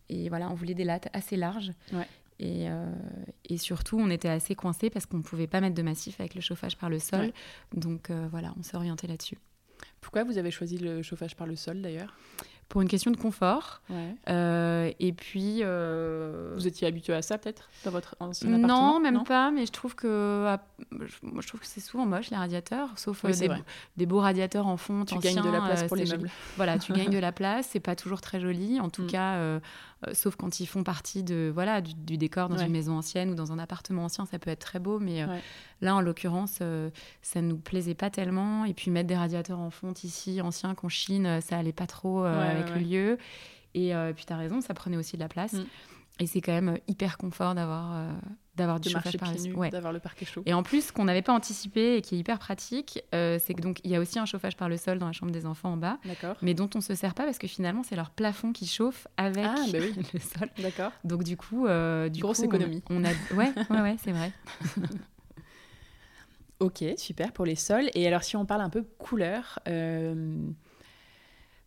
Et 0.09 0.29
voilà, 0.29 0.49
on 0.49 0.53
voulait 0.53 0.73
des 0.73 0.83
lattes 0.83 1.09
assez 1.13 1.37
larges. 1.37 1.71
Et, 2.39 2.65
et, 3.45 3.57
surtout, 3.57 3.97
on 3.99 4.09
était 4.09 4.27
assez 4.27 4.55
coincé 4.55 4.89
parce 4.89 5.05
qu'on 5.05 5.17
ne 5.17 5.23
pouvait 5.23 5.47
pas 5.47 5.61
mettre 5.61 5.75
de 5.75 5.81
massif 5.81 6.19
avec 6.19 6.35
le 6.35 6.41
chauffage 6.41 6.77
par 6.77 6.89
le 6.89 6.99
sol. 6.99 7.31
Donc 7.73 8.11
voilà, 8.31 8.53
on 8.59 8.63
s'est 8.63 8.75
orienté 8.75 9.07
là-dessus. 9.07 9.37
Pourquoi 10.01 10.23
vous 10.23 10.37
avez 10.37 10.51
choisi 10.51 10.77
le 10.77 11.01
chauffage 11.01 11.35
par 11.35 11.47
le 11.47 11.55
sol 11.55 11.81
d'ailleurs? 11.81 12.15
Pour 12.69 12.81
une 12.81 12.87
question 12.87 13.11
de 13.11 13.17
confort. 13.17 13.81
Euh, 14.29 14.91
et 14.99 15.13
puis. 15.13 15.59
Euh, 15.61 16.53
vous 16.55 16.67
étiez 16.67 16.87
habitué 16.87 17.13
à 17.13 17.21
ça 17.21 17.37
peut-être 17.37 17.69
dans 17.85 17.91
votre 17.91 18.15
ancien 18.19 18.47
appartement 18.47 18.93
Non, 18.93 18.99
même 18.99 19.23
pas. 19.23 19.51
Mais 19.51 19.65
je 19.65 19.71
trouve 19.71 19.95
que 19.95 20.45
ah, 20.47 20.63
moi, 21.21 21.41
je 21.41 21.47
trouve 21.47 21.59
que 21.59 21.67
c'est 21.67 21.81
souvent 21.81 22.05
moche 22.05 22.31
les 22.31 22.37
radiateurs, 22.37 22.89
sauf 22.97 23.25
euh, 23.25 23.31
des, 23.95 24.05
beaux 24.05 24.19
radiateurs 24.19 24.65
en 24.65 24.77
fonte. 24.77 25.09
Tu 25.09 25.19
gagnes 25.19 25.43
de 25.43 25.49
la 25.49 25.61
place 25.61 25.83
pour 25.83 25.97
les 25.97 26.05
meubles. 26.05 26.29
Voilà, 26.55 26.79
tu 26.79 26.93
gagnes 26.93 27.11
de 27.11 27.19
la 27.19 27.31
place. 27.31 27.67
C'est 27.71 27.79
pas 27.79 27.95
toujours 27.95 28.21
très 28.21 28.39
joli. 28.39 28.79
En 28.79 28.89
tout 28.89 29.03
mm. 29.03 29.07
cas, 29.07 29.59
sauf 30.13 30.35
quand 30.35 30.59
ils 30.59 30.65
font 30.65 30.83
partie 30.83 31.23
de 31.23 31.51
voilà 31.53 31.81
du, 31.81 32.17
décor 32.17 32.49
dans 32.49 32.57
une 32.57 32.71
maison 32.71 32.97
ancienne 32.97 33.29
ou 33.29 33.35
dans 33.35 33.51
un 33.51 33.59
appartement 33.59 34.05
ancien, 34.05 34.25
ça 34.25 34.39
peut 34.39 34.49
être 34.49 34.59
très 34.59 34.79
beau. 34.79 34.99
Mais 34.99 35.25
là, 35.81 35.95
en 35.95 36.01
l'occurrence, 36.01 36.59
ça 37.21 37.41
nous 37.41 37.57
plaisait 37.57 37.95
pas 37.95 38.09
tellement. 38.09 38.65
Et 38.65 38.73
puis 38.73 38.91
mettre 38.91 39.07
des 39.07 39.15
radiateurs 39.15 39.59
en 39.59 39.69
fonte 39.69 40.03
ici, 40.03 40.41
anciens, 40.41 40.75
qu'on 40.75 40.89
chine, 40.89 41.39
ça 41.41 41.57
allait 41.57 41.73
pas 41.73 41.87
trop 41.87 42.23
avec 42.23 42.69
le 42.73 42.79
lieu. 42.79 43.17
Et 43.73 43.95
euh, 43.95 44.13
puis, 44.13 44.25
tu 44.25 44.33
as 44.33 44.37
raison, 44.37 44.61
ça 44.61 44.73
prenait 44.73 44.97
aussi 44.97 45.15
de 45.15 45.21
la 45.21 45.29
place. 45.29 45.53
Mm. 45.53 45.65
Et 46.19 46.27
c'est 46.27 46.41
quand 46.41 46.51
même 46.51 46.69
euh, 46.69 46.77
hyper 46.87 47.17
confort 47.17 47.55
d'avoir 47.55 47.93
euh, 47.95 48.11
d'avoir 48.55 48.79
du 48.79 48.89
chauffage 48.89 49.17
par 49.17 49.31
ouais. 49.55 49.69
d'avoir 49.69 49.93
le 49.93 49.99
parquet 49.99 50.25
chaud. 50.25 50.43
Et 50.45 50.53
en 50.53 50.63
plus, 50.63 50.87
ce 50.87 50.91
qu'on 50.91 51.05
n'avait 51.05 51.21
pas 51.21 51.33
anticipé 51.33 51.97
et 51.97 52.01
qui 52.01 52.15
est 52.15 52.17
hyper 52.19 52.39
pratique, 52.39 53.03
c'est 53.11 53.53
que 53.53 53.61
donc 53.61 53.79
il 53.83 53.91
y 53.91 53.95
a 53.95 53.99
aussi 53.99 54.19
un 54.19 54.25
chauffage 54.25 54.55
par 54.55 54.69
le 54.69 54.77
sol 54.77 54.99
dans 54.99 55.07
la 55.07 55.11
chambre 55.11 55.31
des 55.31 55.45
enfants 55.45 55.73
en 55.73 55.77
bas, 55.77 55.97
mais 56.41 56.53
dont 56.53 56.69
on 56.75 56.81
se 56.81 56.95
sert 56.95 57.13
pas 57.13 57.25
parce 57.25 57.37
que 57.37 57.47
finalement 57.47 57.83
c'est 57.83 57.95
leur 57.95 58.11
plafond 58.11 58.51
qui 58.51 58.67
chauffe 58.67 59.07
avec 59.17 59.45
ah, 59.45 59.55
bah 59.71 59.79
oui. 59.79 59.93
le 60.13 60.19
sol. 60.19 60.49
D'accord. 60.59 60.91
Donc 61.03 61.23
du 61.23 61.37
coup, 61.37 61.67
du 62.09 62.21
grosse 62.21 62.41
économie. 62.41 62.83
On, 62.89 63.03
a, 63.03 63.09
ouais, 63.35 63.51
ouais, 63.69 63.81
ouais 63.81 63.95
c'est 64.03 64.11
vrai. 64.11 64.31
ok, 66.59 66.83
super 66.97 67.31
pour 67.31 67.45
les 67.45 67.55
sols. 67.55 67.89
Et 67.95 68.07
alors 68.07 68.23
si 68.23 68.35
on 68.35 68.45
parle 68.45 68.61
un 68.61 68.69
peu 68.69 68.83
couleur. 68.97 69.59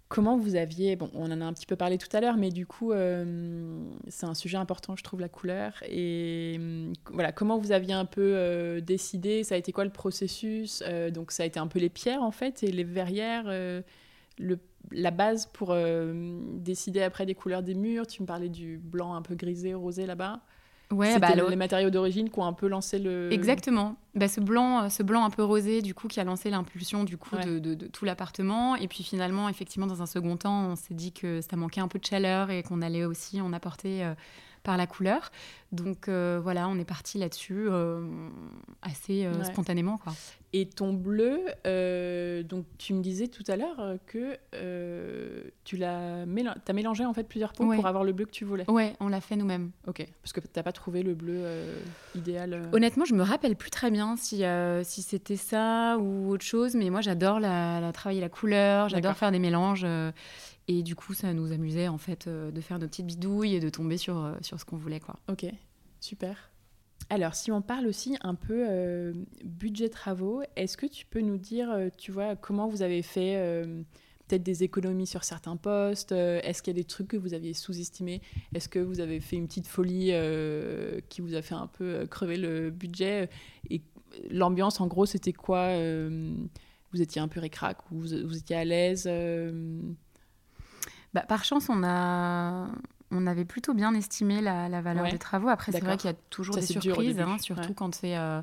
Comment 0.09 0.37
vous 0.37 0.55
aviez, 0.55 0.95
bon, 0.95 1.11
on 1.15 1.33
en 1.33 1.41
a 1.41 1.45
un 1.45 1.53
petit 1.53 1.67
peu 1.67 1.75
parlé 1.75 1.99
tout 1.99 2.15
à 2.17 2.21
l'heure, 2.21 2.37
mais 2.37 2.51
du 2.51 2.65
coup, 2.65 2.93
euh, 2.93 3.81
c'est 4.07 4.27
un 4.27 4.35
sujet 4.35 4.57
important, 4.57 4.95
je 4.95 5.03
trouve, 5.03 5.21
la 5.21 5.29
couleur. 5.29 5.73
Et 5.89 6.59
euh, 6.61 6.93
voilà, 7.11 7.33
comment 7.33 7.59
vous 7.59 7.73
aviez 7.73 7.93
un 7.93 8.05
peu 8.05 8.35
euh, 8.37 8.81
décidé 8.81 9.43
Ça 9.43 9.57
a 9.57 9.59
été 9.59 9.73
quoi 9.73 9.85
le 9.85 9.91
processus 9.91 10.81
Donc, 11.13 11.33
ça 11.33 11.43
a 11.43 11.47
été 11.47 11.59
un 11.59 11.67
peu 11.67 11.81
les 11.81 11.89
pierres, 11.89 12.23
en 12.23 12.31
fait, 12.31 12.63
et 12.63 12.71
les 12.71 12.85
verrières, 12.85 13.47
le, 14.39 14.59
la 14.93 15.11
base 15.11 15.47
pour 15.47 15.75
décider 16.55 17.03
après 17.03 17.27
des 17.27 17.35
couleurs 17.35 17.65
des 17.65 17.75
murs. 17.75 18.07
Tu 18.07 18.23
me 18.23 18.27
parlais 18.29 18.49
du 18.49 18.79
blanc 18.79 19.15
un 19.17 19.23
peu 19.23 19.35
grisé, 19.35 19.75
rosé 19.75 20.07
là-bas. 20.07 20.41
Ouais, 20.93 21.19
bah, 21.19 21.35
les 21.35 21.57
matériaux 21.57 21.91
d'origine 21.91 22.31
qui 22.31 22.39
ont 22.39 22.45
un 22.45 22.53
peu 22.53 22.69
lancé 22.69 22.99
le. 22.99 23.33
Exactement. 23.33 23.97
Bah, 24.15 24.29
ce 24.29 24.41
blanc, 24.41 24.89
ce 24.89 25.03
blanc 25.03 25.25
un 25.25 25.31
peu 25.31 25.43
rosé, 25.43 25.83
du 25.83 25.95
coup, 25.95 26.07
qui 26.07 26.21
a 26.21 26.25
lancé 26.25 26.49
l'impulsion 26.49 27.03
du 27.03 27.17
coup 27.17 27.37
de, 27.37 27.59
de, 27.59 27.87
tout 27.89 28.05
l'appartement. 28.05 28.77
Et 28.77 28.87
puis 28.87 29.03
finalement, 29.03 29.49
effectivement, 29.49 29.87
dans 29.87 30.01
un 30.01 30.07
second 30.07 30.37
temps, 30.37 30.71
on 30.71 30.77
s'est 30.77 30.95
dit 30.95 31.13
que 31.13 31.41
ça 31.41 31.57
manquait 31.57 31.81
un 31.81 31.89
peu 31.89 31.99
de 31.99 32.05
chaleur 32.05 32.51
et 32.51 32.63
qu'on 32.63 32.83
allait 32.83 33.05
aussi 33.05 33.41
en 33.41 33.53
apporter 33.53 34.05
euh, 34.05 34.15
par 34.67 34.77
la 34.77 34.89
couleur. 34.89 35.31
Donc 35.71 36.09
euh, 36.09 36.41
voilà, 36.43 36.69
on 36.69 36.77
est 36.79 36.85
parti 36.85 37.19
là-dessus 37.19 37.69
euh, 37.71 38.05
assez 38.83 39.25
euh, 39.25 39.45
spontanément. 39.45 39.97
Quoi. 39.97 40.13
Et 40.59 40.67
ton 40.67 40.93
bleu, 40.93 41.41
donc 42.45 42.65
tu 42.79 42.95
me 42.95 43.03
disais 43.03 43.29
tout 43.29 43.45
à 43.49 43.57
l'heure 43.57 43.97
que 44.07 44.39
tu 45.65 45.77
l'as 45.77 46.23
as 46.23 46.73
mélangé 46.73 47.05
en 47.05 47.13
fait 47.13 47.25
plusieurs 47.25 47.53
pots 47.53 47.73
pour 47.75 47.87
avoir 47.87 48.05
le 48.05 48.13
bleu 48.13 48.25
que 48.25 48.31
tu 48.31 48.45
voulais. 48.45 48.69
Ouais, 48.71 48.95
on 49.01 49.09
l'a 49.09 49.21
fait 49.21 49.37
nous-mêmes. 49.37 49.71
Ok, 49.87 50.07
parce 50.23 50.33
que 50.33 50.41
tu 50.41 50.47
n'as 50.57 50.63
pas 50.63 50.73
trouvé 50.73 51.03
le 51.03 51.15
bleu 51.15 51.45
idéal. 52.15 52.71
Honnêtement, 52.73 53.05
je 53.05 53.15
me 53.15 53.23
rappelle 53.23 53.57
plus 53.57 53.71
très 53.71 53.91
bien 53.91 54.17
si, 54.17 54.45
si 54.85 55.03
c'était 55.03 55.37
ça 55.37 55.99
ou 55.99 56.31
autre 56.31 56.45
chose, 56.45 56.75
mais 56.75 56.91
moi 56.91 57.01
j'adore 57.01 57.41
la, 57.41 57.81
la, 57.81 57.93
travailler 57.93 58.21
la 58.21 58.29
couleur, 58.29 58.89
j'adore 58.89 59.17
faire 59.17 59.33
des 59.33 59.39
mélanges. 59.39 59.87
Et 60.69 60.83
du 60.83 60.97
coup, 60.97 61.15
ça 61.15 61.33
nous 61.33 61.53
amusait 61.53 61.89
en 61.89 61.99
fait 61.99 62.27
euh, 62.27 62.51
de 62.51 62.61
faire 62.61 62.79
nos 62.79 62.87
petites 62.87 63.07
bidouilles 63.07 63.55
et 63.55 63.61
de 63.61 63.69
tomber 63.69 63.97
sur, 63.99 64.19
euh, 64.19 64.35
sur 64.41 64.59
ce 64.59 64.65
qu'on 64.65 64.77
voulait. 64.77 65.01
Quoi. 65.01 65.17
Ok, 65.29 65.47
super. 66.01 66.51
Alors, 67.09 67.35
si 67.35 67.53
on 67.53 67.63
parle 67.63 67.87
aussi 67.87 68.17
un 68.23 68.35
peu 68.35 68.67
euh, 68.69 69.13
budget 69.45 69.89
travaux, 69.89 70.43
est-ce 70.57 70.77
que 70.77 70.87
tu 70.87 71.07
peux 71.07 71.21
nous 71.21 71.39
dire, 71.39 71.73
tu 71.97 72.11
vois, 72.11 72.35
comment 72.37 72.69
vous 72.69 72.83
avez 72.83 73.03
fait 73.03 73.37
peut-être 74.27 74.43
des 74.43 74.65
économies 74.65 75.07
sur 75.07 75.23
certains 75.23 75.57
postes 75.57 76.11
Est-ce 76.11 76.63
qu'il 76.63 76.75
y 76.75 76.77
a 76.77 76.81
des 76.81 76.85
trucs 76.85 77.09
que 77.09 77.17
vous 77.17 77.33
aviez 77.33 77.55
sous-estimés? 77.55 78.23
Est-ce 78.55 78.69
que 78.69 78.81
vous 78.81 78.99
avez 78.99 79.21
fait 79.21 79.37
une 79.37 79.47
petite 79.47 79.69
folie 79.69 80.11
qui 81.09 81.21
vous 81.21 81.35
a 81.35 81.43
fait 81.43 81.55
un 81.55 81.69
peu 81.69 82.07
crever 82.07 82.37
le 82.37 82.71
budget? 82.71 83.31
Et 83.71 83.83
l'ambiance, 84.29 84.81
en 84.81 84.89
gros, 84.89 85.07
c'était 85.07 85.33
quoi 85.33 85.79
Vous 86.93 87.03
étiez 87.03 87.21
un 87.21 87.29
peu 87.29 87.39
récrac 87.39 87.79
ou 87.93 88.01
vous, 88.01 88.27
vous 88.27 88.37
étiez 88.37 88.57
à 88.57 88.65
l'aise 88.65 89.09
bah, 91.17 91.25
par 91.27 91.45
chance, 91.45 91.71
on 91.71 91.83
a 91.83 92.69
on 93.11 93.27
avait 93.27 93.45
plutôt 93.45 93.75
bien 93.75 93.95
estimé 93.95 94.41
la, 94.41 94.81
valeur 94.81 95.11
des 95.11 95.19
travaux. 95.19 95.49
Après, 95.49 95.73
c'est 95.73 95.83
vrai 95.83 95.97
qu'il 95.97 96.11
y 96.11 96.13
a 96.13 96.17
toujours 96.31 96.57
des 96.57 96.63
surprises, 96.63 97.21
hein, 97.21 97.37
surtout 97.39 97.75
quand 97.75 97.95
c'est 97.95 98.17
euh, 98.17 98.43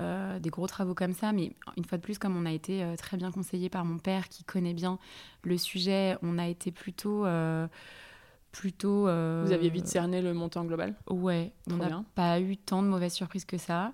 euh, 0.00 0.38
des 0.38 0.50
gros 0.50 0.66
travaux 0.66 0.94
comme 0.94 1.12
ça. 1.12 1.32
Mais 1.32 1.52
une 1.76 1.84
fois 1.84 1.98
de 1.98 2.02
plus, 2.02 2.18
comme 2.18 2.36
on 2.36 2.46
a 2.46 2.52
été 2.52 2.82
euh, 2.82 2.96
très 2.96 3.16
bien 3.16 3.30
conseillé 3.30 3.68
par 3.68 3.84
mon 3.84 3.98
père 3.98 4.28
qui 4.28 4.44
connaît 4.44 4.74
bien 4.74 4.98
le 5.42 5.58
sujet, 5.58 6.16
on 6.22 6.38
a 6.38 6.48
été 6.48 6.70
plutôt. 6.70 7.26
plutôt 8.52 9.02
Vous 9.02 9.52
aviez 9.52 9.70
vite 9.70 9.86
cerné 9.86 10.22
le 10.22 10.32
montant 10.32 10.64
global? 10.64 10.94
Ouais, 11.08 11.52
on 11.70 11.76
n'a 11.76 12.02
pas 12.14 12.40
eu 12.40 12.56
tant 12.56 12.82
de 12.82 12.88
mauvaises 12.88 13.14
surprises 13.14 13.44
que 13.44 13.58
ça. 13.58 13.92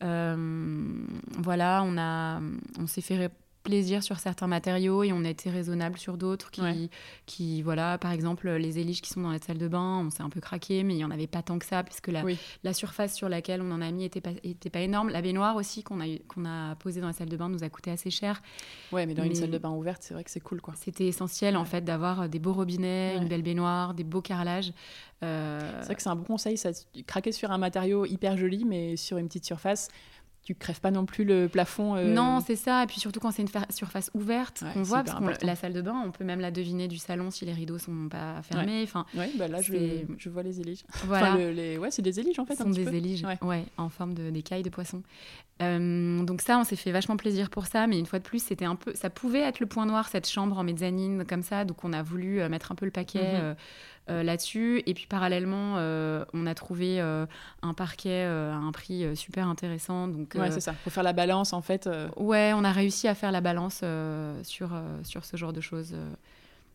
voilà, 0.00 1.82
on, 1.84 1.96
a, 1.98 2.40
on 2.78 2.86
s'est 2.86 3.00
fait 3.00 3.30
plaisir 3.64 4.02
sur 4.02 4.20
certains 4.20 4.46
matériaux 4.46 5.02
et 5.02 5.12
on 5.12 5.24
a 5.24 5.30
été 5.30 5.50
raisonnable 5.50 5.98
sur 5.98 6.16
d'autres 6.16 6.50
qui, 6.50 6.90
qui, 7.26 7.62
voilà, 7.62 7.98
par 7.98 8.12
exemple, 8.12 8.48
les 8.48 8.78
éliges 8.78 9.00
qui 9.00 9.10
sont 9.10 9.22
dans 9.22 9.32
la 9.32 9.38
salle 9.38 9.58
de 9.58 9.66
bain, 9.66 10.04
on 10.06 10.10
s'est 10.10 10.22
un 10.22 10.28
peu 10.28 10.40
craqué, 10.40 10.84
mais 10.84 10.94
il 10.94 10.98
n'y 10.98 11.04
en 11.04 11.10
avait 11.10 11.26
pas 11.26 11.42
tant 11.42 11.58
que 11.58 11.66
ça, 11.66 11.82
puisque 11.82 12.08
la, 12.08 12.22
la 12.62 12.72
surface 12.74 13.14
sur 13.14 13.28
laquelle 13.28 13.62
on 13.62 13.72
en 13.72 13.80
a 13.80 13.90
mis 13.90 14.02
n'était 14.02 14.20
pas, 14.20 14.30
était 14.44 14.70
pas 14.70 14.80
énorme. 14.80 15.08
La 15.08 15.22
baignoire 15.22 15.56
aussi 15.56 15.82
qu'on 15.82 16.00
a, 16.00 16.04
qu'on 16.28 16.44
a 16.44 16.76
posée 16.76 17.00
dans 17.00 17.08
la 17.08 17.12
salle 17.12 17.30
de 17.30 17.36
bain 17.36 17.48
nous 17.48 17.64
a 17.64 17.68
coûté 17.68 17.90
assez 17.90 18.10
cher. 18.10 18.42
Ouais, 18.92 19.06
mais 19.06 19.14
dans 19.14 19.24
une 19.24 19.34
salle 19.34 19.50
de 19.50 19.58
bain 19.58 19.70
ouverte, 19.70 20.02
c'est 20.02 20.14
vrai 20.14 20.22
que 20.22 20.30
c'est 20.30 20.40
cool, 20.40 20.60
quoi. 20.60 20.74
C'était 20.76 21.06
essentiel, 21.06 21.56
en 21.56 21.64
fait, 21.64 21.82
d'avoir 21.82 22.28
des 22.28 22.38
beaux 22.38 22.52
robinets, 22.52 23.16
une 23.16 23.28
belle 23.28 23.42
baignoire, 23.42 23.94
des 23.94 24.04
beaux 24.04 24.22
carrelages. 24.22 24.72
Euh, 25.22 25.60
c'est 25.80 25.86
vrai 25.86 25.94
que 25.94 26.02
c'est 26.02 26.10
un 26.10 26.16
bon 26.16 26.24
conseil, 26.24 26.58
ça, 26.58 26.70
craquer 27.06 27.32
sur 27.32 27.50
un 27.50 27.58
matériau 27.58 28.04
hyper 28.04 28.36
joli, 28.36 28.64
mais 28.66 28.96
sur 28.96 29.16
une 29.16 29.26
petite 29.26 29.46
surface, 29.46 29.88
tu 30.44 30.54
crèves 30.54 30.80
pas 30.80 30.90
non 30.90 31.06
plus 31.06 31.24
le 31.24 31.48
plafond. 31.48 31.96
Euh, 31.96 32.12
non, 32.12 32.40
c'est 32.46 32.56
ça. 32.56 32.82
Et 32.82 32.86
puis 32.86 33.00
surtout 33.00 33.18
quand 33.18 33.30
c'est 33.30 33.42
une 33.42 33.48
surface 33.70 34.10
ouverte, 34.14 34.62
on 34.76 34.82
voit, 34.82 35.02
parce 35.02 35.38
que 35.38 35.46
la 35.46 35.56
salle 35.56 35.72
de 35.72 35.80
bain, 35.80 36.02
on 36.04 36.10
peut 36.10 36.24
même 36.24 36.40
la 36.40 36.50
deviner 36.50 36.86
du 36.86 36.98
salon 36.98 37.30
si 37.30 37.44
les 37.44 37.52
rideaux 37.52 37.78
sont 37.78 38.08
pas 38.10 38.42
fermés. 38.42 38.82
Enfin, 38.82 39.06
ouais, 39.14 39.30
bah 39.36 39.48
là, 39.48 39.62
je, 39.62 39.72
je, 40.18 40.28
vois 40.28 40.42
les 40.42 40.60
éliges. 40.60 40.84
Voilà. 41.06 41.36
les... 41.36 41.78
Ouais, 41.78 41.90
c'est 41.90 42.02
des 42.02 42.20
éliges 42.20 42.38
en 42.38 42.44
fait. 42.44 42.56
Ce 42.56 42.62
sont 42.62 42.70
des 42.70 42.94
éliges, 42.94 43.24
ouais. 43.42 43.64
en 43.78 43.88
forme 43.88 44.14
d'écailles 44.14 44.62
de, 44.62 44.68
de 44.68 44.74
poisson. 44.74 45.02
Euh, 45.62 46.22
donc 46.24 46.40
ça, 46.40 46.58
on 46.58 46.64
s'est 46.64 46.76
fait 46.76 46.90
vachement 46.90 47.16
plaisir 47.16 47.48
pour 47.48 47.66
ça, 47.66 47.86
mais 47.86 47.98
une 47.98 48.06
fois 48.06 48.18
de 48.18 48.24
plus, 48.24 48.42
c'était 48.42 48.64
un 48.64 48.74
peu, 48.74 48.92
ça 48.94 49.08
pouvait 49.08 49.40
être 49.40 49.60
le 49.60 49.66
point 49.66 49.86
noir 49.86 50.08
cette 50.08 50.28
chambre 50.28 50.58
en 50.58 50.64
mezzanine 50.64 51.24
comme 51.24 51.42
ça, 51.42 51.64
donc 51.64 51.84
on 51.84 51.92
a 51.92 52.02
voulu 52.02 52.40
euh, 52.40 52.48
mettre 52.48 52.72
un 52.72 52.74
peu 52.74 52.84
le 52.84 52.90
paquet. 52.90 53.22
Mhm. 53.22 53.40
Euh, 53.40 53.54
là-dessus. 54.08 54.82
Et 54.86 54.94
puis 54.94 55.06
parallèlement, 55.06 55.76
euh, 55.78 56.24
on 56.34 56.46
a 56.46 56.54
trouvé 56.54 57.00
euh, 57.00 57.26
un 57.62 57.74
parquet 57.74 58.22
à 58.22 58.56
un 58.56 58.72
prix 58.72 59.16
super 59.16 59.48
intéressant. 59.48 60.08
Donc, 60.08 60.34
ouais, 60.34 60.50
c'est 60.50 60.60
ça. 60.60 60.74
Pour 60.84 60.92
faire 60.92 61.02
la 61.02 61.12
balance, 61.12 61.52
en 61.52 61.62
fait. 61.62 61.88
Ouais, 62.16 62.52
on 62.54 62.64
a 62.64 62.72
réussi 62.72 63.08
à 63.08 63.14
faire 63.14 63.32
la 63.32 63.40
balance 63.40 63.82
sur, 64.42 64.70
sur 65.02 65.24
ce 65.24 65.36
genre 65.36 65.52
de 65.52 65.60
choses. 65.60 65.94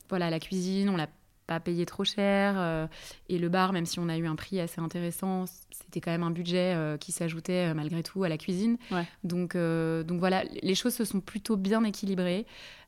Voilà, 0.09 0.29
la 0.29 0.39
cuisine, 0.39 0.89
on 0.89 0.97
l'a 0.97 1.07
pas 1.49 1.59
payé 1.59 1.85
trop 1.85 2.03
cher. 2.03 2.87
et 3.27 3.37
le 3.37 3.49
bar, 3.49 3.73
même 3.73 3.85
si 3.85 3.99
on 3.99 4.07
a 4.07 4.17
eu 4.17 4.27
un 4.27 4.35
prix 4.35 4.59
assez 4.59 4.79
intéressant, 4.79 5.45
c'était 5.71 5.99
quand 5.99 6.11
même 6.11 6.23
un 6.23 6.31
budget 6.31 6.75
qui 6.99 7.11
s'ajoutait 7.11 7.73
malgré 7.73 8.03
tout 8.03 8.23
à 8.23 8.29
la 8.29 8.37
cuisine. 8.37 8.77
Donc, 9.23 9.57
donc 9.57 10.19
voilà, 10.19 10.43
les 10.61 10.75
choses 10.75 10.93
se 10.93 11.05
sont 11.05 11.19
plutôt 11.19 11.57
bien 11.57 11.83
équilibrées. 11.83 12.45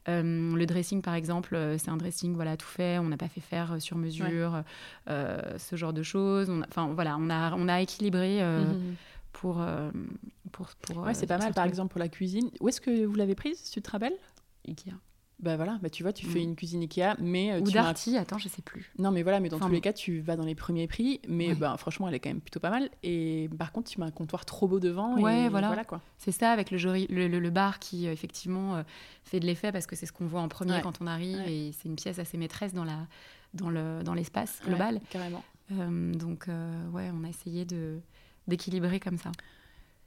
Euh, 0.10 0.56
le 0.56 0.66
dressing, 0.66 1.02
par 1.02 1.14
exemple, 1.14 1.56
euh, 1.56 1.78
c'est 1.78 1.90
un 1.90 1.98
dressing 1.98 2.34
voilà, 2.34 2.58
tout 2.58 2.68
fait. 2.68 2.98
On 2.98 3.08
n'a 3.08 3.18
pas 3.18 3.28
fait 3.28 3.42
faire 3.42 3.74
euh, 3.74 3.80
sur 3.80 3.98
mesure, 3.98 4.64
ce 5.08 5.76
genre 5.76 5.94
de 5.94 6.04
choses. 6.04 6.52
Enfin, 6.68 6.88
voilà, 6.94 7.18
on 7.20 7.30
a, 7.30 7.54
on 7.56 7.68
a 7.68 7.82
équilibré. 7.82 8.42
Mhm. 8.42 8.96
Pour, 9.32 9.66
pour, 10.52 10.68
pour 10.82 11.08
c'est 11.14 11.26
pas 11.26 11.38
mal, 11.38 11.54
par 11.54 11.66
exemple, 11.66 11.94
pour 11.94 12.00
la 12.00 12.10
cuisine. 12.10 12.50
Où 12.60 12.68
est-ce 12.68 12.82
que 12.82 13.06
vous 13.06 13.16
l'avez 13.16 13.34
prise, 13.34 13.58
si 13.58 13.72
tu 13.72 13.82
te 13.82 13.90
rappelles 13.90 14.18
Ikea. 14.68 14.92
Bah 15.42 15.56
voilà, 15.56 15.80
bah 15.82 15.90
tu 15.90 16.04
vois, 16.04 16.14
tu 16.14 16.28
fais 16.28 16.40
mm. 16.40 16.44
une 16.44 16.56
cuisine 16.56 16.82
Ikea, 16.82 17.16
mais 17.20 17.60
ou 17.60 17.72
Darty, 17.72 18.16
attends, 18.18 18.38
je 18.38 18.48
sais 18.48 18.62
plus. 18.62 18.92
Non, 19.00 19.10
mais 19.12 19.24
voilà, 19.24 19.40
mais 19.40 19.50
dans 19.50 19.60
tous 19.60 19.70
les 19.70 19.82
cas, 19.82 19.94
tu 19.94 20.20
vas 20.20 20.36
dans 20.36 20.46
les 20.46 20.56
premiers 20.56 20.88
prix, 20.88 21.20
mais 21.28 21.56
bah, 21.56 21.76
franchement, 21.78 22.08
elle 22.08 22.14
est 22.14 22.20
quand 22.20 22.30
même 22.30 22.42
plutôt 22.42 22.60
pas 22.60 22.70
mal. 22.70 22.90
Et 23.04 23.50
par 23.58 23.72
contre, 23.72 23.90
tu 23.90 24.00
mets 24.00 24.06
un 24.06 24.12
comptoir 24.12 24.46
trop 24.46 24.68
beau 24.68 24.80
devant. 24.80 25.20
Ouais, 25.20 25.50
voilà. 25.50 25.84
quoi. 25.84 26.02
C'est 26.18 26.32
ça, 26.32 26.52
avec 26.52 26.70
le, 26.72 26.78
le, 26.78 27.28
le, 27.28 27.50
bar 27.50 27.80
qui 27.80 28.08
euh, 28.08 28.12
effectivement 28.12 28.76
euh, 28.76 28.84
fait 29.24 29.40
de 29.40 29.46
l'effet 29.46 29.72
parce 29.72 29.88
que 29.88 29.96
c'est 29.96 30.06
ce 30.06 30.14
qu'on 30.14 30.28
voit 30.28 30.42
en 30.42 30.48
premier 30.48 30.80
quand 30.82 31.02
on 31.02 31.08
arrive 31.08 31.40
et 31.48 31.72
c'est 31.72 31.90
une 31.90 31.96
pièce 31.96 32.20
assez 32.20 32.38
maîtresse 32.38 32.74
dans 32.74 32.86
la 32.86 33.08
dans 33.54 33.70
le 33.70 34.02
dans 34.04 34.14
l'espace 34.14 34.62
global. 34.66 35.02
carrément. 35.10 35.44
Euh, 35.72 36.14
donc 36.14 36.48
ouais, 36.94 37.10
on 37.14 37.24
a 37.24 37.30
essayé 37.30 37.66
de 37.66 38.00
d'équilibrer 38.48 39.00
comme 39.00 39.18
ça. 39.18 39.32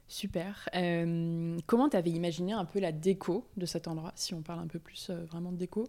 Super. 0.07 0.69
Euh, 0.75 1.57
comment 1.65 1.89
tu 1.89 1.97
avais 1.97 2.11
imaginé 2.11 2.53
un 2.53 2.65
peu 2.65 2.79
la 2.79 2.91
déco 2.91 3.47
de 3.57 3.65
cet 3.65 3.87
endroit, 3.87 4.11
si 4.15 4.33
on 4.33 4.41
parle 4.41 4.59
un 4.59 4.67
peu 4.67 4.79
plus 4.79 5.09
euh, 5.09 5.25
vraiment 5.25 5.51
de 5.51 5.57
déco? 5.57 5.87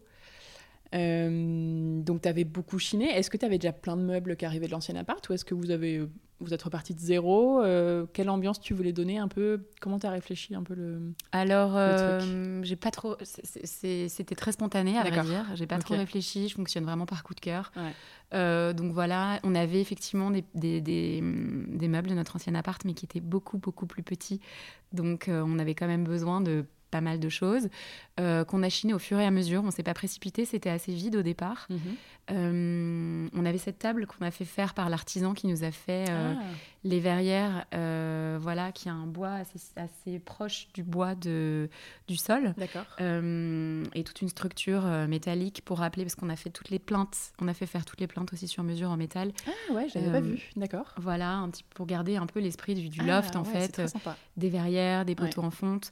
Euh, 0.95 2.01
donc, 2.01 2.23
tu 2.23 2.29
avais 2.29 2.45
beaucoup 2.45 2.79
chiné. 2.79 3.11
Est-ce 3.11 3.29
que 3.29 3.37
tu 3.37 3.45
avais 3.45 3.59
déjà 3.59 3.73
plein 3.73 3.97
de 3.97 4.03
meubles 4.03 4.37
qui 4.37 4.47
arrivaient 4.47 4.67
de 4.67 4.73
l'ancien 4.73 4.97
appart 4.97 5.29
ou 5.29 5.35
est-ce 5.35 5.45
que 5.45 5.55
vous 5.55 5.71
avez 5.71 6.03
vous 6.41 6.53
êtes 6.53 6.63
reparti 6.63 6.95
de 6.95 7.01
zéro 7.01 7.63
Quelle 8.13 8.31
ambiance 8.31 8.61
tu 8.61 8.75
voulais 8.75 8.93
donner 8.93 9.19
un 9.19 9.29
peu? 9.29 9.67
Comment 9.81 9.99
tu 9.99 10.07
as 10.07 10.11
réfléchi 10.11 10.55
un 10.55 10.63
peu 10.63 10.75
le 10.75 11.13
Alors, 11.33 11.79
j'ai 12.63 12.77
pas 12.77 12.91
trop. 12.91 13.17
C'était 13.23 14.35
très 14.37 14.53
spontané, 14.53 14.99
à 14.99 15.03
vrai 15.03 15.23
dire. 15.23 15.47
J'ai 15.55 15.67
pas 15.67 15.79
trop 15.79 15.95
réfléchi. 15.95 16.49
Je 16.49 16.55
fonctionne 16.55 16.85
vraiment 16.85 17.07
par 17.07 17.23
coup 17.23 17.35
de 17.35 17.41
cœur. 17.41 17.73
donc 18.33 18.93
voilà, 18.93 19.41
on 19.45 19.55
avait 19.55 19.81
effectivement 19.81 20.31
des, 20.31 20.45
des, 20.55 20.81
des, 20.81 21.21
des, 21.23 21.89
meubles 21.89 22.09
de 22.09 22.15
notre 22.15 22.37
ancien 22.37 22.55
appart, 22.55 22.85
mais 22.85 22.95
qui 22.95 23.05
étaient 23.05 23.21
beaucoup, 23.21 23.59
beaucoup 23.59 23.87
plus 23.87 24.03
petits. 24.03 24.41
Donc 24.93 25.29
on 25.29 25.59
avait 25.59 25.75
quand 25.75 25.87
même 25.87 26.05
besoin 26.05 26.41
de 26.41 26.65
pas 26.91 27.01
mal 27.01 27.21
de 27.21 27.29
choses, 27.29 27.69
euh, 28.19 28.45
qu'on 28.45 28.63
a 28.63 28.69
chiné 28.69 28.95
au 28.95 28.99
fur 28.99 29.19
et 29.19 29.27
à 29.27 29.31
mesure. 29.31 29.63
On 29.65 29.71
s'est 29.71 29.83
pas 29.83 29.95
précipité, 29.95 30.45
c'était 30.45 30.71
assez 30.71 30.93
vide 30.93 31.17
au 31.17 31.23
départ. 31.23 31.67
Mhm. 31.69 31.79
Euh, 32.33 33.29
on 33.35 33.47
avait 33.47 33.59
cette 33.59 33.79
table 33.79 34.07
qu'on 34.07 34.25
a 34.25 34.33
fait 34.33 34.45
faire 34.45 34.75
par 34.75 34.91
l'artisan 34.91 35.33
qui 35.33 35.47
nous 35.47 35.63
a 35.63 35.71
fait 35.71 36.07
euh, 36.09 36.35
ah. 36.37 36.43
les 36.83 36.99
verrières, 36.99 37.67
voilà, 38.41 38.73
qui 38.73 38.89
a 38.89 38.93
un 38.93 39.07
bois 39.07 39.33
assez, 39.33 39.61
assez, 39.77 40.19
proche 40.19 40.69
du 40.75 40.83
bois 40.83 41.15
de, 41.15 41.69
du 42.09 42.17
sol. 42.17 42.55
D'accord. 42.57 42.87
et 43.01 44.05
toute 44.05 44.23
une 44.23 44.29
structure 44.29 44.83
métallique 45.09 45.63
pour 45.65 45.79
rappeler, 45.79 46.05
parce 46.05 46.15
qu'on 46.15 46.31
a 46.31 46.37
fait 46.37 46.51
toutes 46.51 46.71
les 46.71 46.79
plaintes, 46.79 47.33
on 47.41 47.49
a 47.49 47.55
fait 47.55 47.67
faire 47.67 47.85
toutes 47.85 48.01
les 48.01 48.07
plaintes 48.07 48.33
aussi 48.33 48.49
sur 48.49 48.63
mesure 48.63 48.91
en 48.91 48.97
métal. 48.97 49.33
Ah 49.47 49.73
ouais, 49.75 49.89
j'avais 49.93 50.11
pas 50.11 50.21
vu, 50.21 50.51
d'accord. 50.57 50.95
Voilà, 50.97 51.35
un 51.35 51.51
petit 51.51 51.65
pour 51.75 51.87
garder 51.87 52.17
un 52.17 52.27
peu 52.27 52.41
l'esprit 52.41 52.75
du, 52.75 53.01
ah 53.01 53.05
loft 53.05 53.37
en 53.37 53.45
fait, 53.45 53.81
des 54.37 54.49
verrières, 54.49 55.05
des 55.05 55.15
poteaux 55.15 55.43
en 55.43 55.51
fonte. 55.51 55.91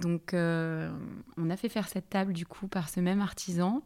Donc, 0.00 0.34
euh, 0.34 0.90
on 1.36 1.50
a 1.50 1.56
fait 1.56 1.68
faire 1.68 1.88
cette 1.88 2.08
table 2.08 2.32
du 2.32 2.46
coup 2.46 2.68
par 2.68 2.88
ce 2.88 3.00
même 3.00 3.20
artisan. 3.20 3.82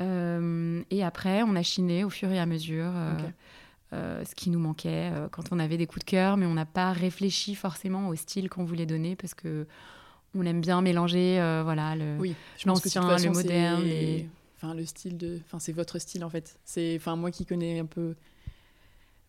Euh, 0.00 0.82
et 0.90 1.04
après, 1.04 1.42
on 1.42 1.54
a 1.54 1.62
chiné 1.62 2.04
au 2.04 2.10
fur 2.10 2.30
et 2.32 2.38
à 2.38 2.46
mesure 2.46 2.90
euh, 3.92 4.24
ce 4.24 4.34
qui 4.34 4.50
nous 4.50 4.58
manquait 4.58 5.12
quand 5.30 5.52
on 5.52 5.58
avait 5.58 5.76
des 5.76 5.86
coups 5.86 6.04
de 6.04 6.10
cœur, 6.10 6.36
mais 6.36 6.46
on 6.46 6.54
n'a 6.54 6.66
pas 6.66 6.92
réfléchi 6.92 7.54
forcément 7.54 8.08
au 8.08 8.14
style 8.14 8.48
qu'on 8.48 8.64
voulait 8.64 8.86
donner 8.86 9.16
parce 9.16 9.34
que 9.34 9.66
on 10.34 10.46
aime 10.46 10.62
bien 10.62 10.80
mélanger, 10.80 11.36
voilà, 11.62 11.94
le 11.94 12.16
oui, 12.18 12.34
l'ancien, 12.64 13.02
le 13.02 13.30
moderne. 13.30 13.84
Enfin, 14.56 14.74
le 14.74 14.86
style 14.86 15.18
de, 15.18 15.40
enfin, 15.44 15.58
c'est 15.58 15.72
votre 15.72 15.98
style 15.98 16.24
en 16.24 16.30
fait. 16.30 16.56
C'est, 16.64 16.94
enfin, 16.96 17.16
moi 17.16 17.32
qui 17.32 17.44
connais 17.44 17.80
un 17.80 17.84
peu 17.84 18.14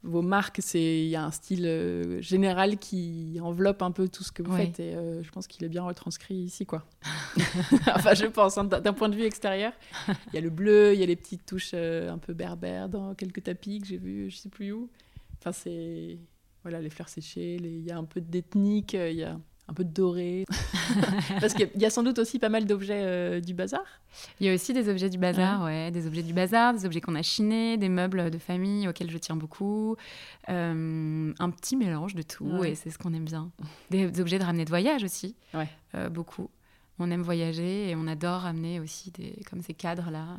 vos 0.04 0.22
marques, 0.22 0.60
c'est 0.62 1.00
il 1.00 1.08
y 1.08 1.16
a 1.16 1.24
un 1.24 1.32
style 1.32 1.66
euh, 1.66 2.22
général 2.22 2.78
qui 2.78 3.40
enveloppe 3.42 3.82
un 3.82 3.92
peu 3.92 4.10
tout 4.10 4.24
ce 4.24 4.34
que 4.34 4.44
vous 4.44 4.56
faites 4.56 4.80
et 4.82 4.96
euh, 4.96 5.24
je 5.24 5.32
pense 5.32 5.48
qu'il 5.48 5.64
est 5.64 5.70
bien 5.70 5.84
retranscrit 5.84 6.36
ici 6.36 6.66
quoi. 6.66 6.84
enfin 7.88 8.14
je 8.14 8.26
pense 8.26 8.58
hein, 8.58 8.66
d'un 8.66 8.94
point 8.94 9.08
de 9.08 9.16
vue 9.16 9.24
extérieur, 9.24 9.72
il 10.08 10.36
y 10.36 10.38
a 10.38 10.42
le 10.42 10.50
bleu, 10.50 10.94
il 10.94 11.00
y 11.00 11.04
a 11.04 11.06
les 11.06 11.16
petites 11.16 11.46
touches 11.46 11.72
euh, 11.74 12.12
un 12.12 12.18
peu 12.18 12.34
berbères 12.34 12.90
dans 12.90 13.16
quelques 13.16 13.44
tapis 13.44 13.80
que 13.80 13.88
j'ai 13.88 13.98
vu, 13.98 14.30
je 14.30 14.36
sais 14.36 14.50
plus 14.50 14.74
où. 14.74 14.90
Enfin 15.40 15.54
c'est 15.54 16.18
voilà 16.64 16.82
les 16.82 16.90
fleurs 16.90 17.10
séchées, 17.10 17.56
il 17.56 17.86
y 17.86 17.92
a 17.92 17.98
un 17.98 18.04
peu 18.04 18.20
d'ethnique, 18.20 18.94
il 18.94 19.16
y 19.16 19.24
a 19.24 19.40
un 19.68 19.74
peu 19.74 19.84
doré. 19.84 20.46
Parce 21.40 21.54
qu'il 21.54 21.70
y 21.78 21.86
a 21.86 21.90
sans 21.90 22.04
doute 22.04 22.20
aussi 22.20 22.40
pas 22.40 22.50
mal 22.50 22.66
d'objets 22.66 23.02
euh, 23.04 23.40
du 23.40 23.54
bazar. 23.54 23.84
Il 24.40 24.48
y 24.48 24.50
a 24.50 24.54
aussi 24.54 24.74
des 24.74 24.90
objets 24.90 25.10
du 25.10 25.18
bazar, 25.18 25.64
ouais. 25.64 25.90
des 25.92 26.06
objets 26.06 26.24
du 26.24 26.34
bazar, 26.34 26.74
des 26.74 26.86
objets 26.86 27.02
qu'on 27.02 27.16
a 27.16 27.22
chinés, 27.22 27.78
des 27.78 27.90
meubles 27.90 28.30
de 28.30 28.38
famille 28.38 28.88
auxquels 28.88 29.10
je 29.10 29.18
tiens 29.18 29.36
beaucoup. 29.36 29.96
Euh, 30.50 31.34
un 31.40 31.50
petit 31.50 31.76
mélange 31.76 32.14
de 32.16 32.22
tout, 32.22 32.64
et 32.64 32.76
c'est 32.76 32.90
ce 32.90 32.98
qu'on 32.98 33.14
aime 33.14 33.26
bien. 33.26 33.52
Des, 33.90 34.20
objets 34.20 34.40
de 34.40 34.44
ramener 34.44 34.66
de 34.66 34.70
voyage 34.70 35.04
aussi, 35.04 35.36
ouais. 35.54 35.70
Euh, 35.96 36.10
beaucoup. 36.10 36.50
On 37.00 37.10
aime 37.10 37.24
voyager 37.24 37.90
et 37.90 37.96
on 37.96 38.06
adore 38.06 38.42
ramener 38.42 38.80
aussi 38.80 39.12
des, 39.12 39.42
comme 39.50 39.62
ces 39.62 39.74
cadres-là 39.74 40.38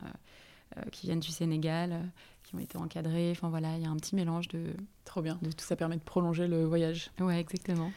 qui 0.91 1.07
viennent 1.07 1.20
du 1.20 1.31
Sénégal 1.31 2.01
qui 2.45 2.55
ont 2.55 2.59
été 2.59 2.79
encadrés. 2.79 3.31
Enfin 3.33 3.49
voilà, 3.49 3.77
il 3.77 3.83
y 3.83 3.87
a 3.87 3.91
un 3.91 3.97
petit 3.97 4.14
mélange 4.14 4.49
de. 4.49 4.75
Trop 5.05 5.22
bien. 5.22 5.39
De 5.43 5.51
tout 5.51 5.64
ça 5.64 5.77
permet 5.77 5.97
de 5.97 6.03
prolonger 6.03 6.47
le 6.47 6.64
voyage. 6.64 7.11
Ouais, 7.20 7.41
exactement. 7.41 7.91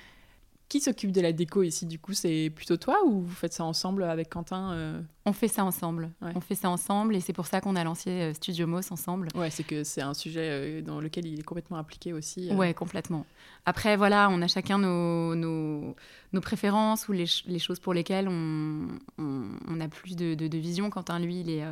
Qui 0.70 0.82
s'occupe 0.82 1.12
de 1.12 1.22
la 1.22 1.32
déco 1.32 1.64
ici 1.64 1.86
Du 1.86 2.00
coup, 2.00 2.14
c'est 2.14 2.52
plutôt 2.54 2.78
toi 2.78 3.04
ou 3.06 3.22
vous 3.22 3.36
faites 3.36 3.54
ça 3.54 3.64
ensemble 3.64 4.04
avec 4.04 4.30
Quentin 4.30 4.74
euh 4.74 5.02
On 5.28 5.34
fait 5.34 5.48
ça 5.48 5.64
ensemble. 5.64 6.10
On 6.22 6.40
fait 6.40 6.56
ça 6.56 6.70
ensemble 6.70 7.16
et 7.16 7.20
c'est 7.20 7.34
pour 7.34 7.48
ça 7.48 7.62
qu'on 7.62 7.76
a 7.76 7.84
lancé 7.84 8.10
euh, 8.10 8.34
Studio 8.34 8.66
Mos 8.66 8.92
ensemble. 8.92 9.28
Ouais, 9.36 9.50
c'est 9.50 9.64
que 9.64 9.84
c'est 9.84 10.02
un 10.02 10.14
sujet 10.14 10.42
euh, 10.42 10.82
dans 10.82 11.00
lequel 11.00 11.26
il 11.26 11.40
est 11.40 11.44
complètement 11.44 11.78
impliqué 11.78 12.14
aussi. 12.14 12.52
Ouais, 12.54 12.74
complètement. 12.74 13.26
Après, 13.66 13.98
voilà, 13.98 14.30
on 14.32 14.42
a 14.42 14.48
chacun 14.48 14.78
nos, 14.78 15.36
nos, 15.36 15.96
nos 16.32 16.42
préférences 16.42 17.10
ou 17.10 17.12
les, 17.12 17.26
les, 17.46 17.60
choses 17.60 17.80
pour 17.80 17.94
lesquelles 17.94 18.30
on, 18.30 18.88
on, 19.18 19.82
a 19.82 19.88
plus 19.90 20.16
de, 20.16 20.34
de, 20.34 20.58
vision. 20.58 20.90
Quentin, 20.90 21.20
lui, 21.20 21.42
il 21.42 21.50
est, 21.50 21.64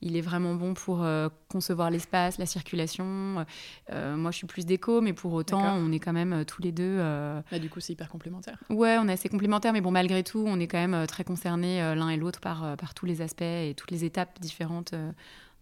il 0.00 0.16
est 0.16 0.22
vraiment 0.22 0.54
bon 0.54 0.72
pour 0.72 1.06
concevoir 1.48 1.90
l'espace, 1.90 2.38
la 2.38 2.46
circulation. 2.46 3.44
moi, 3.92 4.30
je 4.30 4.36
suis 4.36 4.46
plus 4.46 4.64
déco, 4.64 5.02
mais 5.02 5.12
pour 5.12 5.34
autant, 5.34 5.76
on 5.76 5.92
est 5.92 6.00
quand 6.00 6.14
même 6.14 6.46
tous 6.46 6.62
les 6.62 6.72
deux. 6.72 6.96
Bah, 7.50 7.58
du 7.58 7.68
coup, 7.68 7.80
c'est 7.80 7.92
hyper 7.92 8.08
complémentaire. 8.08 8.58
Ouais, 8.70 8.96
on 8.98 9.06
est 9.08 9.12
assez 9.12 9.28
complémentaires, 9.28 9.74
mais 9.74 9.82
bon, 9.82 9.90
malgré 9.90 10.22
tout, 10.22 10.42
on 10.46 10.58
est 10.58 10.66
quand 10.66 10.78
même 10.78 10.94
euh, 10.94 11.06
très 11.06 11.24
concernés 11.24 11.82
euh, 11.82 11.94
l'un 11.94 12.08
et 12.08 12.16
l'autre 12.16 12.40
par, 12.40 12.64
euh, 12.64 12.76
par 12.94 13.00
tous 13.00 13.06
les 13.06 13.20
aspects 13.20 13.42
et 13.42 13.74
toutes 13.76 13.90
les 13.90 14.04
étapes 14.04 14.40
différentes 14.40 14.94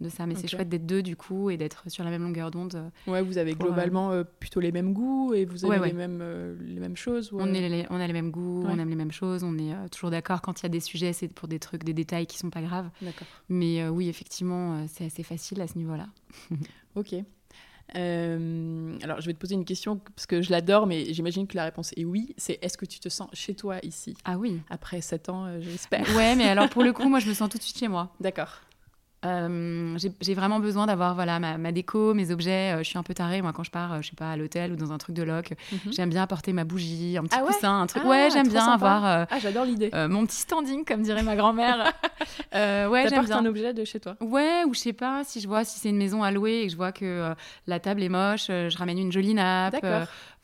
de 0.01 0.09
ça. 0.09 0.27
Mais 0.27 0.35
c'est 0.35 0.49
chouette 0.49 0.69
d'être 0.69 0.87
deux 0.87 1.03
du 1.03 1.17
coup 1.17 1.51
et 1.51 1.57
d'être 1.57 1.89
sur 1.89 2.05
la 2.05 2.11
même 2.11 2.23
longueur 2.23 2.51
d'onde. 2.51 2.91
Ouais, 3.07 3.23
vous 3.23 3.39
avez 3.39 3.55
globalement 3.55 4.23
plutôt 4.41 4.61
les 4.61 4.73
mêmes 4.73 4.93
goûts 4.93 5.33
et 5.35 5.45
vous 5.45 5.65
avez 5.65 5.87
Les, 5.87 5.93
mêmes, 5.93 6.23
les 6.61 6.81
mêmes 6.81 6.97
choses 6.97 7.31
on, 7.33 7.53
est 7.55 7.69
les, 7.69 7.87
on 7.91 8.01
a 8.01 8.07
les 8.07 8.13
mêmes 8.13 8.31
goûts, 8.31 8.65
on 8.67 8.79
aime 8.79 8.89
les 8.89 8.97
mêmes 8.97 9.13
choses, 9.13 9.45
on 9.45 9.57
est 9.59 9.89
toujours 9.91 10.11
d'accord 10.11 10.43
quand 10.43 10.61
il 10.61 10.65
y 10.65 10.67
a 10.67 10.71
des 10.71 10.81
sujets, 10.81 11.13
c'est 11.13 11.29
pour 11.29 11.49
des 11.49 11.59
trucs, 11.59 11.85
des 11.85 11.95
détails 11.95 12.27
qui 12.27 12.39
sont 12.39 12.51
pas 12.51 12.63
graves. 12.63 12.91
Mais 13.49 13.89
oui, 13.89 14.09
effectivement, 14.09 14.87
c'est 14.89 15.07
assez 15.07 15.23
facile 15.23 15.61
à 15.61 15.67
ce 15.67 15.79
niveau-là. 15.79 16.09
ok. 16.97 17.15
Euh, 17.97 18.97
alors, 19.03 19.21
je 19.21 19.27
vais 19.27 19.35
te 19.35 19.39
poser 19.39 19.55
une 19.55 19.65
question 19.65 19.99
parce 20.15 20.27
que 20.27 20.43
je 20.43 20.51
l'adore, 20.51 20.87
mais 20.87 21.13
j'imagine 21.13 21.47
que 21.47 21.57
la 21.57 21.65
réponse 21.65 21.93
est 21.97 22.05
oui. 22.05 22.35
C'est 22.37 22.59
est-ce 22.63 22.77
que 22.77 22.87
tu 22.87 23.01
te 23.01 23.09
sens 23.09 23.29
chez 23.33 23.55
toi 23.55 23.79
ici? 23.83 24.17
Ah 24.25 24.39
oui. 24.39 24.61
Après 24.71 25.01
7 25.01 25.29
ans, 25.29 25.47
euh, 25.47 25.61
j'espère. 25.61 26.07
Ouais, 26.17 26.35
mais 26.35 26.49
alors 26.49 26.69
pour 26.69 26.83
le 26.83 26.93
coup, 26.93 27.09
moi, 27.09 27.19
je 27.19 27.29
me 27.29 27.35
sens 27.35 27.49
tout 27.49 27.59
de 27.59 27.63
suite 27.63 27.79
chez 27.79 27.89
moi. 27.89 28.13
D'accord. 28.21 28.61
Euh, 29.25 29.97
j'ai 30.21 30.35
vraiment 30.35 30.59
besoin 30.59 30.87
d'avoir 30.87 31.15
voilà 31.15 31.39
ma, 31.39 31.73
déco, 31.73 32.15
mes 32.15 32.31
objets. 32.31 32.75
Euh, 32.75 32.79
je 32.79 32.85
suis 32.85 32.99
un 32.99 33.03
peu 33.03 33.15
tarée 33.15 33.41
moi 33.41 33.53
quand 33.53 33.63
je 33.63 33.71
pars, 33.71 33.93
euh, 33.93 33.99
je 34.03 34.09
sais 34.09 34.17
pas 34.17 34.33
à 34.33 34.37
l'hôtel 34.37 34.73
ou 34.73 34.77
dans 34.77 34.93
un 34.93 34.99
truc 34.99 35.15
de 35.15 35.23
loc. 35.23 35.53
Mhm. 35.71 35.93
J'aime 35.93 36.11
bien 36.11 36.23
apporter 36.23 36.53
ma 36.53 36.65
bougie, 36.65 37.17
un 37.17 37.25
petit 37.25 37.39
ah 37.39 37.45
coussin, 37.45 37.81
un 37.83 37.87
truc. 37.87 38.05
ouais, 38.05 38.27
ah, 38.27 38.29
j'aime 38.31 38.49
bien 38.49 38.67
avoir. 38.67 39.05
ah, 39.05 39.39
j'adore 39.41 39.65
l'idée. 39.65 39.91
mon 40.09 40.27
petit 40.27 40.39
standing, 40.39 40.85
comme 40.85 41.03
dirait 41.03 41.23
ma 41.23 41.37
grand-mère. 41.37 41.93
ouais, 42.55 43.07
j'aime 43.09 43.25
bien. 43.25 43.39
un 43.39 43.47
objet 43.47 43.73
de 43.73 43.85
chez 43.85 44.01
toi? 44.01 44.17
Ouais, 44.21 44.65
ou 44.67 44.75
je 44.75 44.81
sais 44.81 44.93
pas 44.93 45.23
si 45.25 45.41
je 45.41 45.49
vois 45.49 45.65
si 45.65 45.79
c'est 45.79 45.91
une 45.91 45.97
maison 45.97 46.23
à 46.23 46.31
louer 46.31 46.61
et 46.63 46.67
que 46.67 46.73
je 46.73 46.77
vois 46.77 46.93
que 46.93 47.35
la 47.67 47.81
table 47.81 48.03
est 48.03 48.09
moche, 48.09 48.47
je 48.49 48.77
ramène 48.77 48.99
une 48.99 49.13
jolie 49.13 49.35
nappe. 49.35 49.85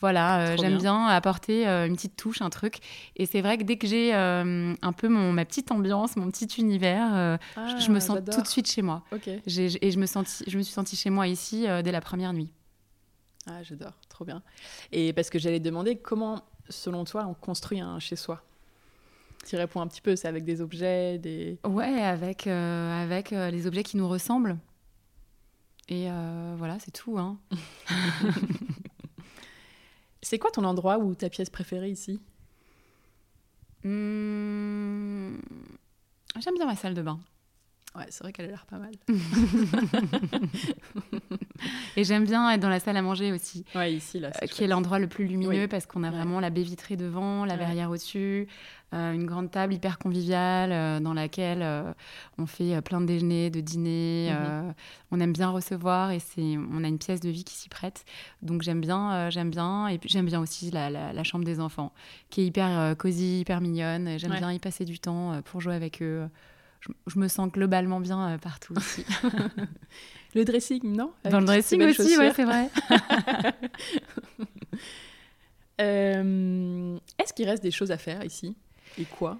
Voilà, 0.01 0.41
euh, 0.41 0.57
j'aime 0.57 0.79
bien. 0.79 1.07
apporter 1.07 1.67
euh, 1.67 1.87
une 1.87 1.97
petite 1.97 2.17
touche, 2.17 2.41
un 2.41 2.51
truc. 2.51 2.79
Et 3.17 3.27
c'est 3.27 3.41
vrai 3.41 3.59
que 3.59 3.65
dès 3.65 3.77
que 3.77 3.87
j'ai 3.87 4.15
euh, 4.15 4.75
un 4.81 4.93
peu 4.93 5.09
mon, 5.09 5.33
ma 5.33 5.45
petite 5.45 5.73
ambiance, 5.73 6.17
mon 6.17 6.31
petit 6.31 6.47
univers, 6.61 7.39
je, 7.57 7.91
me 7.91 7.97
ah, 7.97 8.01
sens 8.01 8.19
tout 8.33 8.43
de 8.43 8.47
suite 8.47 8.71
chez 8.71 8.83
moi. 8.83 9.03
et 9.27 9.41
je 9.47 9.99
me, 9.99 10.07
senti, 10.07 10.45
je 10.47 10.57
me 10.57 10.63
suis 10.63 10.73
sentie 10.73 10.97
chez 10.97 11.11
moi 11.11 11.27
ici 11.27 11.67
dès 11.83 11.93
la 11.93 12.01
première 12.01 12.33
nuit. 12.33 12.53
Ah, 13.47 13.63
j'adore, 13.63 13.95
trop 14.09 14.25
bien. 14.25 14.43
Et 14.93 15.13
parce 15.13 15.31
que 15.31 15.39
j'allais 15.39 15.61
demander 15.61 15.97
comment, 15.97 16.43
selon 16.69 17.05
toi, 17.05 17.27
on 17.27 17.35
construit 17.35 17.81
un 17.81 17.99
chez-soi 17.99 18.43
tu 19.47 19.57
réponds 19.57 19.81
un 19.81 19.87
petit 19.87 20.03
peu, 20.03 20.15
c'est 20.15 20.29
avec 20.29 20.45
des 20.45 20.61
objets, 20.61 21.17
des... 21.17 21.59
Ouais, 21.65 22.03
avec, 22.03 22.47
avec 22.47 23.31
les 23.31 23.67
objets 23.67 23.83
qui 23.83 23.97
nous 23.97 24.07
ressemblent. 24.07 24.59
Et 25.89 26.09
voilà, 26.59 26.77
c'est 26.81 26.91
tout. 26.91 27.19
Hein. 27.19 27.39
C'est 30.23 30.39
quoi 30.39 30.51
ton 30.51 30.65
endroit 30.65 30.99
ou 30.99 31.15
ta 31.15 31.29
pièce 31.29 31.51
préférée 31.51 31.91
ici? 31.91 32.21
Hmm, 33.85 35.37
J'aime 36.41 36.55
bien 36.55 36.67
ma 36.67 36.77
salle 36.77 36.95
de 36.95 37.03
bain. 37.03 37.19
Ouais, 37.97 38.05
c'est 38.11 38.23
vrai 38.23 38.33
qu'elle 38.33 38.47
a 38.47 38.49
l'air 38.49 38.67
pas 38.67 38.79
mal. 38.79 38.93
et 41.97 42.05
j'aime 42.05 42.25
bien 42.25 42.51
être 42.51 42.61
dans 42.61 42.69
la 42.69 42.81
salle 42.81 42.97
à 42.97 43.03
manger 43.03 43.33
aussi. 43.33 43.65
Ouais, 43.75 43.93
ici, 43.95 44.21
là. 44.21 44.31
qui 44.31 44.63
est 44.63 44.67
l'endroit 44.67 44.99
le 44.99 45.09
plus 45.09 45.27
lumineux 45.27 45.67
parce 45.69 45.87
qu'on 45.87 46.05
a 46.05 46.11
vraiment 46.11 46.39
la 46.39 46.51
baie 46.51 46.63
vitrée 46.63 46.97
devant, 46.97 47.45
la 47.45 47.57
verrière 47.57 47.91
au-dessus. 47.91 48.47
Euh, 48.95 49.13
une 49.13 49.27
grande 49.27 49.51
table 49.51 49.75
hyper 49.75 49.99
conviviale 49.99 50.73
euh, 50.73 50.99
dans 50.99 51.13
laquelle 51.13 51.61
euh, 51.61 51.93
on 52.39 52.47
fait 52.47 52.81
plein 52.81 53.03
de 53.03 53.07
déjeuners, 53.07 53.51
de 53.51 53.61
dîners. 53.61 54.33
Mhm. 54.33 54.73
on 55.11 55.21
aime 55.21 55.35
bien 55.35 55.51
recevoir 55.51 56.11
et 56.11 56.21
c'est, 56.21 56.57
on 56.73 56.83
a 56.83 56.89
une 56.89 56.99
pièce 56.99 57.21
de 57.21 57.29
vie 57.29 57.45
qui 57.45 57.55
s'y 57.55 57.69
prête. 57.69 58.07
Donc 58.41 58.63
j'aime 58.63 58.81
bien, 58.81 59.29
j'aime 59.29 59.51
bien. 59.51 59.89
Et 59.89 59.99
puis 59.99 60.09
j'aime 60.09 60.25
bien 60.25 60.41
aussi 60.41 60.71
la, 60.71 61.23
chambre 61.23 61.45
des 61.45 61.61
enfants, 61.61 61.93
qui 62.31 62.41
est 62.41 62.47
hyper 62.47 62.97
cosy, 62.97 63.41
hyper 63.41 63.61
mignonne. 63.61 64.19
J'aime 64.19 64.33
bien 64.33 64.53
y 64.53 64.59
passer 64.59 64.87
du 64.87 64.99
temps 64.99 65.43
pour 65.45 65.61
jouer 65.61 65.75
avec 65.75 66.01
eux. 66.01 66.27
Je, 66.81 67.19
me 67.19 67.29
sens 67.29 67.51
globalement 67.51 68.01
bien 68.01 68.39
partout 68.39 68.73
ici. 68.79 69.05
le 70.35 70.45
dressing, 70.45 70.81
non? 70.85 71.13
Dans 71.29 71.41
le 71.41 71.47
dressing 71.47 71.83
aussi, 71.83 72.17
ouais, 72.17 72.33
c'est 72.35 72.45
vrai. 72.45 72.71
Est-ce 77.19 77.33
qu'il 77.35 77.49
reste 77.49 77.63
des 77.63 77.71
choses 77.71 77.91
à 77.91 77.99
faire 77.99 78.25
ici? 78.25 78.57
Et 78.99 79.05
quoi? 79.05 79.39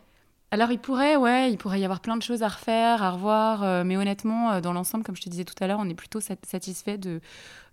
Alors 0.51 0.71
il 0.71 0.79
pourrait, 0.79 1.17
ouais, 1.17 1.53
il 1.53 1.59
pourrait 1.59 1.79
y 1.79 1.85
avoir 1.85 2.01
plein 2.01 2.17
de 2.17 2.23
choses 2.23 2.43
à 2.43 2.49
refaire, 2.49 3.03
à 3.03 3.11
revoir, 3.11 3.63
euh, 3.63 3.85
mais 3.85 3.99
honnêtement, 3.99 4.53
euh, 4.53 4.61
dans 4.63 4.73
l'ensemble, 4.73 5.05
comme 5.05 5.15
je 5.15 5.21
te 5.21 5.29
disais 5.29 5.45
tout 5.45 5.55
à 5.61 5.67
l'heure, 5.67 5.79
on 5.79 5.89
est 5.89 5.95
plutôt 5.95 6.21
satisfait 6.21 6.97
de, 6.97 7.21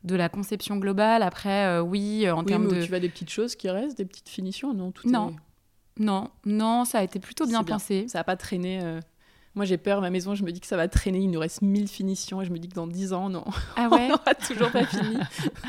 de 0.03 0.15
la 0.15 0.27
conception 0.27 0.75
globale. 0.75 1.23
Après, 1.23 1.65
euh, 1.67 1.81
oui, 1.81 2.29
en 2.29 2.43
termes 2.43 2.67
de... 2.67 2.81
Tu 2.81 2.89
vois 2.89 2.99
des 2.99 3.07
petites 3.07 3.29
choses 3.29 3.55
qui 3.55 3.69
restent, 3.69 3.97
des 3.97 4.05
petites 4.05 4.27
finitions, 4.27 4.73
non? 4.73 4.91
Tout 4.91 5.09
Non, 5.09 5.35
non, 5.97 6.29
non, 6.45 6.83
ça 6.83 6.99
a 6.99 7.03
été 7.03 7.19
plutôt 7.19 7.45
bien, 7.45 7.63
pensé. 7.63 8.07
Ça 8.09 8.19
n'a 8.19 8.23
pas 8.25 8.35
traîné 8.35 8.81
moi, 9.55 9.63
j'ai 9.63 9.77
peur, 9.77 10.01
ma 10.01 10.09
maison, 10.09 10.35
je 10.35 10.43
me 10.43 10.51
dis 10.51 10.59
que 10.59 10.67
ça 10.67 10.75
va 10.75 10.89
traîner, 10.89 11.19
il 11.19 11.31
nous 11.31 11.39
reste 11.39 11.61
1000 11.61 11.87
finitions, 11.87 12.41
et 12.41 12.45
je 12.45 12.51
me 12.51 12.59
dis 12.59 12.67
que 12.67 12.75
dans 12.75 12.87
10 12.87 13.13
ans, 13.13 13.29
non, 13.29 13.45
ah 13.77 13.87
ouais 13.91 14.01
on 14.01 14.09
n'aura 14.09 14.35
toujours 14.35 14.69
pas 14.69 14.85
fini. 14.85 15.17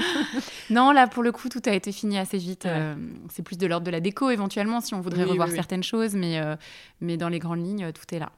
non, 0.70 0.90
là, 0.90 1.06
pour 1.06 1.22
le 1.22 1.30
coup, 1.30 1.48
tout 1.48 1.62
a 1.66 1.72
été 1.72 1.92
fini 1.92 2.18
assez 2.18 2.38
vite. 2.38 2.66
Euh, 2.66 2.96
c'est 3.30 3.44
plus 3.44 3.58
de 3.58 3.66
l'ordre 3.66 3.86
de 3.86 3.92
la 3.92 4.00
déco, 4.00 4.30
éventuellement, 4.30 4.80
si 4.80 4.94
on 4.94 5.00
voudrait 5.00 5.22
revoir 5.22 5.48
certaines 5.50 5.84
choses, 5.84 6.16
mais, 6.16 6.40
euh, 6.40 6.56
mais 7.00 7.16
dans 7.16 7.28
les 7.28 7.38
grandes 7.38 7.64
lignes, 7.64 7.92
tout 7.92 8.12
est 8.12 8.18
là. 8.18 8.32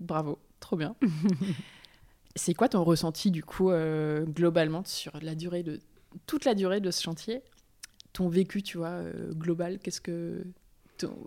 Bravo, 0.00 0.38
trop 0.58 0.76
bien. 0.76 0.96
c'est 2.34 2.54
quoi 2.54 2.70
ton 2.70 2.82
ressenti, 2.82 3.30
du 3.30 3.44
coup, 3.44 3.70
euh, 3.70 4.24
globalement, 4.24 4.84
sur 4.86 5.12
la 5.20 5.34
durée 5.34 5.62
de 5.62 5.80
toute 6.26 6.46
la 6.46 6.54
durée 6.54 6.80
de 6.80 6.90
ce 6.90 7.02
chantier? 7.02 7.42
Ton 8.14 8.28
vécu, 8.28 8.62
tu 8.62 8.78
vois, 8.78 9.02
global, 9.32 9.80
qu'est-ce 9.80 10.00
que 10.00 10.46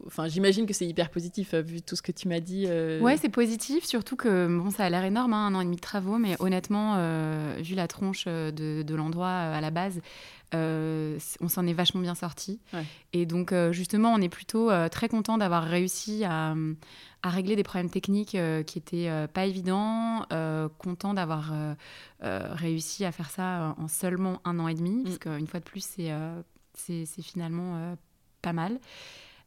Enfin, 0.05 0.27
j'imagine 0.27 0.65
que 0.65 0.73
c'est 0.73 0.85
hyper 0.85 1.09
positif 1.09 1.53
euh, 1.53 1.61
vu 1.61 1.81
tout 1.81 1.95
ce 1.95 2.01
que 2.01 2.11
tu 2.11 2.27
m'as 2.27 2.39
dit. 2.39 2.65
Euh. 2.67 3.01
Ouais, 3.01 3.17
c'est 3.17 3.29
positif, 3.29 3.83
surtout 3.85 4.15
que 4.15 4.47
bon, 4.47 4.71
ça 4.71 4.85
a 4.85 4.89
l'air 4.89 5.03
énorme, 5.03 5.33
hein, 5.33 5.47
un 5.47 5.55
an 5.55 5.61
et 5.61 5.65
demi 5.65 5.75
de 5.75 5.81
travaux, 5.81 6.17
mais 6.17 6.35
honnêtement, 6.39 6.95
euh, 6.97 7.57
vu 7.59 7.75
la 7.75 7.87
tronche 7.87 8.25
de, 8.25 8.95
l'endroit 8.95 9.29
à 9.29 9.61
la 9.61 9.71
base, 9.71 10.01
on 10.53 11.49
s'en 11.49 11.67
est 11.67 11.73
vachement 11.73 12.01
bien 12.01 12.15
sorti. 12.15 12.59
Et 13.13 13.25
donc, 13.25 13.53
justement, 13.71 14.13
on 14.13 14.21
est 14.21 14.29
plutôt 14.29 14.71
très 14.89 15.09
content 15.09 15.37
d'avoir 15.37 15.63
réussi 15.63 16.23
à, 16.23 16.55
régler 17.23 17.55
des 17.57 17.63
problèmes 17.63 17.89
techniques 17.89 18.37
qui 18.65 18.77
étaient 18.77 19.27
pas 19.33 19.45
évidents, 19.45 20.25
content 20.79 21.13
d'avoir 21.13 21.51
réussi 22.21 23.05
à 23.05 23.11
faire 23.11 23.29
ça 23.29 23.75
en 23.77 23.87
seulement 23.87 24.41
un 24.45 24.57
an 24.59 24.67
et 24.67 24.75
demi, 24.75 25.01
mm. 25.01 25.03
parce 25.03 25.17
qu'une 25.19 25.47
fois 25.47 25.59
de 25.59 25.65
plus, 25.65 25.85
c'est 26.73 27.05
finalement 27.21 27.95
pas 28.41 28.53
mal. 28.53 28.79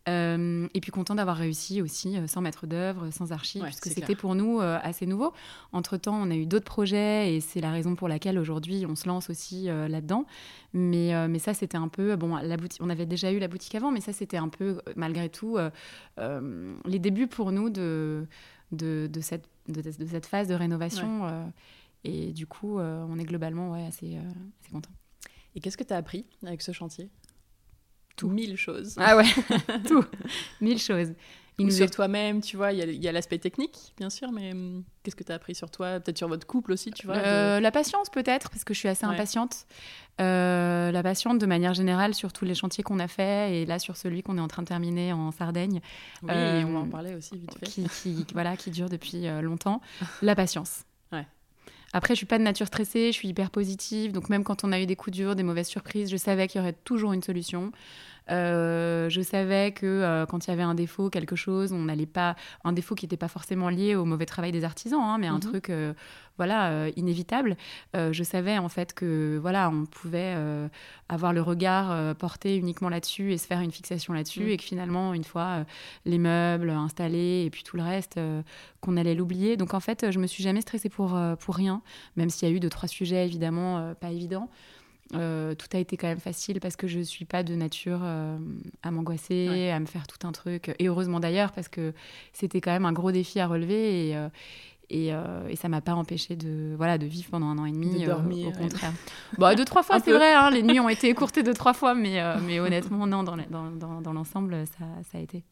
Euh, 0.09 0.67
et 0.73 0.81
puis 0.81 0.91
content 0.91 1.15
d'avoir 1.15 1.37
réussi 1.37 1.83
aussi 1.83 2.17
euh, 2.17 2.27
sans 2.27 2.41
maître 2.41 2.67
d'œuvre, 2.67 3.11
sans 3.11 3.33
archives, 3.33 3.63
puisque 3.63 3.89
c'était 3.89 4.17
pour 4.17 4.35
nous 4.35 4.61
euh, 4.61 4.79
assez 4.83 5.05
nouveau. 5.05 5.35
Entre-temps, 5.73 6.15
on 6.15 6.31
a 6.31 6.35
eu 6.35 6.47
d'autres 6.47 6.65
projets 6.65 7.35
et 7.35 7.41
c'est 7.41 7.61
la 7.61 7.71
raison 7.71 7.95
pour 7.95 8.09
laquelle 8.09 8.39
aujourd'hui 8.39 8.87
on 8.89 8.97
se 8.97 9.07
lance 9.07 9.29
aussi 9.29 9.67
là-dedans. 9.67 10.25
Mais, 10.73 11.29
mais 11.29 11.39
ça, 11.39 11.53
c'était 11.55 11.77
un 11.77 11.89
peu... 11.89 12.17
Bon, 12.17 12.37
la 12.37 12.57
boutique, 12.57 12.81
on 12.83 12.91
avait 12.91 13.07
déjà 13.07 13.31
eu 13.33 13.39
la 13.39 13.49
boutique 13.49 13.75
avant, 13.75 13.91
mais 13.91 14.01
ça, 14.01 14.13
c'était 14.13 14.37
un 14.37 14.49
peu, 14.49 14.81
malgré 14.97 15.29
tout, 15.29 15.59
les 16.19 16.99
débuts 16.99 17.27
pour 17.27 17.53
nous 17.53 17.71
de, 17.71 18.27
de, 18.73 19.09
de, 19.13 19.21
cette, 19.21 19.49
de, 19.69 19.83
cette 19.83 20.27
phase 20.27 20.49
de 20.49 20.55
rénovation. 20.55 21.53
et 22.05 22.33
du 22.33 22.47
coup, 22.47 22.79
on 22.79 23.19
est 23.19 23.25
globalement 23.25 23.73
ouais, 23.73 23.87
assez, 23.87 24.17
assez 24.17 24.73
content. 24.73 24.91
Et 25.55 25.61
qu'est-ce 25.61 25.77
que 25.77 25.85
tu 25.85 25.93
as 25.93 25.97
appris 25.97 26.27
avec 26.47 26.63
ce 26.63 26.73
chantier? 26.73 27.11
Tout. 28.21 28.29
Mille 28.29 28.57
choses. 28.57 28.95
Ah 28.99 29.17
ouais, 29.17 29.25
tout. 29.89 30.05
Mille 30.61 30.79
choses. 30.79 31.13
Il 31.61 31.73
sur 31.73 31.91
toi-même, 31.91 32.41
tu 32.41 32.57
vois, 32.57 32.73
il 32.73 33.03
y 33.03 33.09
a, 33.09 33.13
l'aspect 33.13 33.39
technique, 33.39 33.93
bien 33.99 34.11
sûr, 34.11 34.33
mais 34.33 34.53
hum, 34.53 34.83
qu'est-ce 35.03 35.17
que 35.17 35.25
tu 35.25 35.33
as 35.33 35.35
appris 35.35 35.55
sur 35.55 35.71
toi? 35.71 36.01
Peut-être 36.01 36.19
sur 36.19 36.29
votre 36.29 36.47
couple 36.47 36.73
aussi, 36.73 36.91
tu 36.91 37.07
vois 37.07 37.17
euh, 37.17 37.61
La 37.61 37.71
patience, 37.71 38.09
peut-être, 38.09 38.51
parce 38.51 38.65
que 38.65 38.75
je 38.75 38.79
suis 38.79 38.89
assez 38.89 39.05
impatiente. 39.05 39.67
Euh, 40.21 40.91
la 40.91 41.03
patience, 41.03 41.39
de 41.39 41.47
manière 41.47 41.75
générale, 41.75 42.15
sur 42.15 42.33
tous 42.33 42.45
les 42.45 42.55
chantiers 42.55 42.85
qu'on 42.85 42.99
a 42.99 43.09
fait, 43.09 43.61
et 43.61 43.67
là, 43.67 43.79
sur 43.79 43.97
celui 43.97 44.23
qu'on 44.23 44.39
est 44.39 44.41
en 44.41 44.49
train 44.49 44.63
de 44.63 44.69
terminer 44.69 45.13
en 45.13 45.31
Sardaigne. 45.33 45.81
Oui, 46.23 46.31
euh, 46.31 46.65
on 46.65 46.77
en 46.77 46.87
parlait 46.89 47.15
aussi 47.15 47.37
vite 47.37 47.55
fait. 47.59 47.67
Qui, 47.67 48.27
voilà, 48.33 48.57
qui 48.57 48.71
dure 48.71 48.89
depuis 48.89 49.27
longtemps. 49.43 49.81
La 50.23 50.35
patience. 50.35 50.85
Après, 51.93 52.15
je 52.15 52.19
suis 52.19 52.27
pas 52.27 52.39
de 52.39 52.45
nature 52.45 52.67
stressée, 52.67 53.07
je 53.09 53.17
suis 53.17 53.29
hyper 53.29 53.51
positive. 53.51 54.13
Donc 54.13 54.29
même 54.29 54.45
quand 54.45 54.65
on 54.65 54.73
a 54.73 54.81
eu 54.81 54.87
des 54.87 54.97
coups 54.97 55.17
durs, 55.17 55.35
des 55.35 55.43
mauvaises 55.43 55.69
surprises, 55.69 56.11
je 56.11 56.17
savais 56.17 56.47
qu'il 56.47 56.61
y 56.61 56.63
aurait 56.63 56.77
toujours 56.85 57.13
une 57.13 57.23
solution. 57.23 57.73
Euh, 58.31 59.09
je 59.09 59.21
savais 59.21 59.73
que 59.73 59.87
euh, 59.87 60.27
quand 60.27 60.47
il 60.47 60.51
y 60.51 60.53
avait 60.53 60.63
un 60.63 60.75
défaut, 60.75 61.11
quelque 61.11 61.37
chose, 61.37 61.73
on 61.73 61.85
n'allait 61.85 62.07
pas. 62.07 62.37
Un 62.65 62.73
défaut 62.73 62.95
qui 62.95 63.07
n'était 63.07 63.17
pas 63.17 63.29
forcément 63.29 63.69
lié 63.69 63.95
au 63.95 64.05
mauvais 64.05 64.27
travail 64.27 64.53
des 64.53 64.65
artisans, 64.65 65.01
hein, 65.01 65.19
mais 65.19 65.27
un 65.27 65.35
mhm. 65.35 65.41
truc, 65.41 65.71
euh, 65.71 65.93
voilà, 66.39 66.89
inévitable. 66.97 67.57
je 67.95 68.23
savais 68.23 68.57
en 68.57 68.71
fait 68.71 68.95
que, 68.95 69.39
voilà, 69.43 69.69
on 69.69 69.85
pouvait 69.85 70.35
avoir 71.11 71.35
le 71.35 71.43
regard 71.43 72.15
porté 72.15 72.57
uniquement 72.57 72.89
là-dessus 72.89 73.35
et 73.35 73.37
se 73.37 73.47
faire 73.47 73.61
une 73.61 73.73
fixation 73.73 74.15
là-dessus, 74.15 74.45
mhm. 74.45 74.49
et 74.49 74.57
que 74.57 74.63
finalement, 74.63 75.13
une 75.13 75.25
fois 75.25 75.67
les 76.07 76.17
meubles 76.17 76.71
installés 76.71 77.45
et 77.45 77.51
puis 77.51 77.63
tout 77.63 77.77
le 77.77 77.83
reste, 77.83 78.19
qu'on 78.81 78.97
allait 78.97 79.15
l'oublier. 79.15 79.59
Donc 79.59 79.75
en 79.75 79.81
fait, 79.81 80.11
je 80.11 80.19
me 80.19 80.27
suis 80.27 80.43
jamais 80.43 80.63
stressée 80.63 80.89
pour, 80.89 81.21
pour 81.41 81.55
rien, 81.55 81.83
même 82.17 82.31
s'il 82.31 82.49
y 82.49 82.51
a 82.51 82.55
eu 82.55 82.61
deux, 82.61 82.71
trois 82.71 82.89
sujets 82.89 83.27
évidemment 83.27 83.93
pas 84.01 84.11
évidents. 84.11 84.49
Euh, 85.15 85.55
tout 85.55 85.67
a 85.73 85.79
été 85.79 85.97
quand 85.97 86.07
même 86.07 86.21
facile 86.21 86.61
parce 86.61 86.77
que 86.77 86.87
je 86.87 86.99
ne 86.99 87.05
suis 87.05 87.25
pas 87.25 87.43
de 87.43 87.55
nature 87.55 88.01
euh, 88.03 88.39
à 88.83 88.91
m'angoisser, 88.91 89.71
à 89.71 89.81
me 89.81 89.87
faire 89.87 90.07
tout 90.07 90.27
un 90.27 90.33
truc. 90.33 90.75
Et 90.79 90.89
heureusement 90.89 91.21
d'ailleurs 91.21 91.53
parce 91.53 91.69
que 91.69 91.93
c'était 92.33 92.61
quand 92.61 92.71
même 92.71 92.85
un 92.85 92.93
gros 92.93 93.13
défi 93.13 93.41
à 93.41 93.47
relever 93.47 94.09
et, 94.09 94.17
euh, 94.17 94.29
et, 94.91 95.13
et, 95.49 95.57
ça 95.57 95.69
m'a 95.69 95.81
pas 95.81 95.95
empêché 95.95 96.35
de, 96.35 96.75
voilà, 96.77 96.99
de 96.99 97.07
vivre 97.07 97.31
pendant 97.31 97.47
un 97.47 97.59
an 97.59 97.65
et 97.65 97.71
demi. 97.71 98.01
De 98.01 98.07
dormir. 98.07 98.49
au 98.49 98.53
contraire. 98.53 98.93
bon, 99.39 99.57
deux, 99.57 99.65
trois 99.65 99.83
fois, 99.85 100.01
c'est 100.01 100.13
vrai. 100.13 100.35
Hein, 100.35 100.51
les 100.51 100.65
nuits 100.65 100.81
ont 100.81 100.89
été 100.89 101.09
écourtées 101.09 101.45
deux, 101.45 101.55
trois 101.55 101.75
fois, 101.75 101.95
mais, 101.95 102.21
mais 102.43 102.59
honnêtement, 102.59 103.07
non, 103.07 103.23
dans, 103.23 103.37
dans, 103.37 104.01
dans, 104.01 104.13
l'ensemble, 104.13 104.65
ça, 104.67 104.85
ça, 105.13 105.19
a 105.19 105.21
été. 105.21 105.45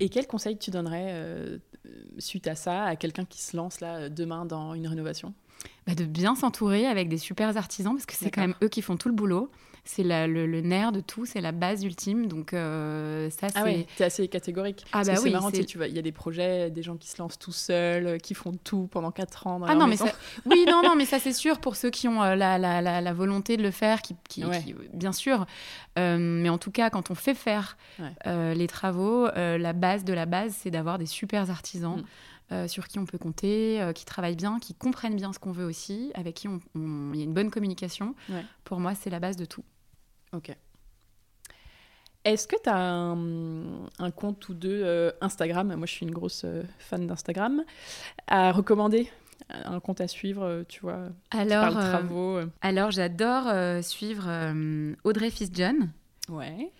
Et 0.00 0.10
quel 0.10 0.26
conseil 0.26 0.58
tu 0.58 0.70
donnerais 0.70 1.58
suite 2.18 2.46
à 2.46 2.54
ça 2.54 2.84
à 2.84 2.96
quelqu'un 2.96 3.24
qui 3.24 3.40
se 3.40 3.56
lance 3.56 3.80
là 3.80 4.10
demain 4.10 4.44
dans 4.44 4.74
une 4.74 4.86
rénovation? 4.86 5.32
Bah, 5.86 5.94
de 5.94 6.04
bien 6.04 6.34
s'entourer 6.34 6.86
avec 6.86 7.08
des 7.08 7.18
super 7.18 7.56
artisans 7.56 7.94
parce 7.94 8.06
que 8.06 8.14
c'est 8.14 8.30
quand 8.30 8.42
même 8.42 8.54
eux 8.62 8.68
qui 8.68 8.82
font 8.82 8.96
tout 8.96 9.08
le 9.08 9.14
boulot. 9.14 9.50
C'est 9.84 10.04
le, 10.04 10.60
nerf 10.60 10.92
de 10.92 11.00
tout, 11.00 11.26
c'est 11.26 11.40
la 11.40 11.50
base 11.50 11.82
ultime. 11.82 12.26
Donc 12.26 12.54
euh, 12.54 13.28
ça, 13.30 13.48
ah 13.56 13.64
c'est. 13.64 14.04
Assez 14.04 14.28
catégorique. 14.28 14.84
Ah 14.92 15.02
bah 15.02 15.16
c'est 15.16 15.30
marrant, 15.30 15.50
tu 15.50 15.76
vois, 15.76 15.88
il 15.88 15.94
y 15.94 15.98
a 15.98 16.02
des 16.02 16.12
projets, 16.12 16.70
des 16.70 16.84
gens 16.84 16.96
qui 16.96 17.08
se 17.08 17.18
lancent 17.18 17.38
tout 17.38 17.50
seuls, 17.50 18.06
euh, 18.06 18.18
qui 18.18 18.34
font 18.34 18.52
tout 18.52 18.88
pendant 18.92 19.10
4 19.10 19.48
ans. 19.48 19.58
Dans 19.58 19.66
ah 19.66 19.74
non, 19.74 19.88
mais 19.88 19.96
ça... 19.96 20.12
oui, 20.46 20.64
non, 20.68 20.82
non, 20.84 20.94
mais 20.94 21.04
ça 21.04 21.18
c'est 21.18 21.32
sûr 21.32 21.58
pour 21.58 21.74
ceux 21.74 21.90
qui 21.90 22.06
ont 22.06 22.22
euh, 22.22 22.36
la, 22.36 22.58
la, 22.58 22.80
la, 22.80 23.12
volonté 23.12 23.56
de 23.56 23.62
le 23.62 23.72
faire, 23.72 24.02
qui, 24.02 24.14
qui, 24.28 24.44
bien 24.92 25.12
sûr. 25.12 25.46
mais 25.96 26.48
en 26.48 26.58
tout 26.58 26.70
cas, 26.70 26.88
quand 26.88 27.10
on 27.10 27.16
fait 27.16 27.34
faire 27.34 27.76
les 28.24 28.68
travaux, 28.68 29.26
la 29.34 29.72
base 29.72 30.04
de 30.04 30.12
la 30.12 30.26
base, 30.26 30.56
c'est 30.62 30.70
d'avoir 30.70 30.98
des 30.98 31.06
super 31.06 31.50
artisans. 31.50 31.98
Mm. 31.98 32.04
Euh, 32.52 32.68
sur 32.68 32.86
qui 32.86 32.98
on 32.98 33.06
peut 33.06 33.18
compter, 33.18 33.80
euh, 33.80 33.92
qui 33.92 34.04
travaillent 34.04 34.36
bien, 34.36 34.58
qui 34.58 34.74
comprennent 34.74 35.16
bien 35.16 35.32
ce 35.32 35.38
qu'on 35.38 35.52
veut 35.52 35.64
aussi, 35.64 36.10
avec 36.14 36.34
qui 36.34 36.48
il 36.48 37.16
y 37.16 37.20
a 37.20 37.24
une 37.24 37.32
bonne 37.32 37.50
communication. 37.50 38.14
Pour 38.64 38.78
moi, 38.78 38.94
c'est 38.94 39.10
la 39.10 39.20
base 39.20 39.36
de 39.36 39.44
tout. 39.44 39.64
Ok. 40.32 40.54
Est-ce 42.24 42.46
que 42.46 42.56
tu 42.62 42.68
as 42.68 42.76
un, 42.76 44.10
compte 44.14 44.48
ou 44.48 44.54
deux 44.54 44.82
euh, 44.84 45.10
Instagram? 45.20 45.74
Moi, 45.74 45.86
je 45.86 45.92
suis 45.92 46.06
une 46.06 46.12
grosse 46.12 46.44
fan 46.78 47.06
d'Instagram. 47.06 47.64
À 48.26 48.52
recommander? 48.52 49.10
Un 49.48 49.80
compte 49.80 50.00
à 50.00 50.08
suivre, 50.08 50.64
tu 50.68 50.80
vois 50.80 51.08
Alors, 51.30 51.72
travaux. 51.72 52.38
alors 52.60 52.90
j'adore 52.90 53.52
suivre 53.82 54.30
Audrey 55.04 55.30
Fisjohn. 55.30 55.90
Ouais. 56.28 56.70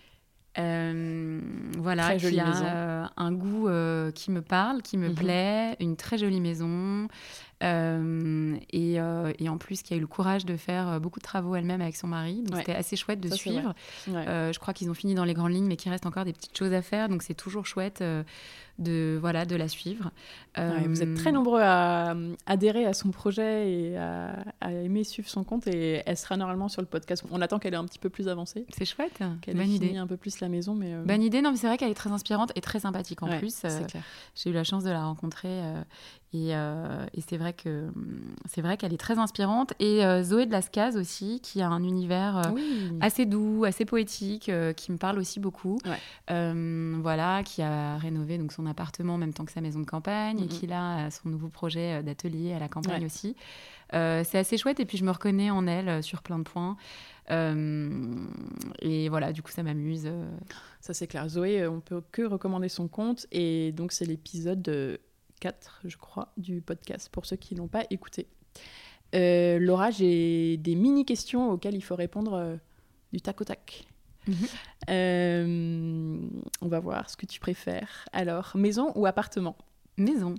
Euh, 0.59 1.39
voilà, 1.79 2.15
qui 2.15 2.39
a 2.39 2.45
euh, 2.45 3.05
un 3.17 3.31
goût 3.31 3.67
euh, 3.67 4.11
qui 4.11 4.29
me 4.29 4.41
parle, 4.41 4.83
qui 4.83 4.97
me 4.97 5.09
mhm. 5.09 5.15
plaît, 5.15 5.75
une 5.79 5.95
très 5.95 6.17
jolie 6.17 6.41
maison, 6.41 7.07
et, 7.61 8.95
et, 8.95 9.49
en 9.49 9.57
plus, 9.57 9.83
qui 9.83 9.93
a 9.93 9.97
eu 9.97 10.01
le 10.01 10.07
courage 10.07 10.45
de 10.45 10.57
faire 10.57 10.99
beaucoup 10.99 11.19
de 11.19 11.23
travaux 11.23 11.55
elle-même 11.55 11.79
avec 11.79 11.95
son 11.95 12.07
mari. 12.07 12.43
Donc 12.43 12.57
c'était 12.57 12.75
assez 12.75 12.97
chouette 12.97 13.21
de 13.21 13.29
suivre. 13.29 13.73
je 14.07 14.59
crois 14.59 14.73
qu'ils 14.73 14.89
ont 14.89 14.93
fini 14.93 15.15
dans 15.15 15.23
les 15.23 15.33
grandes 15.33 15.53
lignes, 15.53 15.67
mais 15.67 15.77
qu'il 15.77 15.91
reste 15.91 16.05
encore 16.05 16.25
des 16.25 16.33
petites 16.33 16.57
choses 16.57 16.73
à 16.73 16.81
faire. 16.81 17.07
Donc 17.07 17.23
c'est 17.23 17.35
toujours 17.35 17.65
chouette 17.65 18.03
de, 18.79 19.17
voilà, 19.19 19.45
de 19.45 19.55
la 19.55 19.67
suivre. 19.67 20.11
vous 20.57 21.01
êtes 21.01 21.15
très 21.15 21.31
nombreux 21.31 21.61
à 21.61 22.15
adhérer 22.45 22.85
à 22.85 22.93
son 22.93 23.11
projet 23.11 23.71
et 23.71 23.97
à, 23.97 24.43
aimer 24.71 25.03
suivre 25.03 25.29
son 25.29 25.43
compte. 25.43 25.67
Et 25.67 26.01
elle 26.05 26.17
sera 26.17 26.37
normalement 26.37 26.69
sur 26.69 26.81
le 26.81 26.87
podcast. 26.87 27.23
On 27.31 27.41
attend 27.41 27.59
qu'elle 27.59 27.73
ait 27.73 27.77
un 27.77 27.85
petit 27.85 27.99
peu 27.99 28.09
plus 28.09 28.27
avancé. 28.27 28.65
C'est 28.75 28.85
chouette. 28.85 29.19
Qu'elle 29.41 29.59
ait 29.59 29.67
idée. 29.67 29.97
un 29.97 30.07
peu 30.07 30.17
plus 30.17 30.39
la 30.39 30.49
maison. 30.49 30.73
Mais 30.75 30.95
Bonne 31.05 31.21
idée. 31.21 31.41
Non, 31.41 31.51
mais 31.51 31.57
c'est 31.57 31.67
vrai 31.67 31.77
qu'elle 31.77 31.91
est 31.91 31.95
très 31.95 32.11
inspirante 32.11 32.51
et 32.55 32.61
très 32.61 32.79
sympathique 32.79 33.23
en 33.23 33.37
plus. 33.37 33.63
J'ai 34.35 34.49
eu 34.49 34.53
la 34.53 34.63
chance 34.63 34.83
de 34.83 34.89
la 34.89 35.03
rencontrer. 35.03 35.61
Euh, 36.35 37.05
et, 37.13 37.21
c'est 37.21 37.37
vrai 37.37 37.53
que 37.53 37.89
c'est 38.49 38.61
vrai 38.61 38.77
qu'elle 38.77 38.93
est 38.93 38.97
très 38.97 39.19
inspirante. 39.19 39.73
Et 39.79 40.05
euh, 40.05 40.23
Zoé 40.23 40.45
de 40.45 40.51
Lascaz 40.51 40.97
aussi, 40.97 41.39
qui 41.41 41.61
a 41.61 41.67
un 41.67 41.83
univers 41.83 42.37
euh, 42.37 42.51
assez 43.01 43.25
doux, 43.25 43.65
assez 43.65 43.85
poétique, 43.85 44.51
qui 44.75 44.91
me 44.91 44.97
parle 44.97 45.19
aussi 45.19 45.39
beaucoup. 45.39 45.77
Voilà, 47.03 47.43
qui 47.43 47.61
a 47.61 47.97
rénové 47.97 48.39
donc 48.39 48.51
son 48.51 48.65
appartement 48.65 49.13
en 49.13 49.17
même 49.19 49.33
temps 49.33 49.45
que 49.45 49.51
sa 49.51 49.61
maison 49.61 49.79
de 49.79 49.85
campagne 49.85 50.41
et 50.41 50.47
qui 50.47 50.71
a 50.71 51.11
son 51.11 51.29
nouveau 51.29 51.49
projet 51.49 52.01
d'atelier 52.01 52.53
à 52.53 52.59
la 52.59 52.67
campagne 52.67 53.05
aussi. 53.05 53.35
c'est 53.91 54.35
assez 54.35 54.57
chouette 54.57 54.79
et 54.79 54.85
puis 54.85 54.97
je 54.97 55.05
me 55.05 55.11
reconnais 55.11 55.51
en 55.51 55.67
elle 55.67 56.01
sur 56.01 56.23
plein 56.23 56.39
de 56.39 56.43
points. 56.43 56.77
et 57.29 59.09
voilà, 59.09 59.31
du 59.31 59.43
coup, 59.43 59.51
ça 59.51 59.61
m'amuse. 59.61 60.09
Ça, 60.81 60.95
c'est 60.95 61.07
clair. 61.07 61.29
Zoé, 61.29 61.67
on 61.67 61.81
peut 61.81 62.01
que 62.11 62.23
recommander 62.23 62.69
son 62.69 62.87
compte. 62.87 63.27
Et 63.31 63.71
donc, 63.73 63.91
c'est 63.91 64.05
l'épisode 64.05 64.99
je 65.83 65.97
crois, 65.97 66.31
du 66.37 66.61
podcast, 66.61 67.09
pour 67.09 67.25
ceux 67.25 67.35
qui 67.35 67.55
n'ont 67.55 67.67
pas 67.67 67.85
écouté. 67.89 68.27
Euh, 69.15 69.59
Laura, 69.59 69.91
j'ai 69.91 70.57
des 70.57 70.75
mini-questions 70.75 71.51
auxquelles 71.51 71.75
il 71.75 71.81
faut 71.81 71.95
répondre 71.95 72.33
euh, 72.33 72.55
du 73.11 73.21
tac 73.21 73.41
au 73.41 73.43
tac. 73.43 73.85
Mhm. 74.27 74.47
Euh, 74.89 76.17
on 76.61 76.67
va 76.67 76.79
voir 76.79 77.09
ce 77.09 77.17
que 77.17 77.25
tu 77.25 77.39
préfères. 77.39 78.05
Alors, 78.11 78.51
maison 78.55 78.91
ou 78.95 79.05
appartement? 79.05 79.57
Maison. 79.97 80.35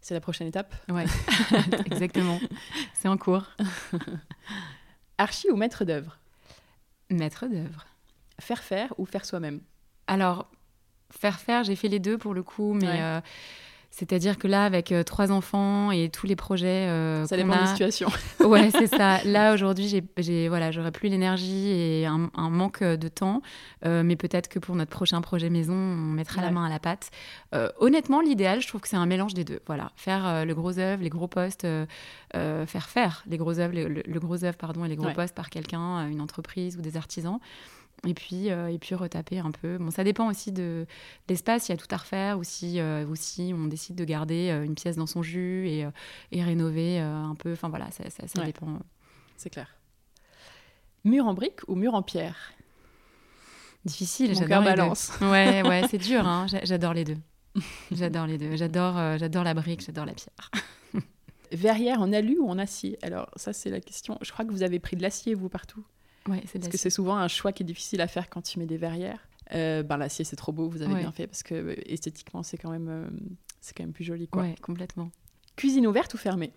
C'est 0.00 0.14
la 0.14 0.20
prochaine 0.20 0.46
étape 0.46 0.74
Ouais, 0.88 1.06
exactement. 1.86 2.38
C'est 2.92 3.08
en 3.08 3.16
cours. 3.16 3.46
Archi 5.18 5.48
ou 5.50 5.56
maître 5.56 5.84
d'œuvre? 5.84 6.18
Maître 7.10 7.46
d'œuvre. 7.46 7.86
Faire 8.40 8.62
faire 8.62 8.92
ou 8.98 9.06
faire 9.06 9.24
soi-même? 9.24 9.60
Alors, 10.06 10.50
faire 11.10 11.38
faire, 11.38 11.64
j'ai 11.64 11.76
fait 11.76 11.88
les 11.88 12.00
deux 12.00 12.18
pour 12.18 12.34
le 12.34 12.42
coup, 12.42 12.74
mais 12.74 13.00
c'est-à-dire 13.96 14.38
que 14.38 14.48
là, 14.48 14.64
avec 14.64 14.90
euh, 14.90 15.04
trois 15.04 15.30
enfants 15.30 15.92
et 15.92 16.08
tous 16.08 16.26
les 16.26 16.34
projets. 16.34 16.88
Euh, 16.88 17.26
ça 17.26 17.36
dépend 17.36 17.52
a... 17.52 17.62
des 17.62 17.68
situations. 17.68 18.08
ouais, 18.40 18.70
c'est 18.72 18.88
ça. 18.88 19.22
Là, 19.24 19.54
aujourd'hui, 19.54 20.02
j'ai, 20.16 20.48
voilà, 20.48 20.72
j'aurais 20.72 20.90
plus 20.90 21.08
l'énergie 21.08 21.68
et 21.68 22.04
un, 22.04 22.28
manque 22.50 22.82
de 22.82 23.06
temps. 23.06 23.40
Euh, 23.86 24.02
mais 24.02 24.16
peut-être 24.16 24.48
que 24.48 24.58
pour 24.58 24.74
notre 24.74 24.90
prochain 24.90 25.20
projet 25.20 25.48
maison, 25.48 25.74
on 25.74 26.10
mettra 26.10 26.42
la 26.42 26.50
main 26.50 26.64
à 26.64 26.68
la 26.68 26.80
pâte. 26.80 27.12
honnêtement, 27.78 28.20
l'idéal, 28.20 28.60
je 28.60 28.66
trouve 28.66 28.80
que 28.80 28.88
c'est 28.88 28.96
un 28.96 29.06
mélange 29.06 29.32
des 29.32 29.44
deux. 29.44 29.60
Voilà, 29.66 29.92
faire 29.94 30.44
le 30.44 30.54
gros 30.54 30.80
œuvre, 30.80 31.00
les 31.00 31.08
gros 31.08 31.28
postes, 31.28 31.64
faire 32.32 32.88
faire 32.88 33.22
les 33.28 33.36
gros 33.36 33.60
œuvres, 33.60 33.74
le, 33.74 34.18
gros 34.18 34.42
œuvre, 34.42 34.56
pardon, 34.56 34.84
et 34.84 34.88
les 34.88 34.96
gros 34.96 35.12
postes 35.12 35.36
par 35.36 35.50
quelqu'un, 35.50 36.08
une 36.08 36.20
entreprise 36.20 36.76
ou 36.76 36.80
des 36.80 36.96
artisans. 36.96 37.38
Et 38.06 38.14
puis, 38.14 38.50
euh, 38.50 38.68
et 38.68 38.78
puis 38.78 38.94
retaper 38.94 39.38
un 39.38 39.50
peu. 39.50 39.78
Bon, 39.78 39.90
ça 39.90 40.04
dépend 40.04 40.28
aussi 40.28 40.52
de 40.52 40.86
l'espace, 41.28 41.68
il 41.68 41.72
y 41.72 41.74
a 41.74 41.78
tout 41.78 41.88
à 41.90 41.96
refaire, 41.96 42.38
ou 42.38 42.44
si, 42.44 42.80
euh, 42.80 43.06
on 43.06 43.66
décide 43.66 43.96
de 43.96 44.04
garder 44.04 44.50
euh, 44.50 44.64
une 44.64 44.74
pièce 44.74 44.96
dans 44.96 45.06
son 45.06 45.22
jus 45.22 45.68
et, 45.68 45.86
et 46.32 46.42
rénover 46.42 46.98
un 46.98 47.34
peu. 47.34 47.52
Enfin 47.52 47.68
voilà, 47.68 47.90
ça, 47.90 48.04
ça, 48.10 48.44
dépend. 48.44 48.78
C'est 49.36 49.50
clair. 49.50 49.68
Mur 51.04 51.26
en 51.26 51.34
brique 51.34 51.60
ou 51.68 51.74
mur 51.74 51.94
en 51.94 52.02
pierre? 52.02 52.52
Difficile, 53.84 54.34
j'adore 54.34 54.60
les 54.60 54.66
balance. 54.66 55.12
deux. 55.20 55.26
Ouais, 55.30 55.62
ouais, 55.62 55.82
c'est 55.90 55.98
dur, 55.98 56.26
hein. 56.26 56.46
j'adore 56.62 56.94
les 56.94 57.04
deux. 57.04 57.18
J'adore 57.92 58.26
les 58.26 58.38
deux. 58.38 58.56
J'adore, 58.56 59.18
j'adore 59.18 59.44
la 59.44 59.54
brique, 59.54 59.84
j'adore 59.84 60.06
la 60.06 60.14
pierre. 60.14 60.50
Verrière 61.52 62.00
en 62.00 62.12
alu 62.12 62.38
ou 62.38 62.48
en 62.48 62.58
acier? 62.58 62.98
Alors 63.02 63.30
ça, 63.36 63.52
c'est 63.52 63.70
la 63.70 63.80
question. 63.80 64.18
Je 64.22 64.32
crois 64.32 64.44
que 64.44 64.50
vous 64.50 64.62
avez 64.62 64.78
pris 64.78 64.96
de 64.96 65.02
l'acier, 65.02 65.34
vous, 65.34 65.50
partout. 65.50 65.84
Ouais, 66.28 66.42
c'est 66.46 66.58
parce 66.58 66.70
que 66.70 66.78
c'est 66.78 66.90
souvent 66.90 67.16
un 67.16 67.28
choix 67.28 67.52
qui 67.52 67.62
est 67.62 67.66
difficile 67.66 68.00
à 68.00 68.08
faire 68.08 68.30
quand 68.30 68.42
tu 68.42 68.58
mets 68.58 68.66
des 68.66 68.78
verrières. 68.78 69.28
Euh, 69.52 69.82
ben, 69.82 69.98
l'acier 69.98 70.24
c'est 70.24 70.36
trop 70.36 70.52
beau, 70.52 70.68
vous 70.68 70.82
avez 70.82 70.94
bien 70.94 71.12
fait 71.12 71.26
parce 71.26 71.42
que 71.42 71.54
euh, 71.54 71.74
esthétiquement 71.84 72.42
c'est 72.42 72.56
quand 72.56 72.70
même 72.70 72.88
euh, 72.88 73.06
c'est 73.60 73.76
quand 73.76 73.82
même 73.82 73.92
plus 73.92 74.04
joli 74.04 74.26
quoi. 74.26 74.42
Ouais, 74.42 74.54
complètement. 74.62 75.10
Cuisine 75.56 75.86
ouverte 75.86 76.14
ou 76.14 76.16
fermée? 76.16 76.52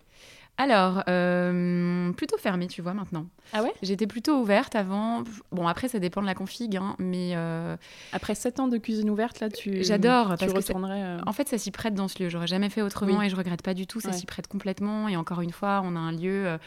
Alors, 0.59 1.03
euh, 1.07 2.11
plutôt 2.13 2.37
fermée, 2.37 2.65
tu 2.65 2.81
vois, 2.81 2.95
maintenant. 2.95 3.27
Ah 3.53 3.61
ouais? 3.61 3.71
J'étais 3.83 4.07
plutôt 4.07 4.39
ouverte 4.41 4.75
avant. 4.75 5.23
Bon, 5.51 5.67
après, 5.67 5.87
ça 5.87 5.99
dépend 5.99 6.19
de 6.21 6.25
la 6.25 6.33
config, 6.33 6.75
hein, 6.75 6.95
mais... 6.97 7.33
Euh, 7.35 7.77
après 8.11 8.33
7 8.33 8.59
ans 8.59 8.67
de 8.67 8.77
cuisine 8.77 9.09
ouverte, 9.11 9.39
là, 9.39 9.49
tu... 9.49 9.83
J'adore, 9.83 10.29
parce 10.29 10.51
retournerais... 10.51 11.03
Euh, 11.03 11.19
en 11.27 11.31
fait, 11.31 11.47
ça 11.47 11.59
s'y 11.59 11.69
prête 11.69 11.93
dans 11.93 12.07
ce 12.07 12.23
lieu. 12.23 12.29
J'aurais 12.29 12.47
jamais 12.47 12.69
fait 12.69 12.81
autrement 12.81 13.21
et 13.21 13.29
je 13.29 13.35
regrette 13.35 13.61
pas 13.61 13.75
du 13.75 13.85
tout. 13.85 13.99
Ça 13.99 14.11
s'y 14.11 14.25
prête 14.25 14.47
complètement. 14.47 15.07
Et 15.07 15.15
encore 15.15 15.41
une 15.41 15.51
fois, 15.51 15.81
on 15.85 15.95
a 15.95 15.99
un 15.99 16.11
lieu 16.11 16.57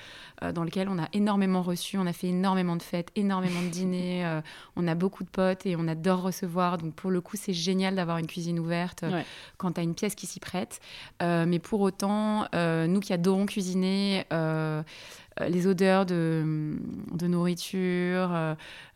dans 0.54 0.62
lequel 0.62 0.88
on 0.88 0.98
a 0.98 1.08
énormément 1.12 1.62
reçu. 1.62 1.98
On 1.98 2.06
a 2.06 2.12
fait 2.12 2.28
énormément 2.28 2.76
de 2.76 2.82
fêtes, 2.82 3.10
énormément 3.16 3.60
de 3.60 3.68
dîners. 3.68 4.40
on 4.76 4.86
a 4.86 4.94
beaucoup 4.94 5.24
de 5.24 5.28
potes 5.28 5.66
et 5.66 5.74
on 5.76 5.88
adore 5.88 6.22
recevoir. 6.22 6.78
Donc, 6.78 6.94
pour 6.94 7.10
le 7.10 7.20
coup, 7.20 7.36
c'est 7.36 7.52
génial 7.52 7.96
d'avoir 7.96 8.18
une 8.18 8.28
cuisine 8.28 8.60
ouverte 8.60 9.04
quand 9.58 9.72
tu 9.72 9.80
as 9.80 9.82
une 9.82 9.94
pièce 9.94 10.14
qui 10.14 10.26
s'y 10.26 10.38
prête. 10.38 10.80
mais 11.20 11.58
pour 11.58 11.80
autant, 11.80 12.46
nous 12.54 13.00
qui 13.00 13.12
adorons 13.12 13.46
cuisiner, 13.46 13.79
euh, 15.40 15.48
les 15.48 15.66
odeurs 15.66 16.06
de, 16.06 16.76
de 17.12 17.26
nourriture, 17.26 18.30
euh, 18.32 18.54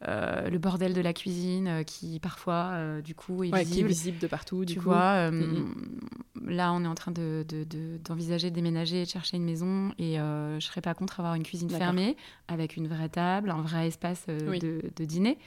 euh, 0.08 0.48
le 0.50 0.58
bordel 0.58 0.92
de 0.92 1.00
la 1.00 1.12
cuisine 1.12 1.84
qui 1.86 2.18
parfois, 2.18 3.00
du 3.02 3.14
coup, 3.14 3.44
est 3.44 3.50
visible. 3.50 3.70
Qui 3.70 3.80
est 3.80 3.86
visible 3.86 4.18
de 4.18 4.26
partout, 4.26 4.64
du 4.64 4.74
tu 4.74 4.80
vois. 4.80 5.30
Là, 6.46 6.72
on 6.74 6.84
est 6.84 6.88
en 6.88 6.94
train 6.94 7.12
d'envisager 7.12 8.50
de, 8.50 8.50
de, 8.50 8.54
déménager 8.54 9.02
et 9.02 9.04
de 9.04 9.08
chercher 9.08 9.36
une 9.36 9.44
maison 9.44 9.92
et 9.98 10.16
je 10.16 10.66
serais 10.66 10.80
pas 10.80 10.94
contre 10.94 11.20
avoir 11.20 11.34
une 11.34 11.44
cuisine 11.44 11.70
fermée 11.70 12.16
avec 12.48 12.76
une 12.76 12.88
vraie 12.88 13.08
table, 13.08 13.50
un 13.50 13.62
vrai 13.62 13.88
espace 13.88 14.26
de, 14.26 14.90
de, 14.94 15.04
dîner. 15.04 15.38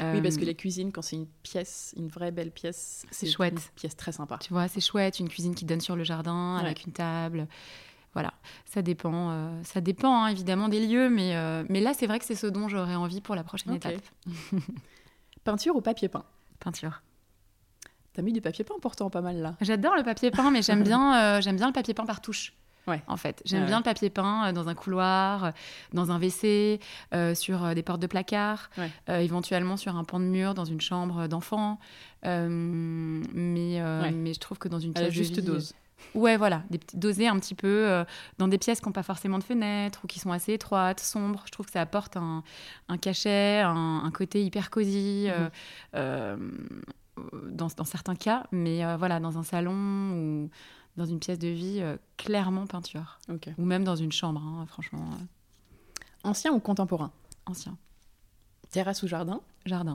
Oui, 0.00 0.22
parce 0.22 0.36
que 0.36 0.44
les 0.44 0.54
cuisines, 0.54 0.92
quand 0.92 1.02
c'est 1.02 1.16
une 1.16 1.26
pièce, 1.42 1.92
une 1.96 2.08
vraie 2.08 2.30
belle 2.30 2.52
pièce, 2.52 3.04
c'est 3.10 3.26
chouette. 3.26 3.54
Une 3.54 3.74
pièce 3.74 3.96
très 3.96 4.12
sympa. 4.12 4.38
Tu 4.38 4.52
vois, 4.52 4.68
c'est 4.68 4.80
chouette, 4.80 5.18
une 5.18 5.28
cuisine 5.28 5.54
qui 5.54 5.64
donne 5.64 5.80
sur 5.80 5.96
le 5.96 6.04
jardin 6.04 6.56
avec 6.56 6.84
une 6.84 6.92
table 6.92 7.48
voilà, 8.14 8.32
ça 8.64 8.82
dépend, 8.82 9.30
euh, 9.30 9.62
ça 9.64 9.80
dépend 9.80 10.24
hein, 10.24 10.28
évidemment 10.28 10.68
des 10.68 10.86
lieux, 10.86 11.10
mais, 11.10 11.36
euh, 11.36 11.64
mais 11.68 11.80
là, 11.80 11.92
c'est 11.94 12.06
vrai 12.06 12.18
que 12.18 12.24
c'est 12.24 12.34
ce 12.34 12.46
dont 12.46 12.68
j'aurais 12.68 12.94
envie 12.94 13.20
pour 13.20 13.34
la 13.34 13.44
prochaine 13.44 13.74
étape. 13.74 14.00
Peinture 15.44 15.76
ou 15.76 15.80
papier 15.80 16.08
peint? 16.08 16.24
Peinture. 16.58 17.02
T'as 18.14 18.22
mis 18.22 18.32
du 18.32 18.40
papier 18.40 18.64
peint 18.64 18.74
pourtant 18.80 19.10
pas 19.10 19.20
mal 19.20 19.36
là. 19.40 19.56
J'adore 19.60 19.94
le 19.94 20.02
papier 20.02 20.30
peint, 20.30 20.50
mais 20.50 20.62
j'aime 20.62 20.82
bien, 20.84 21.36
euh, 21.36 21.40
j'aime 21.40 21.56
bien 21.56 21.68
le 21.68 21.72
papier 21.72 21.94
peint 21.94 22.06
par 22.06 22.20
touche. 22.20 22.54
Ouais. 22.86 23.02
En 23.06 23.18
fait, 23.18 23.42
j'aime 23.44 23.66
bien 23.66 23.76
le 23.76 23.84
papier 23.84 24.08
peint 24.08 24.50
dans 24.54 24.70
un 24.70 24.74
couloir, 24.74 25.52
dans 25.92 26.10
un 26.10 26.18
WC, 26.18 26.80
sur 27.34 27.74
des 27.74 27.82
portes 27.82 28.00
de 28.00 28.06
placard, 28.06 28.70
éventuellement 29.08 29.76
sur 29.76 29.94
un 29.94 30.04
pan 30.04 30.18
de 30.18 30.24
mur 30.24 30.54
dans 30.54 30.64
une 30.64 30.80
chambre 30.80 31.26
d'enfant. 31.26 31.78
mais, 32.24 32.40
mais 33.34 34.32
je 34.32 34.40
trouve 34.40 34.56
que 34.56 34.68
dans 34.68 34.78
une 34.78 34.94
pièce 34.94 35.12
juste 35.12 35.38
dose. 35.40 35.74
Ouais, 36.14 36.36
voilà, 36.36 36.62
des 36.70 37.26
un 37.26 37.38
petit 37.38 37.54
peu 37.54 37.86
euh, 37.88 38.04
dans 38.38 38.48
des 38.48 38.58
pièces 38.58 38.80
qui 38.80 38.86
n'ont 38.86 38.92
pas 38.92 39.02
forcément 39.02 39.38
de 39.38 39.44
fenêtres 39.44 40.00
ou 40.04 40.06
qui 40.06 40.18
sont 40.18 40.32
assez 40.32 40.52
étroites, 40.54 41.00
sombres. 41.00 41.42
Je 41.46 41.52
trouve 41.52 41.66
que 41.66 41.72
ça 41.72 41.80
apporte 41.80 42.16
un, 42.16 42.42
cachet, 43.00 43.60
un, 43.60 44.10
côté 44.12 44.44
hyper 44.44 44.70
cosy 44.70 45.26
euh, 45.28 45.44
mhm. 45.44 45.50
euh, 45.96 46.36
dans, 47.50 47.68
certains 47.84 48.14
cas, 48.14 48.46
mais 48.52 48.96
voilà, 48.96 49.20
dans 49.20 49.38
un 49.38 49.42
salon 49.42 50.12
ou 50.12 50.50
dans 50.96 51.04
une 51.04 51.18
pièce 51.18 51.38
de 51.38 51.48
vie, 51.48 51.82
clairement 52.16 52.66
peinture. 52.66 53.18
Ou 53.58 53.64
même 53.64 53.84
dans 53.84 53.96
une 53.96 54.12
chambre, 54.12 54.40
hein, 54.40 54.66
franchement. 54.66 55.10
Ancien 56.24 56.52
ou 56.52 56.60
contemporain? 56.60 57.12
Ancien. 57.46 57.76
Terrasse 58.70 59.02
ou 59.02 59.08
jardin? 59.08 59.40
Jardin. 59.66 59.94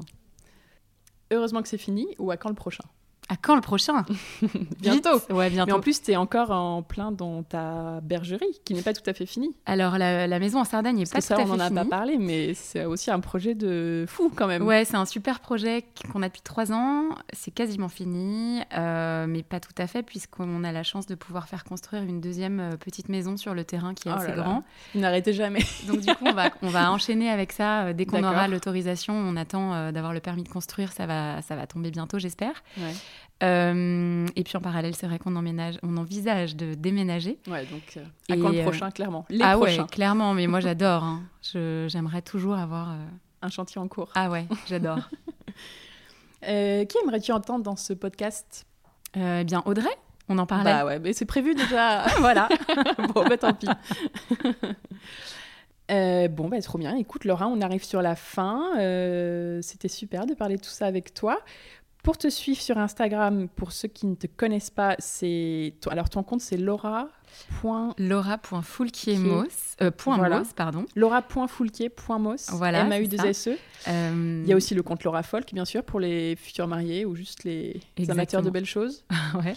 Heureusement 1.31 1.61
que 1.61 1.67
c'est 1.67 1.77
fini 1.77 2.07
ou 2.19 2.31
à 2.31 2.37
quand 2.37 2.49
le 2.49 2.55
prochain? 2.55 2.83
À 3.30 3.38
quand 3.38 3.55
le 3.55 3.61
prochain? 3.61 4.05
Bientôt. 4.82 5.21
Ouais, 5.30 5.49
bientôt. 5.49 5.67
Mais 5.67 5.74
en 5.74 5.80
plus, 5.80 6.01
tu 6.01 6.11
es 6.11 6.15
encore 6.15 6.51
en 6.51 6.84
plein 6.84 7.11
dans 7.11 7.43
ta 7.43 7.99
bergerie, 8.01 8.61
qui 8.65 8.74
n'est 8.74 8.82
pas 8.82 8.93
tout 8.93 9.07
à 9.09 9.13
fait 9.13 9.26
finie. 9.26 9.55
Alors, 9.65 9.97
la, 9.97 10.39
maison 10.39 10.59
en 10.59 10.65
Sardaigne 10.65 10.97
n'est 10.97 11.05
pas 11.05 11.21
tout 11.21 11.34
à 11.34 11.38
fait 11.38 11.43
finie. 11.43 11.47
ça, 11.47 11.53
on 11.53 11.57
n'en 11.57 11.82
a 11.82 11.84
pas 11.84 11.89
parlé, 11.89 12.17
mais 12.17 12.53
c'est 12.53 12.86
aussi 12.86 13.11
un 13.11 13.19
projet 13.19 13.55
de 13.55 14.05
fou 14.07 14.32
quand 14.36 14.47
même. 14.47 14.63
Ouais, 14.63 14.86
c'est 14.86 14.97
un 14.97 15.05
super 15.05 15.39
projet 15.39 15.86
qu'on 16.11 16.21
a 16.21 16.28
depuis 16.28 16.41
trois 16.41 16.71
ans. 16.71 17.09
C'est 17.32 17.51
quasiment 17.51 17.89
fini, 17.89 18.61
euh, 18.78 19.26
mais 19.28 19.43
pas 19.43 19.59
tout 19.59 19.74
à 19.78 19.88
fait, 19.88 20.03
puisqu'on 20.03 20.63
a 20.63 20.71
la 20.71 20.84
chance 20.84 21.05
de 21.05 21.15
pouvoir 21.15 21.47
faire 21.47 21.63
construire 21.63 22.03
une 22.03 22.21
deuxième 22.21 22.59
euh, 22.59 22.78
petite 22.78 23.09
maison 23.09 23.38
sur 23.38 23.53
le 23.53 23.63
terrain 23.63 23.93
qui 23.93 24.09
est 24.09 24.11
oh 24.11 24.15
assez 24.15 24.34
grand. 24.34 24.63
N'arrêtez 24.95 25.34
jamais. 25.34 25.63
Donc, 25.88 26.01
du 26.01 26.13
coup, 26.15 26.26
on 26.26 26.34
va, 26.34 26.49
on 26.61 26.69
va 26.69 26.91
enchaîner 26.91 27.30
avec 27.30 27.51
ça. 27.51 27.86
Euh, 27.86 27.93
dès 27.93 28.05
qu'on 28.05 28.24
aura 28.24 28.47
l'autorisation, 28.47 29.13
on 29.13 29.36
attend 29.36 29.91
d'avoir 29.91 30.13
le 30.13 30.19
permis 30.19 30.43
de 30.43 30.49
construire. 30.49 30.91
Ça 30.91 31.05
va, 31.05 31.41
ça 31.41 31.55
va 31.55 31.67
tomber 31.67 31.91
bientôt, 31.91 32.19
j'espère. 32.19 32.63
Ouais. 32.78 32.93
Et 33.43 34.43
puis 34.43 34.57
en 34.57 34.61
parallèle, 34.61 34.95
c'est 34.95 35.07
vrai 35.07 35.19
qu'on 35.19 35.35
on 35.35 35.97
envisage 35.97 36.55
de 36.55 36.73
déménager. 36.73 37.37
Ouais, 37.47 37.65
donc 37.65 37.99
à 38.29 38.37
quand 38.37 38.49
le 38.49 38.61
prochain, 38.61 38.91
clairement? 38.91 39.25
Les 39.29 39.41
ah 39.43 39.57
ouais, 39.57 39.77
clairement, 39.91 40.33
mais 40.33 40.47
moi 40.47 40.59
j'adore. 40.61 41.03
Hein. 41.03 41.23
J'aimerais 41.41 42.21
toujours 42.21 42.55
avoir 42.55 42.95
un 43.41 43.49
chantier 43.49 43.79
en 43.79 43.87
cours. 43.87 44.09
Ah 44.15 44.29
ouais, 44.29 44.45
j'adore. 44.67 44.99
Euh, 46.47 46.85
qui 46.85 46.97
aimerais-tu 46.97 47.31
entendre 47.31 47.63
dans 47.63 47.75
ce 47.75 47.93
podcast? 47.93 48.65
Euh, 49.15 49.39
Eh 49.41 49.43
bien, 49.43 49.63
Audrey, 49.65 49.95
on 50.29 50.37
en 50.37 50.45
parlait. 50.45 50.71
Bah 50.71 50.85
ouais, 50.85 50.99
mais 50.99 51.13
c'est 51.13 51.25
prévu 51.25 51.55
déjà. 51.55 52.05
voilà. 52.19 52.49
bon, 53.13 53.25
bah 53.27 53.37
tant 53.37 53.53
pis. 53.53 53.67
Euh, 55.91 56.27
bon, 56.27 56.49
bah 56.49 56.61
trop 56.61 56.77
bien. 56.77 56.95
Écoute, 56.95 57.25
Laura, 57.25 57.47
on 57.47 57.61
arrive 57.61 57.83
sur 57.83 58.01
la 58.01 58.15
fin. 58.15 58.71
C'était 59.61 59.87
super 59.87 60.25
de 60.25 60.33
parler 60.33 60.57
de 60.57 60.61
tout 60.61 60.69
ça 60.69 60.85
avec 60.85 61.13
toi. 61.13 61.39
Pour 62.03 62.17
te 62.17 62.29
suivre 62.29 62.59
sur 62.59 62.77
Instagram, 62.77 63.47
pour 63.55 63.71
ceux 63.71 63.87
qui 63.87 64.07
ne 64.07 64.15
te 64.15 64.27
connaissent 64.27 64.69
pas, 64.69 64.95
c'est 64.99 65.73
alors 65.89 66.09
ton 66.09 66.21
compte 66.21 66.41
c'est 66.41 66.57
Laura. 66.57 67.07
Laura.foulquier-mos, 67.97 69.77
euh, 69.81 69.89
pardon. 70.55 70.85
Laura.foulquier.mos, 70.95 72.51
voilà, 72.51 72.81
M-A-U-2-S-E. 72.81 73.57
Euh, 73.87 74.41
Il 74.43 74.47
y 74.47 74.53
a 74.53 74.55
aussi 74.55 74.75
le 74.75 74.83
compte 74.83 75.03
Laura 75.03 75.23
Folk, 75.23 75.53
bien 75.53 75.65
sûr, 75.65 75.83
pour 75.83 75.99
les 75.99 76.35
futurs 76.35 76.67
mariés 76.67 77.05
ou 77.05 77.15
juste 77.15 77.43
les, 77.45 77.81
amateurs 78.09 78.41
de 78.41 78.49
belles 78.49 78.65
choses. 78.65 79.05
ouais. 79.35 79.55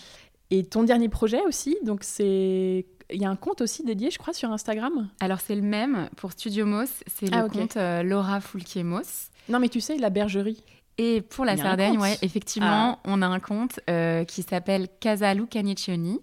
Et 0.50 0.64
ton 0.64 0.84
dernier 0.84 1.08
projet 1.08 1.42
aussi, 1.42 1.76
donc 1.82 2.04
c'est 2.04 2.86
il 3.10 3.20
y 3.20 3.24
a 3.24 3.30
un 3.30 3.36
compte 3.36 3.60
aussi 3.60 3.84
dédié, 3.84 4.10
je 4.10 4.18
crois, 4.18 4.32
sur 4.32 4.50
Instagram. 4.52 5.08
Alors 5.20 5.40
c'est 5.40 5.54
le 5.56 5.62
même 5.62 6.08
pour 6.16 6.32
Studio 6.32 6.64
Mos, 6.64 7.02
c'est 7.06 7.26
le 7.26 7.36
ah, 7.36 7.48
compte 7.48 7.76
euh, 7.76 8.02
Laura 8.02 8.40
Foulquier-Mos. 8.40 9.30
Non 9.48 9.60
mais 9.60 9.68
tu 9.68 9.80
sais, 9.80 9.96
la 9.96 10.10
bergerie. 10.10 10.62
Et 10.98 11.20
pour 11.20 11.44
la 11.44 11.56
Sardaigne, 11.56 11.98
ouais, 11.98 12.16
effectivement, 12.22 12.98
ah. 12.98 13.00
on 13.04 13.20
a 13.20 13.26
un 13.26 13.38
compte 13.38 13.80
euh, 13.90 14.24
qui 14.24 14.42
s'appelle 14.42 14.88
Casa 15.00 15.34
Lucanicioni. 15.34 16.20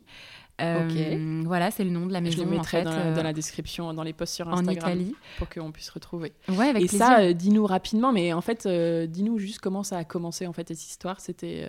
Euh, 0.62 1.41
voilà, 1.45 1.72
c'est 1.72 1.84
le 1.84 1.89
nom 1.89 2.06
de 2.06 2.14
la 2.14 2.22
maison. 2.22 2.38
Je 2.38 2.43
le 2.43 2.49
mettrai 2.49 2.84
dans, 2.84 2.91
euh, 2.91 3.24
la, 3.24 3.34
description, 3.34 3.91
dans 3.93 4.04
les 4.04 4.14
posts 4.14 4.36
sur 4.36 4.47
Instagram. 4.47 4.91
En 4.91 4.93
Italie. 4.93 5.16
Pour 5.38 5.49
qu'on 5.49 5.72
puisse 5.72 5.89
retrouver. 5.89 6.32
Ouais, 6.47 6.68
avec 6.68 6.84
Et 6.84 6.88
ça, 6.88 7.34
dis-nous 7.34 7.66
rapidement, 7.66 8.12
mais 8.12 8.34
en 8.34 8.41
fait, 8.41 8.68
dis-nous 8.68 9.39
juste 9.39 9.60
comment 9.60 9.84
ça 9.84 9.97
a 9.97 10.04
commencé, 10.04 10.45
en 10.45 10.54
fait, 10.54 10.68
cette 10.68 10.84
histoire. 10.84 11.20
C'était. 11.20 11.66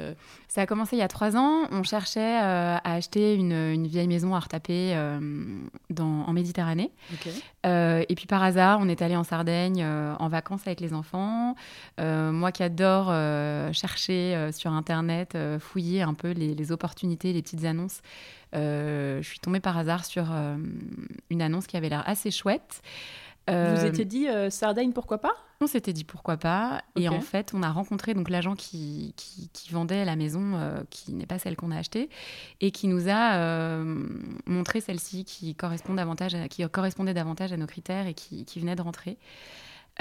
Ça 0.48 0.62
a 0.62 0.66
commencé 0.66 0.96
il 0.96 1.00
y 1.00 1.02
a 1.02 1.08
trois 1.08 1.36
ans. 1.36 1.66
On 1.70 1.82
cherchait 1.82 2.36
à 2.36 2.78
acheter 2.84 3.34
une, 3.34 3.52
une, 3.52 3.86
vieille 3.86 4.08
maison 4.08 4.34
à 4.34 4.40
retaper 4.40 4.94
dans, 5.90 6.24
en 6.26 6.32
Méditerranée. 6.32 6.90
et 7.64 8.14
puis 8.14 8.26
par 8.26 8.42
hasard, 8.42 8.78
on 8.80 8.88
est 8.88 9.00
allé 9.00 9.16
en 9.16 9.24
Sardaigne 9.24 9.84
en 9.84 10.28
vacances 10.28 10.66
avec 10.66 10.80
les 10.80 10.92
enfants. 10.92 11.54
moi 11.98 12.52
qui 12.52 12.62
adore 12.62 13.06
chercher 13.72 14.50
sur 14.52 14.72
Internet, 14.72 15.38
fouiller 15.58 16.02
un 16.02 16.14
peu 16.14 16.32
les, 16.32 16.54
les 16.54 16.72
opportunités, 16.72 17.32
les 17.32 17.42
petites 17.42 17.64
annonces. 17.64 18.02
Euh, 18.54 19.22
je 19.22 19.28
suis 19.28 19.40
tombée 19.40 19.60
par 19.60 19.76
hasard 19.76 20.04
sur 20.04 20.26
euh, 20.30 20.56
une 21.30 21.42
annonce 21.42 21.66
qui 21.66 21.76
avait 21.76 21.88
l'air 21.88 22.02
assez 22.06 22.30
chouette. 22.30 22.82
Vous 23.46 23.52
vous 23.54 23.60
euh, 23.60 23.88
étiez 23.88 24.06
dit 24.06 24.26
Sardaigne, 24.48 24.92
pourquoi 24.92 25.18
pas? 25.18 25.34
On 25.60 25.66
s'était 25.66 25.92
dit 25.92 26.04
pourquoi 26.04 26.38
pas. 26.38 26.82
Et 26.96 27.10
en 27.10 27.20
fait, 27.20 27.52
on 27.52 27.62
a 27.62 27.70
rencontré 27.70 28.14
donc 28.14 28.30
l'agent 28.30 28.54
qui, 28.54 29.14
qui, 29.16 29.70
vendait 29.70 30.06
la 30.06 30.16
maison, 30.16 30.58
qui 30.88 31.12
n'est 31.12 31.26
pas 31.26 31.38
celle 31.38 31.54
qu'on 31.54 31.70
a 31.70 31.76
achetée, 31.76 32.08
et 32.62 32.70
qui 32.70 32.88
nous 32.88 33.10
a 33.10 33.78
montré 34.46 34.80
celle-ci 34.80 35.26
qui, 35.26 35.54
correspond 35.54 35.92
davantage 35.92 36.34
qui 36.48 36.66
correspondait 36.70 37.12
davantage 37.12 37.52
à 37.52 37.58
nos 37.58 37.66
critères 37.66 38.06
et 38.06 38.14
qui, 38.14 38.46
qui 38.46 38.60
venait 38.60 38.76
de 38.76 38.82
rentrer. 38.82 39.18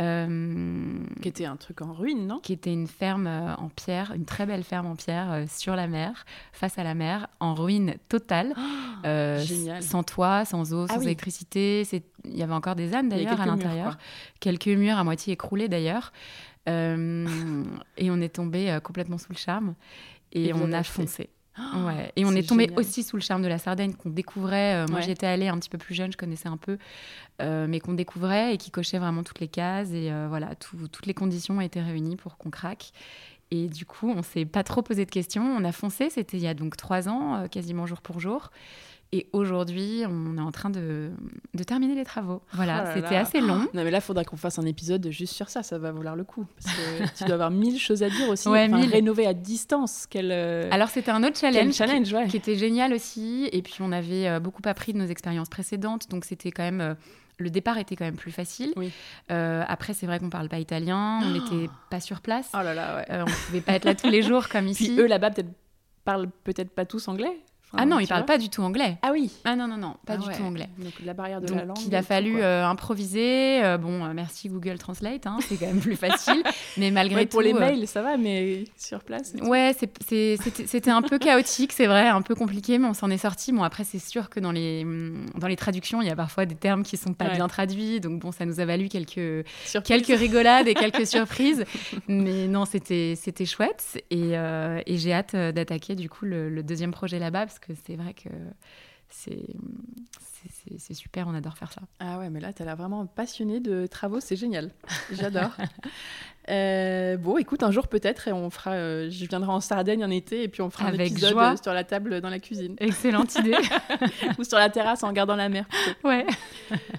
Euh, 0.02 1.06
qui 1.22 1.28
était 1.28 1.46
un 1.46 1.56
truc 1.56 1.82
en 1.82 1.94
ruine, 1.94 2.26
non? 2.26 2.40
Qui 2.40 2.54
était 2.54 2.74
une 2.74 2.88
ferme 2.88 3.28
euh, 3.28 3.56
en 3.56 3.70
pierre, 3.70 4.14
une 4.16 4.26
très 4.26 4.48
belle 4.48 4.64
ferme 4.64 4.88
en 4.88 4.96
pierre 4.96 5.32
euh, 5.32 5.46
sur 5.48 5.76
la 5.76 5.88
mer, 5.88 6.26
face 6.52 6.80
à 6.80 6.84
la 6.84 6.96
mer, 6.96 7.28
en 7.40 7.54
ruine 7.54 7.96
totale, 8.10 8.56
sans 9.82 10.04
toit, 10.04 10.46
sans 10.46 10.74
eau, 10.74 10.88
ah 10.90 10.96
sans 10.96 11.02
électricité. 11.02 11.88
Il 12.26 12.36
y 12.36 12.42
avait 12.42 12.54
encore 12.54 12.76
des 12.76 12.96
ânes 12.96 13.10
d'ailleurs 13.10 13.40
à 13.40 13.46
l'intérieur, 13.46 13.98
quelques 14.40 14.68
murs 14.68 14.98
à 14.98 15.04
moitié 15.04 15.34
écroulés 15.34 15.68
d'ailleurs. 15.68 16.12
et 16.68 16.72
on 16.72 18.22
est 18.22 18.34
tombé 18.34 18.80
complètement 18.84 19.18
sous 19.18 19.34
le 19.34 19.38
charme. 19.38 19.76
Et 20.32 20.54
on 20.54 20.72
a 20.72 20.82
foncé. 20.82 21.30
Ouais. 21.58 22.12
Et 22.16 22.26
on 22.26 22.32
est, 22.32 22.48
tombé 22.48 22.70
aussi 22.76 23.04
sous 23.04 23.16
le 23.16 23.22
charme 23.22 23.42
de 23.42 23.48
la 23.48 23.58
Sardaigne 23.58 23.94
qu'on 23.94 24.10
découvrait. 24.10 24.84
Euh, 24.84 24.88
moi, 24.90 25.02
j'étais 25.02 25.28
allée 25.28 25.48
un 25.48 25.58
petit 25.58 25.70
peu 25.70 25.78
plus 25.78 25.96
jeune, 25.96 26.12
je 26.12 26.18
connaissais 26.18 26.50
un 26.50 26.58
peu, 26.58 26.78
euh, 27.42 27.68
mais 27.68 27.80
qu'on 27.80 27.94
découvrait 27.94 28.54
et 28.54 28.58
qui 28.58 28.72
cochait 28.72 29.00
vraiment 29.00 29.24
toutes 29.24 29.40
les 29.40 29.48
cases. 29.48 29.92
Et 29.92 30.12
euh, 30.12 30.28
voilà, 30.28 30.56
toutes 30.56 31.06
les 31.06 31.14
conditions 31.14 31.62
étaient 31.62 31.82
réunies 31.82 32.16
pour 32.16 32.38
qu'on 32.38 32.50
craque. 32.50 32.92
Et 33.52 33.68
du 33.68 33.86
coup, 33.86 34.10
on 34.10 34.24
s'est 34.24 34.46
pas 34.46 34.64
trop 34.64 34.82
posé 34.82 35.06
de 35.06 35.12
questions. 35.12 35.44
On 35.44 35.64
a 35.64 35.72
foncé. 35.72 36.10
C'était 36.10 36.38
il 36.38 36.44
y 36.44 36.48
a 36.48 36.56
donc 36.56 36.76
trois 36.76 37.08
ans, 37.08 37.48
quasiment 37.50 37.86
jour 37.86 38.02
pour 38.02 38.20
jour. 38.20 38.50
Et 39.14 39.28
aujourd'hui, 39.32 40.02
on 40.10 40.40
est 40.40 40.42
en 40.42 40.52
train 40.52 40.72
de, 40.72 41.12
de 41.54 41.64
terminer 41.64 41.94
les 41.94 42.04
travaux. 42.04 42.42
Voilà, 42.54 42.86
oh 42.88 42.92
c'était 42.96 43.16
assez 43.16 43.42
long. 43.42 43.60
Non, 43.76 43.84
mais 43.84 43.92
là, 43.92 44.00
il 44.00 44.02
faudra 44.02 44.24
qu'on 44.24 44.38
fasse 44.38 44.58
un 44.58 44.66
épisode 44.66 45.08
juste 45.12 45.36
sur 45.36 45.50
ça. 45.50 45.62
Ça 45.62 45.78
va 45.78 45.92
valoir 45.92 46.16
le 46.16 46.24
coup. 46.24 46.48
Parce 46.56 46.76
que 46.76 47.14
tu 47.20 47.24
dois 47.26 47.36
avoir 47.36 47.52
mille 47.52 47.78
choses 47.78 48.02
à 48.02 48.10
dire 48.10 48.28
aussi. 48.28 48.50
Ouais, 48.50 48.68
mille. 48.68 48.90
Rénover 48.90 49.28
à 49.28 49.36
distance. 49.36 50.08
Quel, 50.10 50.32
euh, 50.32 50.68
Alors, 50.72 50.90
c'était 50.90 51.12
un 51.12 51.24
autre 51.24 51.38
challenge, 51.38 51.76
challenge 51.76 52.12
qui, 52.12 52.28
qui, 52.30 52.38
était 52.38 52.56
génial 52.56 52.92
aussi. 52.92 53.48
Et 53.52 53.62
puis, 53.62 53.76
on 53.82 53.92
avait 53.92 54.28
euh, 54.28 54.40
beaucoup 54.40 54.64
appris 54.66 54.94
de 54.94 54.98
nos 54.98 55.06
expériences 55.06 55.50
précédentes. 55.50 56.10
Donc, 56.10 56.26
c'était 56.26 56.50
quand 56.50 56.64
même. 56.64 56.82
Euh, 56.82 56.96
le 57.38 57.52
départ 57.52 57.78
était 57.78 57.96
quand 57.96 58.06
même 58.06 58.16
plus 58.16 58.32
facile. 58.32 58.74
Oui. 58.78 58.92
après, 59.30 59.94
c'est 59.94 60.08
vrai 60.08 60.18
qu'on 60.18 60.32
parle 60.32 60.50
pas 60.50 60.58
italien, 60.58 61.20
on 61.22 61.30
n'était 61.34 61.70
pas 61.92 62.00
sur 62.00 62.22
place. 62.22 62.50
Oh 62.56 62.64
là 62.64 62.74
là, 62.74 62.98
ouais. 62.98 63.22
on 63.22 63.26
pouvait 63.46 63.62
pas 63.62 63.74
être 63.74 63.86
là 63.86 63.94
tous 63.94 64.10
les 64.10 64.22
jours 64.24 64.50
comme 64.50 64.68
ici. 64.68 64.90
Puis 64.90 65.00
eux 65.00 65.06
là-bas 65.06 65.30
peut-être 65.30 65.52
parlent 66.04 66.30
peut-être 66.44 66.72
pas 66.72 66.86
tous 66.86 67.08
anglais 67.08 67.44
ah 67.76 67.86
non, 67.86 68.00
il 68.00 68.08
parle 68.08 68.26
pas 68.26 68.38
du 68.38 68.50
tout 68.50 68.62
anglais. 68.62 68.98
Ah 69.02 69.10
oui. 69.12 69.32
Ah 69.46 69.56
non 69.56 69.68
non 69.68 69.78
non, 69.78 69.96
pas 70.06 70.14
ah 70.14 70.18
du 70.18 70.38
tout 70.38 70.44
anglais. 70.44 70.70
Donc 70.78 70.94
la 71.04 71.14
barrière 71.14 71.42
de 71.42 71.54
la 71.54 71.66
langue. 71.66 71.78
Il 71.86 71.96
a 71.96 72.04
fallu 72.04 72.42
euh, 72.42 72.66
improviser. 72.66 73.64
Euh, 73.64 73.78
bon, 73.78 74.06
euh, 74.06 74.14
merci 74.14 74.50
Google 74.50 74.78
Translate, 74.78 75.26
hein, 75.26 75.38
c'est 75.48 75.58
quand 75.58 75.66
même 75.66 75.80
plus 75.80 75.96
facile. 75.96 76.44
mais 76.78 76.92
malgré 76.92 77.26
tout. 77.26 77.32
Pour 77.32 77.42
les 77.42 77.54
mails, 77.54 77.88
ça 77.88 78.02
va, 78.02 78.18
mais 78.18 78.66
sur 78.78 79.04
place. 79.04 79.34
Ouais, 79.42 79.76
c'était 79.76 80.92
un 80.92 81.02
peu 81.02 81.18
chaotique, 81.18 81.74
c'est 81.74 81.88
vrai, 81.88 82.08
un 82.08 82.22
peu 82.22 82.36
compliqué, 82.36 82.78
mais 82.78 82.88
on 82.88 82.94
s'en 82.94 83.10
est 83.10 83.18
sorti. 83.18 83.52
Bon 83.52 83.64
après, 83.64 83.84
c'est 83.84 84.00
sûr 84.00 84.30
que 84.30 84.40
dans 84.40 84.52
les 84.52 84.86
dans 85.36 85.48
les 85.48 85.56
traductions, 85.56 86.02
il 86.02 86.08
y 86.08 86.12
a 86.12 86.16
parfois 86.16 86.46
des 86.46 86.56
termes 86.56 86.84
qui 86.84 86.98
sont 86.98 87.14
pas 87.14 87.30
bien 87.30 87.48
traduits, 87.48 88.00
donc 88.00 88.20
bon, 88.20 88.32
ça 88.32 88.46
nous 88.46 88.60
a 88.60 88.66
valu 88.66 88.88
quelques 88.88 89.46
quelques 89.84 90.20
rigolades 90.20 90.68
et 90.68 90.76
quelques 90.76 91.08
surprises. 91.14 91.66
Mais 92.08 92.48
non, 92.48 92.66
c'était 92.66 93.16
c'était 93.16 93.46
chouette 93.46 94.04
et, 94.12 94.34
et 94.34 94.98
j'ai 94.98 95.14
hâte 95.14 95.36
d'attaquer 95.36 95.96
du 95.96 96.10
coup 96.10 96.26
le, 96.26 96.50
le 96.50 96.62
deuxième 96.62 96.92
projet 96.92 97.18
là-bas 97.18 97.46
parce 97.46 97.60
que 97.66 97.74
c'est 97.86 97.96
vrai 97.96 98.14
que 98.14 98.30
c'est 100.78 100.94
super, 100.94 101.28
on 101.28 101.34
adore 101.34 101.58
faire 101.58 101.72
ça. 101.72 101.82
Ah 102.00 102.20
ouais, 102.20 102.30
mais 102.30 102.40
là, 102.40 102.52
tu 102.54 102.62
as 102.62 102.66
l'air 102.66 102.76
vraiment 102.76 103.06
passionné 103.06 103.60
de 103.60 103.88
travaux, 103.88 104.20
c'est 104.20 104.36
génial. 104.36 104.72
J'adore. 105.12 105.52
Euh, 106.50 107.16
bon, 107.16 107.38
écoute, 107.38 107.64
un 107.64 107.72
jour 107.72 107.88
peut-être, 107.88 108.30
on 108.32 108.50
fera, 108.50 108.72
euh, 108.72 109.10
je 109.10 109.26
viendrai 109.28 109.50
en 109.50 109.62
Sardaigne 109.62 110.04
en 110.04 110.10
été, 110.10 110.44
et 110.44 110.48
puis 110.50 110.62
on 110.62 110.70
fera 110.70 110.88
Avec 110.88 111.00
un 111.00 111.04
épisode 111.06 111.32
joie. 111.32 111.56
sur 111.56 111.74
la 111.74 111.86
table 111.86 112.20
dans 112.20 112.30
la 112.30 112.40
cuisine. 112.40 112.76
Excellente 112.80 113.36
idée. 113.36 113.56
Ou 114.40 114.44
sur 114.44 114.58
la 114.58 114.70
terrasse 114.70 115.04
en 115.04 115.08
regardant 115.08 115.38
la 115.38 115.48
mer. 115.48 115.66
Ouais. 116.04 116.26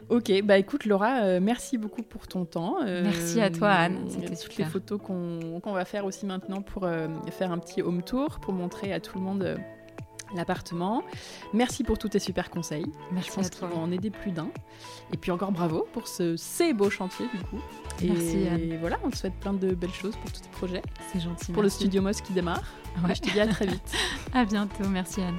ok, 0.09 0.43
bah 0.45 0.57
écoute, 0.57 0.87
Laura, 0.87 1.25
euh, 1.25 1.41
merci 1.43 1.77
beaucoup 1.77 2.03
pour 2.03 2.27
ton 2.27 2.47
temps. 2.47 2.79
merci 2.85 3.41
à 3.41 3.51
toi, 3.51 3.71
Anne. 3.71 4.07
C'était 4.09 4.37
toutes 4.37 4.57
les 4.57 4.65
photos 4.65 4.99
qu'on 5.03 5.73
va 5.73 5.85
faire 5.85 6.07
aussi 6.07 6.25
maintenant 6.25 6.63
pour 6.63 6.89
faire 7.31 7.53
un 7.53 7.59
petit 7.59 7.83
home 7.83 8.03
tour, 8.03 8.41
pour 8.41 8.55
montrer 8.55 8.95
à 8.95 9.01
tout 9.01 9.19
le 9.19 9.25
monde 9.25 9.59
l'appartement. 10.37 11.03
Merci 11.53 11.85
pour 11.85 11.99
tous 11.99 12.11
tes 12.11 12.19
super 12.19 12.51
conseils. 12.51 12.87
Merci 13.13 13.31
Je 13.31 13.35
pense 13.35 13.51
qu'ils 13.51 13.69
vont 13.69 13.83
en 13.83 13.91
aider 13.91 14.11
plus 14.11 14.33
d'un. 14.33 14.49
Et 15.13 15.17
puis 15.17 15.31
encore 15.31 15.53
bravo 15.53 15.87
pour 15.93 16.09
ce 16.09 16.37
ces 16.37 16.73
beau 16.73 16.91
chantier 16.91 17.27
du 17.33 17.41
coup. 17.45 17.61
Merci. 18.03 18.39
Et 18.39 18.77
voilà, 18.77 18.99
on 19.05 19.11
te 19.11 19.17
souhaite 19.17 19.35
plein 19.35 19.53
de 19.53 19.75
belles 19.75 19.93
choses 19.93 20.17
pour 20.17 20.33
tous 20.33 20.41
tes 20.41 20.49
projets. 20.51 20.83
C'est 21.13 21.21
gentil. 21.21 21.53
Pour 21.53 21.63
le 21.63 21.69
studio 21.69 22.03
Moss 22.03 22.21
qui 22.21 22.33
démarre. 22.33 22.63
Je 23.09 23.21
te 23.21 23.31
dis 23.31 23.41
à 23.41 23.47
très 23.47 23.67
vite. 23.67 23.93
à 24.35 24.45
bientôt. 24.45 24.89
Merci 24.89 25.23
Anne. 25.23 25.39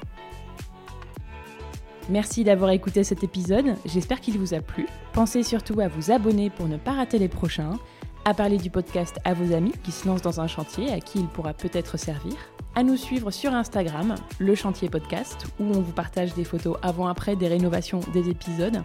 Merci 2.10 2.44
d'avoir 2.44 2.70
écouté 2.70 3.04
cet 3.04 3.24
épisode. 3.24 3.76
J'espère 3.86 4.22
qu'il 4.22 4.38
vous 4.38 4.54
a 4.54 4.60
plu. 4.60 4.86
Pensez 5.14 5.42
surtout 5.42 5.80
à 5.80 5.88
vous 5.88 6.12
abonner 6.12 6.52
pour 6.52 6.68
ne 6.68 6.78
pas 6.78 6.92
rater 6.92 7.18
les 7.18 7.30
prochains, 7.30 7.80
à 8.26 8.36
parler 8.36 8.58
du 8.58 8.70
podcast 8.70 9.20
à 9.24 9.34
vos 9.34 9.54
amis 9.54 9.74
qui 9.84 9.92
se 9.92 10.08
lancent 10.08 10.22
dans 10.22 10.40
un 10.40 10.48
chantier 10.48 10.92
à 10.94 11.00
qui 11.00 11.20
il 11.20 11.28
pourra 11.28 11.54
peut-être 11.54 11.98
servir 11.98 12.36
à 12.76 12.84
nous 12.84 12.98
suivre 12.98 13.32
sur 13.32 13.54
Instagram, 13.54 14.16
le 14.38 14.54
chantier 14.54 14.90
podcast, 14.90 15.46
où 15.60 15.64
on 15.64 15.80
vous 15.80 15.94
partage 15.94 16.34
des 16.34 16.44
photos 16.44 16.78
avant-après 16.82 17.36
des 17.36 17.48
rénovations 17.48 18.02
des 18.14 18.30
épisodes. 18.30 18.84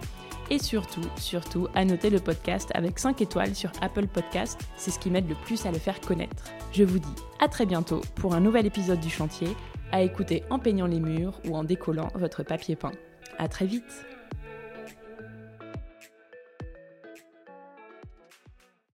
Et 0.48 0.58
surtout, 0.58 1.02
surtout, 1.16 1.68
à 1.74 1.84
noter 1.84 2.08
le 2.08 2.20
podcast 2.20 2.70
avec 2.74 2.98
5 2.98 3.20
étoiles 3.20 3.54
sur 3.54 3.70
Apple 3.82 4.06
Podcast, 4.06 4.60
c'est 4.76 4.90
ce 4.90 4.98
qui 4.98 5.10
m'aide 5.10 5.28
le 5.28 5.34
plus 5.34 5.66
à 5.66 5.72
le 5.72 5.78
faire 5.78 6.00
connaître. 6.00 6.44
Je 6.72 6.84
vous 6.84 6.98
dis 6.98 7.14
à 7.40 7.48
très 7.48 7.66
bientôt 7.66 8.00
pour 8.14 8.34
un 8.34 8.40
nouvel 8.40 8.66
épisode 8.66 9.00
du 9.00 9.10
chantier, 9.10 9.48
à 9.92 10.02
écouter 10.02 10.44
en 10.50 10.58
peignant 10.58 10.86
les 10.86 11.00
murs 11.00 11.40
ou 11.48 11.56
en 11.56 11.64
décollant 11.64 12.08
votre 12.14 12.42
papier 12.44 12.76
peint. 12.76 12.92
À 13.38 13.48
très 13.48 13.66
vite 13.66 14.04